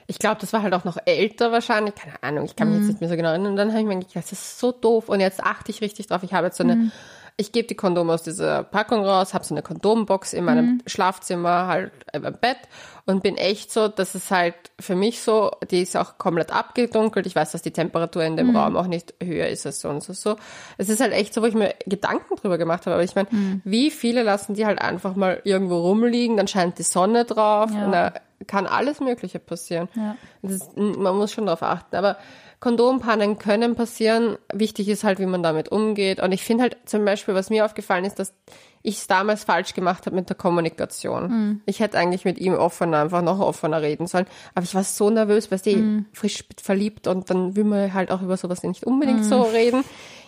ich 0.08 0.18
glaube, 0.20 0.42
das 0.42 0.52
war 0.54 0.64
halt 0.64 0.74
auch 0.74 0.84
noch 0.86 0.98
älter 1.06 1.52
wahrscheinlich, 1.52 1.94
keine 1.96 2.22
Ahnung, 2.24 2.46
ich 2.46 2.56
kann 2.56 2.70
mich 2.70 2.80
jetzt 2.80 2.88
nicht 2.88 3.00
mehr 3.02 3.10
so 3.10 3.16
genau 3.16 3.30
erinnern. 3.30 3.52
Und 3.52 3.58
dann 3.58 3.70
habe 3.70 3.80
ich 3.82 3.86
mir 3.86 3.98
gedacht, 4.00 4.16
das 4.16 4.32
ist 4.32 4.60
so 4.60 4.72
doof. 4.72 5.08
Und 5.10 5.20
jetzt 5.20 5.44
achte 5.44 5.72
ich 5.72 5.82
richtig 5.82 6.08
drauf. 6.08 6.24
Ich 6.24 6.34
habe 6.34 6.48
jetzt 6.48 6.58
so 6.58 6.64
eine, 6.64 6.92
ich 7.38 7.52
gebe 7.52 7.68
die 7.68 7.76
Kondome 7.76 8.14
aus 8.14 8.24
dieser 8.24 8.64
Packung 8.64 9.04
raus, 9.06 9.34
habe 9.34 9.44
so 9.44 9.54
eine 9.54 9.62
Kondombox 9.62 10.32
in 10.34 10.46
meinem 10.46 10.82
Schlafzimmer, 10.86 11.68
halt 11.68 11.92
äh, 12.14 12.20
beim 12.20 12.36
Bett 12.40 12.58
und 13.06 13.24
bin 13.24 13.36
echt 13.36 13.72
so, 13.74 13.88
dass 13.90 14.16
es 14.16 14.32
halt 14.32 14.56
für 14.80 14.96
mich 14.96 15.22
so, 15.22 15.52
die 15.70 15.82
ist 15.82 15.98
auch 15.98 16.18
komplett 16.18 16.52
abgedunkelt. 16.54 17.28
Ich 17.28 17.36
weiß, 17.36 17.52
dass 17.52 17.62
die 17.62 17.72
Temperatur 17.72 18.24
in 18.24 18.38
dem 18.38 18.56
Raum 18.56 18.78
auch 18.78 18.88
nicht 18.88 19.14
höher 19.22 19.48
ist 19.48 19.66
als 19.66 19.82
sonst. 19.82 20.08
So. 20.08 20.38
Es 20.78 20.90
ist 20.90 21.02
halt 21.02 21.12
echt 21.14 21.34
so, 21.34 21.42
wo 21.42 21.46
ich 21.46 21.54
mir 21.56 21.76
Gedanken 21.86 22.36
drüber 22.38 22.58
gemacht 22.58 22.86
habe. 22.86 22.94
Aber 22.96 23.04
ich 23.04 23.16
meine, 23.16 23.28
wie 23.64 23.92
viele 23.92 24.24
lassen 24.24 24.54
die 24.56 24.66
halt 24.66 24.82
einfach 24.82 25.16
mal 25.16 25.42
irgendwo 25.44 25.78
rumliegen, 25.78 26.38
dann 26.38 26.48
scheint 26.48 26.80
die 26.80 26.84
Sonne 26.84 27.26
drauf 27.26 27.70
Ja. 27.72 27.86
und 27.86 27.92
da 27.92 28.14
kann 28.48 28.66
alles 28.66 29.00
Mögliche 29.02 29.40
passieren. 29.40 29.88
Ja. 29.96 30.16
Ist, 30.42 30.76
man 30.78 31.16
muss 31.16 31.32
schon 31.32 31.46
darauf 31.46 31.64
achten. 31.64 31.96
Aber 31.96 32.18
Kondompannen 32.66 33.38
können 33.38 33.76
passieren. 33.76 34.40
Wichtig 34.52 34.90
ist 34.90 35.04
halt, 35.04 35.20
wie 35.20 35.28
man 35.28 35.44
damit 35.44 35.70
umgeht. 35.70 36.20
Und 36.20 36.32
ich 36.32 36.44
finde 36.44 36.64
halt 36.64 36.78
zum 36.86 37.06
Beispiel, 37.06 37.36
was 37.36 37.52
mir 37.52 37.64
aufgefallen 37.64 38.06
ist, 38.06 38.18
dass 38.18 38.34
ich 38.82 38.98
es 38.98 39.06
damals 39.06 39.44
falsch 39.44 39.76
gemacht 39.76 40.08
habe 40.08 40.16
mit 40.16 40.30
der 40.30 40.36
Kommunikation. 40.36 41.62
Ich 41.68 41.80
hätte 41.80 41.96
eigentlich 42.00 42.26
mit 42.26 42.40
ihm 42.40 42.56
offener, 42.56 43.02
einfach 43.02 43.22
noch 43.22 43.40
offener 43.40 43.84
reden 43.84 44.08
sollen. 44.08 44.26
Aber 44.56 44.64
ich 44.64 44.74
war 44.74 44.84
so 44.84 45.12
nervös, 45.12 45.52
weil 45.52 45.60
ich 45.64 45.78
frisch 46.14 46.44
verliebt 46.60 47.06
und 47.06 47.30
dann 47.30 47.56
will 47.56 47.66
man 47.66 47.94
halt 47.94 48.10
auch 48.10 48.24
über 48.24 48.36
sowas 48.36 48.64
nicht 48.64 48.84
unbedingt 48.84 49.26
so 49.26 49.44
reden. 49.44 49.84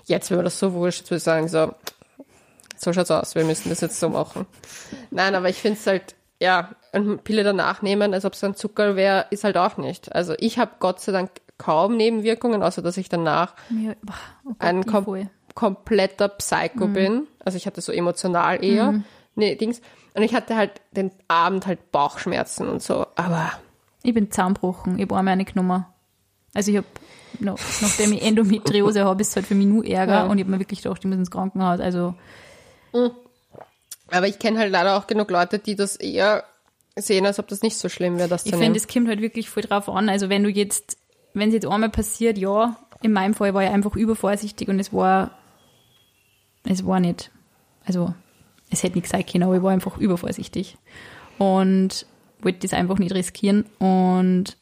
Jetzt 0.06 0.30
wäre 0.30 0.44
das 0.44 0.60
so 0.60 0.74
wurscht, 0.74 1.00
jetzt 1.00 1.10
würde 1.10 1.18
ich 1.18 1.24
sagen, 1.24 1.48
so, 1.48 1.74
so 2.78 2.94
schaut's 2.94 3.10
aus, 3.10 3.34
wir 3.34 3.46
müssen 3.46 3.70
das 3.70 3.82
jetzt 3.82 4.00
so 4.00 4.10
machen. 4.10 4.46
Nein, 5.10 5.34
aber 5.34 5.50
ich 5.50 5.58
finde 5.58 5.80
es 5.80 5.88
halt, 5.88 6.14
ja, 6.40 6.76
eine 6.92 7.18
Pille 7.18 7.44
danach 7.44 7.82
nehmen, 7.82 8.14
als 8.14 8.26
ob 8.26 8.34
es 8.34 8.44
ein 8.44 8.54
Zucker 8.54 8.96
wäre, 8.96 9.26
ist 9.32 9.44
halt 9.44 9.58
auch 9.58 9.78
nicht. 9.78 10.14
Also 10.14 10.36
ich 10.38 10.60
habe 10.60 10.74
Gott 10.80 11.00
sei 11.00 11.12
Dank 11.12 11.32
kaum 11.58 11.98
Nebenwirkungen, 11.98 12.62
außer 12.64 12.82
dass 12.82 12.98
ich 12.98 13.10
danach 13.10 13.56
Ja, 13.70 13.94
oh 14.04 14.50
Gott, 14.50 14.56
ein 14.60 14.86
kom 14.86 15.30
kompletter 15.56 16.28
Psycho 16.30 16.88
bin. 16.88 17.26
Also 17.44 17.58
ich 17.58 17.66
hatte 17.66 17.82
so 17.82 17.92
emotional 17.92 18.64
eher, 18.64 19.02
nee, 19.36 19.56
Dings. 19.56 19.82
Und 20.14 20.22
ich 20.24 20.36
hatte 20.36 20.56
halt 20.56 20.82
den 20.92 21.12
Abend 21.28 21.66
halt 21.66 21.92
Bauchschmerzen 21.92 22.68
und 22.68 22.84
so, 22.84 23.08
aber 23.16 23.52
Ich 24.04 24.14
bin 24.14 24.30
zusammengebrochen. 24.32 24.98
Ich 24.98 25.04
habe 25.04 25.18
einmal 25.18 25.34
eine 25.34 25.46
genommen. 25.46 25.86
Also 26.54 26.72
ich 26.72 26.78
habe, 26.78 26.88
noch, 27.40 27.58
nachdem 27.82 28.14
ich 28.14 28.24
Endometriose 28.24 29.04
habe, 29.06 29.22
ist 29.22 29.30
es 29.30 29.36
halt 29.36 29.46
für 29.48 29.56
mich 29.56 29.66
nur 29.68 29.86
Ärger 29.86 30.14
Ja. 30.14 30.24
und 30.28 30.38
ich 30.38 30.44
habe 30.44 30.52
mir 30.52 30.60
wirklich 30.60 30.82
gedacht, 30.82 31.00
ich 31.00 31.06
muss 31.06 31.18
ins 31.18 31.32
Krankenhaus. 31.32 31.80
Also 31.80 32.14
aber 34.12 34.28
ich 34.28 34.40
kenne 34.40 34.60
halt 34.60 34.72
leider 34.72 34.98
auch 34.98 35.08
genug 35.08 35.30
Leute, 35.32 35.60
die 35.60 35.76
das 35.76 35.96
eher 35.96 36.44
sehen, 36.96 37.26
als 37.26 37.40
ob 37.40 37.48
das 37.48 37.62
nicht 37.62 37.78
so 37.78 37.90
schlimm 37.90 38.18
wäre, 38.18 38.30
das 38.30 38.46
ich 38.46 38.56
finde, 38.56 38.78
es 38.80 38.88
kommt 38.88 39.08
halt 39.08 39.22
wirklich 39.22 39.50
voll 39.50 39.64
drauf 39.64 39.90
an. 39.90 40.10
Also 40.10 40.30
wenn 40.30 40.44
du 40.44 40.50
jetzt, 40.50 40.97
wenn 41.40 41.50
es 41.50 41.54
jetzt 41.54 41.68
einmal 41.68 41.90
passiert, 41.90 42.38
ja, 42.38 42.78
in 43.02 43.14
meinem 43.14 43.34
Fall 43.34 43.54
war 43.54 43.64
ich 43.64 43.70
einfach 43.70 43.96
übervorsichtig 43.96 44.68
und 44.68 44.80
es 44.80 44.92
war, 44.92 45.32
es 46.64 46.86
war 46.86 47.00
nicht, 47.00 47.32
also 47.86 48.14
es 48.70 48.84
hätte 48.84 48.96
nicht 48.96 49.08
sein 49.08 49.26
können, 49.26 49.44
aber 49.44 49.56
ich 49.56 49.62
war 49.64 49.72
einfach 49.72 49.98
übervorsichtig 49.98 50.78
und 51.38 52.06
wollte 52.42 52.60
das 52.60 52.74
einfach 52.74 53.00
nicht 53.00 53.14
riskieren 53.14 53.66
und 53.80 54.58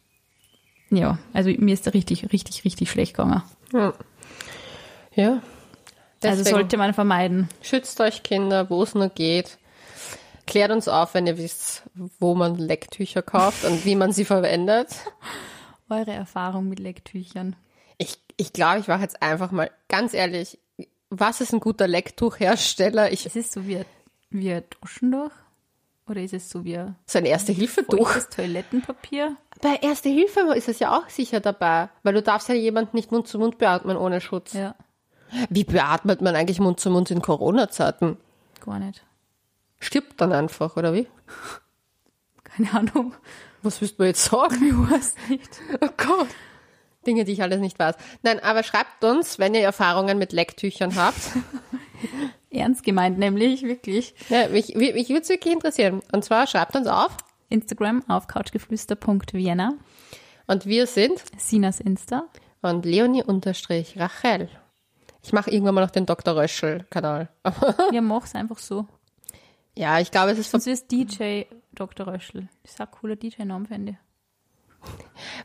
ja, 0.89 1.17
also 1.33 1.49
mir 1.49 1.73
ist 1.73 1.87
da 1.87 1.91
richtig, 1.91 2.31
richtig, 2.31 2.63
richtig 2.63 2.91
schlecht 2.91 3.15
gegangen. 3.15 3.41
Ja. 3.71 3.93
also 5.33 5.41
Deswegen 6.21 6.45
sollte 6.45 6.77
man 6.77 6.93
vermeiden. 6.93 7.49
schützt 7.61 7.99
euch 8.01 8.23
Kinder, 8.23 8.69
wo 8.69 8.83
es 8.83 8.95
nur 8.95 9.09
geht. 9.09 9.57
Klärt 10.45 10.71
uns 10.71 10.87
auf, 10.87 11.15
wenn 11.15 11.25
ihr 11.25 11.37
wisst, 11.37 11.83
wo 12.19 12.35
man 12.35 12.55
Lecktücher 12.55 13.23
kauft 13.23 13.65
und 13.65 13.83
wie 13.83 13.95
man 13.95 14.11
sie 14.11 14.25
verwendet. 14.25 14.89
Eure 15.89 16.11
Erfahrung 16.13 16.67
mit 16.69 16.79
Lecktüchern. 16.79 17.55
Ich, 17.97 18.19
ich 18.37 18.53
glaube, 18.53 18.79
ich 18.79 18.87
mache 18.87 19.01
jetzt 19.01 19.21
einfach 19.21 19.51
mal 19.51 19.69
ganz 19.87 20.13
ehrlich, 20.13 20.57
was 21.09 21.41
ist 21.41 21.53
ein 21.53 21.59
guter 21.59 21.87
Lecktuchhersteller? 21.87 23.11
Ich, 23.11 23.25
Ist 23.25 23.35
es 23.35 23.51
so 23.51 23.67
wie, 23.67 23.77
ein- 23.77 23.85
wie 24.29 24.51
ein 24.51 24.63
Taschentuch? 24.69 25.31
Oder 26.07 26.21
ist 26.21 26.33
es 26.33 26.49
so 26.49 26.63
wie 26.63 26.77
ein 26.77 26.95
so 27.07 27.17
ein 27.19 27.25
Erste-Hilfe-Tuch. 27.25 28.11
Toilettenpapier? 28.29 29.37
Bei 29.61 29.75
Erste 29.81 30.09
Hilfe 30.09 30.41
ist 30.55 30.67
es 30.69 30.77
ja 30.79 30.95
auch 30.97 31.09
sicher 31.09 31.39
dabei, 31.39 31.89
weil 32.03 32.13
du 32.13 32.21
darfst 32.21 32.49
ja 32.49 32.53
jemanden 32.55 32.95
nicht 32.95 33.11
Mund 33.11 33.27
zu 33.27 33.39
Mund 33.39 33.57
beatmen 33.57 33.97
ohne 33.97 34.21
Schutz. 34.21 34.53
Ja, 34.53 34.75
Wie 35.49 35.63
beatmet 35.63 36.21
man 36.21 36.35
eigentlich 36.35 36.59
Mund 36.59 36.79
zu 36.79 36.89
Mund 36.91 37.09
in 37.11 37.21
Corona-Zeiten? 37.21 38.17
gar 38.63 38.79
nicht. 38.79 39.03
Stirbt 39.79 40.19
dann 40.21 40.31
einfach, 40.31 40.75
oder 40.77 40.93
wie? 40.93 41.07
Keine 42.43 42.71
Ahnung. 42.73 43.13
Was 43.65 43.81
willst 43.81 43.99
du 43.99 44.03
jetzt 44.03 44.23
sagen? 44.23 44.63
Ich 44.63 44.91
weiß 44.91 45.15
nicht. 45.27 45.49
Oh 45.81 45.89
Gott. 45.97 46.27
Dinge, 47.07 47.23
die 47.23 47.31
ich 47.33 47.41
alles 47.41 47.59
nicht 47.59 47.77
weiß. 47.79 47.95
Nein, 48.21 48.39
aber 48.39 48.61
schreibt 48.63 49.03
uns, 49.03 49.39
wenn 49.39 49.53
ihr 49.55 49.61
Erfahrungen 49.61 50.17
mit 50.17 50.33
Lecktüchern 50.33 50.95
habt. 50.95 51.19
Ernst 52.51 52.83
gemeint, 52.83 53.17
nämlich, 53.17 53.63
wirklich. 53.63 54.13
Ja, 54.29 54.47
mich 54.49 54.75
mich 54.75 55.09
würde 55.09 55.21
es 55.21 55.29
wirklich 55.29 55.53
interessieren. 55.53 56.01
Und 56.11 56.23
zwar 56.23 56.47
schreibt 56.47 56.75
uns 56.75 56.87
auf. 56.87 57.17
Instagram 57.49 58.03
auf 58.07 58.27
couchgeflüster.vienna, 58.27 59.73
Und 60.47 60.65
wir 60.65 60.87
sind 60.87 61.21
Sinas 61.37 61.79
Insta. 61.79 62.25
und 62.61 62.85
Leonie 62.85 63.23
unterstrich 63.23 63.99
Rachel. 63.99 64.49
Ich 65.23 65.33
mache 65.33 65.49
irgendwann 65.51 65.75
mal 65.75 65.81
noch 65.81 65.91
den 65.91 66.05
Dr. 66.05 66.35
Röschel-Kanal. 66.35 67.29
Ja, 67.91 68.01
mach's 68.01 68.35
einfach 68.35 68.59
so. 68.59 68.87
ja, 69.75 69.99
ich 69.99 70.11
glaube, 70.11 70.31
es 70.31 70.39
ist, 70.39 70.53
Das 70.53 70.65
ist 70.67 70.91
DJ 70.91 71.43
Dr. 71.75 72.07
Röschel. 72.07 72.47
Das 72.63 72.73
ist 72.73 72.81
auch 72.81 72.85
ein 72.87 72.91
cooler 72.91 73.15
DJ-Name, 73.15 73.65
finde 73.65 73.91
ich. 73.93 74.89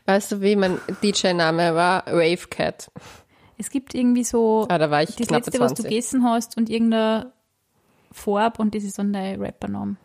weißt 0.05 0.31
du, 0.33 0.41
wie 0.41 0.55
mein 0.55 0.79
DJ-Name 1.03 1.75
war? 1.75 2.07
Rave 2.07 2.47
Cat. 2.49 2.91
Es 3.57 3.69
gibt 3.69 3.93
irgendwie 3.93 4.23
so 4.23 4.65
Ah, 4.69 4.77
da 4.77 4.89
war 4.89 5.03
ich 5.03 5.15
das 5.15 5.29
letzte, 5.29 5.59
was 5.59 5.73
du 5.73 5.83
20. 5.83 5.85
gegessen 5.85 6.23
hast 6.23 6.57
und 6.57 6.69
irgendeine 6.69 7.31
Farbe 8.11 8.61
und 8.61 8.73
das 8.73 8.83
ist 8.83 8.97
dann 8.97 9.13
dein 9.13 9.41
Rappername. 9.41 9.97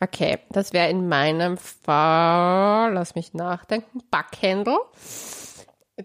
Okay, 0.00 0.38
das 0.50 0.72
wäre 0.72 0.88
in 0.90 1.08
meinem 1.08 1.56
Fall, 1.56 2.92
lass 2.92 3.14
mich 3.14 3.34
nachdenken, 3.34 4.02
Backhändel. 4.10 4.76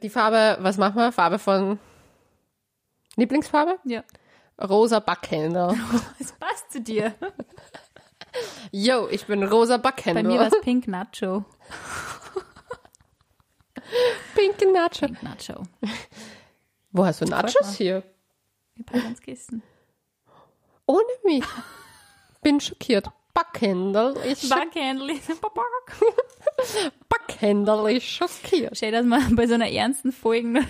Die 0.03 0.09
Farbe, 0.09 0.57
was 0.61 0.77
machen 0.77 0.97
wir? 0.97 1.11
Farbe 1.11 1.39
von 1.39 1.79
Lieblingsfarbe? 3.15 3.77
Ja. 3.85 4.03
Rosa 4.61 4.99
Backhänder. 4.99 5.75
Das 6.19 6.31
passt 6.33 6.71
zu 6.71 6.81
dir. 6.81 7.13
Yo, 8.71 9.07
ich 9.09 9.25
bin 9.25 9.43
rosa 9.43 9.77
Bei 9.77 9.91
Backhänder. 9.91 10.23
mir 10.23 10.39
war 10.39 10.47
es 10.47 10.61
Pink 10.61 10.87
Nacho. 10.87 11.45
Pinke 14.35 14.71
Nacho. 14.71 15.07
Pink 15.07 15.23
Nacho. 15.23 15.63
Wo 16.91 17.05
hast 17.05 17.21
du 17.21 17.25
Nachos 17.25 17.75
hier? 17.75 18.03
Ich 18.75 18.85
habe 18.87 19.01
ganz 19.01 19.19
gegessen. 19.19 19.63
Ohne 20.85 21.03
mich. 21.25 21.43
Bin 22.41 22.59
schockiert. 22.59 23.07
Backhändel 23.33 24.15
ist, 24.17 24.49
Backhändel. 24.49 25.19
Backhändel 27.07 27.89
ist 27.97 28.05
schockiert. 28.05 28.77
Schön, 28.77 28.91
dass 28.93 29.05
wir 29.05 29.35
bei 29.35 29.47
so 29.47 29.53
einer 29.53 29.69
ernsten 29.69 30.11
Folge 30.11 30.61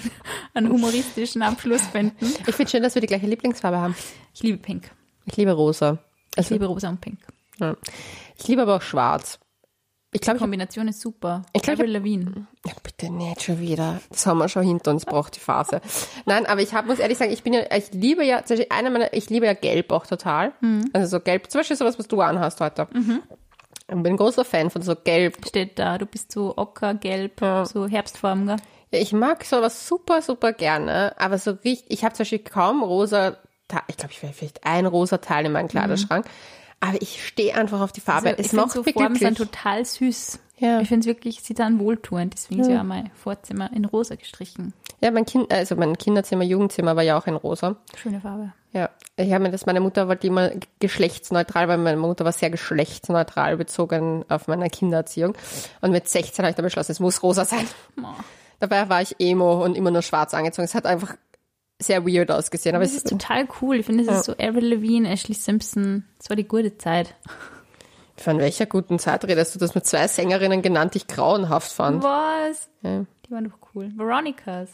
einen 0.54 0.70
humoristischen 0.70 1.42
Abschluss 1.44 1.82
finden. 1.88 2.26
Ich 2.46 2.56
finde 2.56 2.70
schön, 2.70 2.84
dass 2.84 2.96
wir 2.96 3.02
die 3.02 3.08
gleiche 3.08 3.26
Lieblingsfarbe 3.28 3.78
haben. 3.78 3.96
Ich 4.34 4.44
liebe 4.44 4.58
Pink. 4.58 4.92
Ich 5.26 5.38
liebe 5.38 5.54
rosa. 5.54 6.00
Ich 6.32 6.38
Also, 6.40 6.56
liebe 6.56 6.66
rosa 6.66 6.90
und 6.90 7.00
Pink. 7.00 7.20
Ja. 7.60 7.76
Ich 8.38 8.48
liebe 8.48 8.62
aber 8.62 8.76
auch 8.78 8.82
schwarz. 8.82 9.40
Ich 10.14 10.22
Die 10.22 10.26
glaube, 10.26 10.40
hab- 10.40 10.44
Kombination 10.46 10.88
ist 10.88 11.02
super. 11.02 11.44
Ich 11.54 11.62
glaub, 11.62 11.76
ich 11.76 11.82
Avril 11.82 11.92
Lavigne. 11.94 12.48
Ja, 12.66 12.72
bitte 12.82 13.12
nicht 13.12 13.42
schon 13.44 13.60
wieder. 13.60 14.00
Das 14.10 14.26
haben 14.26 14.38
wir 14.38 14.48
schon 14.48 14.64
hinter 14.64 14.92
uns, 14.92 15.06
braucht 15.06 15.36
die 15.36 15.40
Phase. 15.42 15.82
Nein, 16.26 16.46
aber 16.46 16.62
ich 16.62 16.74
hab, 16.74 16.86
muss 16.86 17.00
ehrlich 17.00 17.18
sagen, 17.18 17.32
ich 17.34 17.44
bin 17.44 17.54
ja, 17.54 17.64
ich 17.76 17.92
liebe 17.92 18.24
ja, 18.24 18.44
zum 18.46 18.58
Beispiel 18.58 18.76
einer 18.76 18.90
meiner, 18.90 19.14
ich 19.14 19.30
liebe 19.30 19.46
ja 19.46 19.54
Gelb 19.54 19.92
auch 19.92 20.08
total. 20.08 20.54
Also 20.94 21.18
so 21.18 21.20
Gelb, 21.24 21.52
zum 21.52 21.60
Beispiel 21.60 21.76
sowas, 21.76 22.00
was 22.00 22.08
du 22.08 22.22
anhast 22.22 22.62
heute. 22.62 22.88
Ich 22.94 23.88
bin 23.88 24.06
ein 24.06 24.18
großer 24.18 24.46
Fan 24.46 24.70
von 24.70 24.82
so 24.82 24.96
Gelb. 24.96 25.46
Steht 25.46 25.78
da, 25.78 25.98
du 25.98 26.06
bist 26.06 26.32
so 26.32 26.58
ockergelb, 26.58 27.42
Ja. 27.42 27.66
so 27.66 27.86
Herbstfarben, 27.88 28.48
gell? 28.48 28.58
Ja, 28.94 29.00
ich 29.00 29.12
mag 29.12 29.44
sowas 29.44 29.88
super, 29.88 30.22
super 30.22 30.54
gerne, 30.54 31.14
aber 31.20 31.38
so 31.38 31.52
richtig, 31.52 31.86
ich 31.90 32.06
habe 32.06 32.14
zum 32.16 32.22
Beispiel 32.24 32.40
kaum 32.40 32.82
rosa, 32.82 33.36
ich 33.90 33.98
glaube, 33.98 34.14
ich 34.14 34.24
will 34.24 34.32
vielleicht 34.32 34.66
ein 34.66 34.86
rosa 34.86 35.18
Teil 35.18 35.46
in 35.46 35.52
meinem 35.52 35.68
Kleiderschrank, 35.68 36.26
aber 36.80 37.02
ich 37.02 37.26
stehe 37.26 37.56
einfach 37.56 37.82
auf 37.82 37.92
die 37.92 38.02
Farbe. 38.02 38.30
Also, 38.30 38.40
es 38.40 38.48
ich 38.48 38.54
macht 38.54 38.72
so 38.72 38.84
mich 38.84 38.94
Farben 38.94 39.16
sind 39.16 39.36
glücklich. 39.36 39.50
total 39.52 39.86
süß. 39.86 40.40
Ja. 40.60 40.80
Ich 40.80 40.88
finde 40.88 41.02
es 41.02 41.06
wirklich, 41.08 41.42
sie 41.42 41.54
dann 41.54 41.80
wohltuend. 41.80 42.34
Deswegen 42.34 42.62
ist 42.62 42.70
ja 42.70 42.80
auch 42.80 42.84
mein 42.86 43.12
Vorzimmer 43.12 43.72
in 43.74 43.86
rosa 43.86 44.16
gestrichen. 44.16 44.74
Ja, 45.02 45.12
mein 45.12 45.26
Kind, 45.26 45.54
also 45.54 45.76
mein 45.76 45.98
Kinderzimmer, 45.98 46.44
Jugendzimmer 46.44 46.96
war 46.96 47.04
ja 47.04 47.18
auch 47.18 47.28
in 47.28 47.36
rosa. 47.36 47.76
Schöne 47.96 48.20
Farbe. 48.20 48.54
Ja, 48.74 48.90
ich 49.16 49.32
habe 49.32 49.44
mir 49.44 49.52
das, 49.52 49.66
meine 49.66 49.80
Mutter 49.80 50.08
wollte 50.08 50.28
immer 50.28 50.52
geschlechtsneutral, 50.80 51.68
weil 51.68 51.78
meine 51.78 51.98
Mutter 51.98 52.26
war 52.26 52.32
sehr 52.32 52.50
geschlechtsneutral 52.50 53.58
bezogen 53.58 54.26
auf 54.30 54.48
meine 54.48 54.70
Kindererziehung. 54.70 55.36
Und 55.82 55.92
mit 55.92 56.08
16 56.08 56.44
habe 56.44 56.50
ich 56.50 56.56
dann 56.56 56.66
beschlossen, 56.66 56.92
es 56.92 57.00
muss 57.00 57.22
rosa 57.22 57.46
sein. 57.46 57.66
Oh. 58.00 58.06
Dabei 58.60 58.90
war 58.90 59.02
ich 59.02 59.16
emo 59.20 59.64
und 59.64 59.78
immer 59.78 59.92
nur 59.92 60.02
schwarz 60.02 60.34
angezogen. 60.34 60.66
Es 60.66 60.74
hat 60.74 60.88
einfach 60.88 61.16
sehr 61.82 62.06
weird 62.06 62.32
ausgesehen. 62.32 62.76
Aber 62.76 62.84
Das 62.84 62.92
es 62.94 62.98
ist 63.00 63.10
total 63.10 63.48
cool. 63.62 63.78
Ich 63.80 63.86
finde, 63.86 64.04
das 64.06 64.18
ist 64.20 64.26
so 64.26 64.34
Avril 64.34 64.74
Lavigne, 64.74 65.10
Ashley 65.10 65.36
Simpson. 65.36 66.06
Das 66.18 66.30
war 66.30 66.36
die 66.36 66.48
gute 66.48 66.78
Zeit. 66.78 67.16
von 68.18 68.40
welcher 68.40 68.66
guten 68.66 68.98
Zeit 69.00 69.24
redest 69.26 69.54
du 69.56 69.60
das 69.60 69.76
mit 69.76 69.86
zwei 69.86 70.08
Sängerinnen 70.08 70.62
genannt, 70.62 70.94
die 70.96 71.00
ich 71.00 71.08
grauenhaft 71.08 71.72
fand? 71.72 72.04
Was? 72.04 72.70
Ja, 72.82 73.06
Die 73.26 73.32
waren 73.32 73.46
doch 73.50 73.58
cool. 73.76 73.92
Veronicas. 73.96 74.70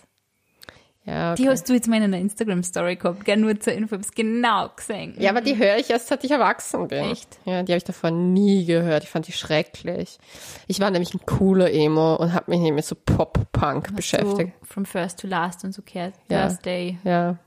Ja, 1.06 1.36
Die 1.36 1.44
okay. 1.44 1.52
hast 1.52 1.68
du 1.68 1.74
jetzt 1.74 1.88
mal 1.88 1.98
in 1.98 2.04
einer 2.04 2.18
Instagram-Story 2.20 2.96
gehabt. 2.96 3.26
Gell, 3.26 3.38
nur 3.38 3.60
zur 3.60 3.74
Info. 3.74 3.96
Ich 3.96 4.00
hab's 4.02 4.12
genau 4.12 4.70
gesehen. 4.76 5.16
ja, 5.20 5.32
aber 5.32 5.42
die 5.42 5.58
höre 5.58 5.78
ich 5.78 5.90
erst, 5.90 6.08
seit 6.08 6.24
ich 6.24 6.32
erwachsen 6.32 6.88
bin. 6.88 7.12
Echt? 7.12 7.38
Ja, 7.46 7.62
die 7.64 7.72
habe 7.74 7.78
ich 7.78 7.84
davor 7.84 8.12
nie 8.12 8.66
gehört. 8.66 9.04
Ich 9.04 9.10
fand 9.10 9.28
die 9.28 9.34
schrecklich. 9.34 10.18
Ich 10.68 10.80
war 10.80 10.92
nämlich 10.92 11.14
ein 11.14 11.20
cooler 11.26 11.72
Emo 11.72 12.16
und 12.16 12.34
habe 12.34 12.52
mich 12.52 12.72
mit 12.72 12.86
so 12.86 12.96
Pop-Punk 12.96 13.96
beschäftigt. 13.96 14.54
So 14.62 14.66
from 14.66 14.86
first 14.86 15.20
to 15.20 15.28
last 15.28 15.64
und 15.64 15.74
so 15.74 15.82
gehört. 15.82 16.14
Ja. 16.30 16.48
Day. 16.54 16.98
Ja. 17.04 17.38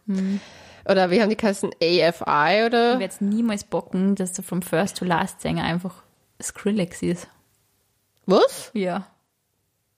Oder 0.88 1.10
wie 1.10 1.20
haben 1.22 1.30
die 1.30 1.36
geheißen? 1.36 1.70
AFI 1.82 2.60
Ich 2.60 2.66
oder? 2.66 2.70
werde 2.92 3.02
jetzt 3.02 3.22
niemals 3.22 3.64
bocken, 3.64 4.14
dass 4.14 4.32
der 4.34 4.44
from 4.44 4.62
first 4.62 4.98
to 4.98 5.04
last 5.04 5.40
Sänger 5.40 5.64
einfach 5.64 6.02
Skrillex 6.42 7.02
ist. 7.02 7.26
Was? 8.26 8.70
Ja. 8.74 9.06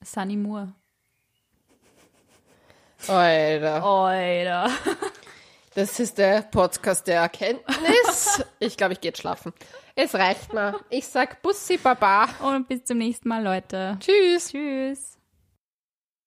Sunny 0.05 0.37
Moore. 0.37 0.73
Alter. 3.07 3.85
Alter. 3.85 4.71
Das 5.75 6.01
ist 6.01 6.19
der 6.19 6.43
Podcast 6.43 7.07
der 7.07 7.21
Erkenntnis. 7.21 8.43
Ich 8.59 8.77
glaube, 8.77 8.95
ich 8.95 9.01
gehe 9.01 9.11
jetzt 9.11 9.21
schlafen. 9.21 9.53
Es 9.95 10.15
reicht 10.15 10.53
mal. 10.53 10.75
Ich 10.91 11.07
sag 11.07 11.41
Bussi 11.43 11.77
Baba. 11.77 12.29
Und 12.43 12.67
bis 12.67 12.85
zum 12.85 12.99
nächsten 12.99 13.29
Mal, 13.29 13.45
Leute. 13.45 13.97
Tschüss. 14.01 14.51
Tschüss. 14.51 15.18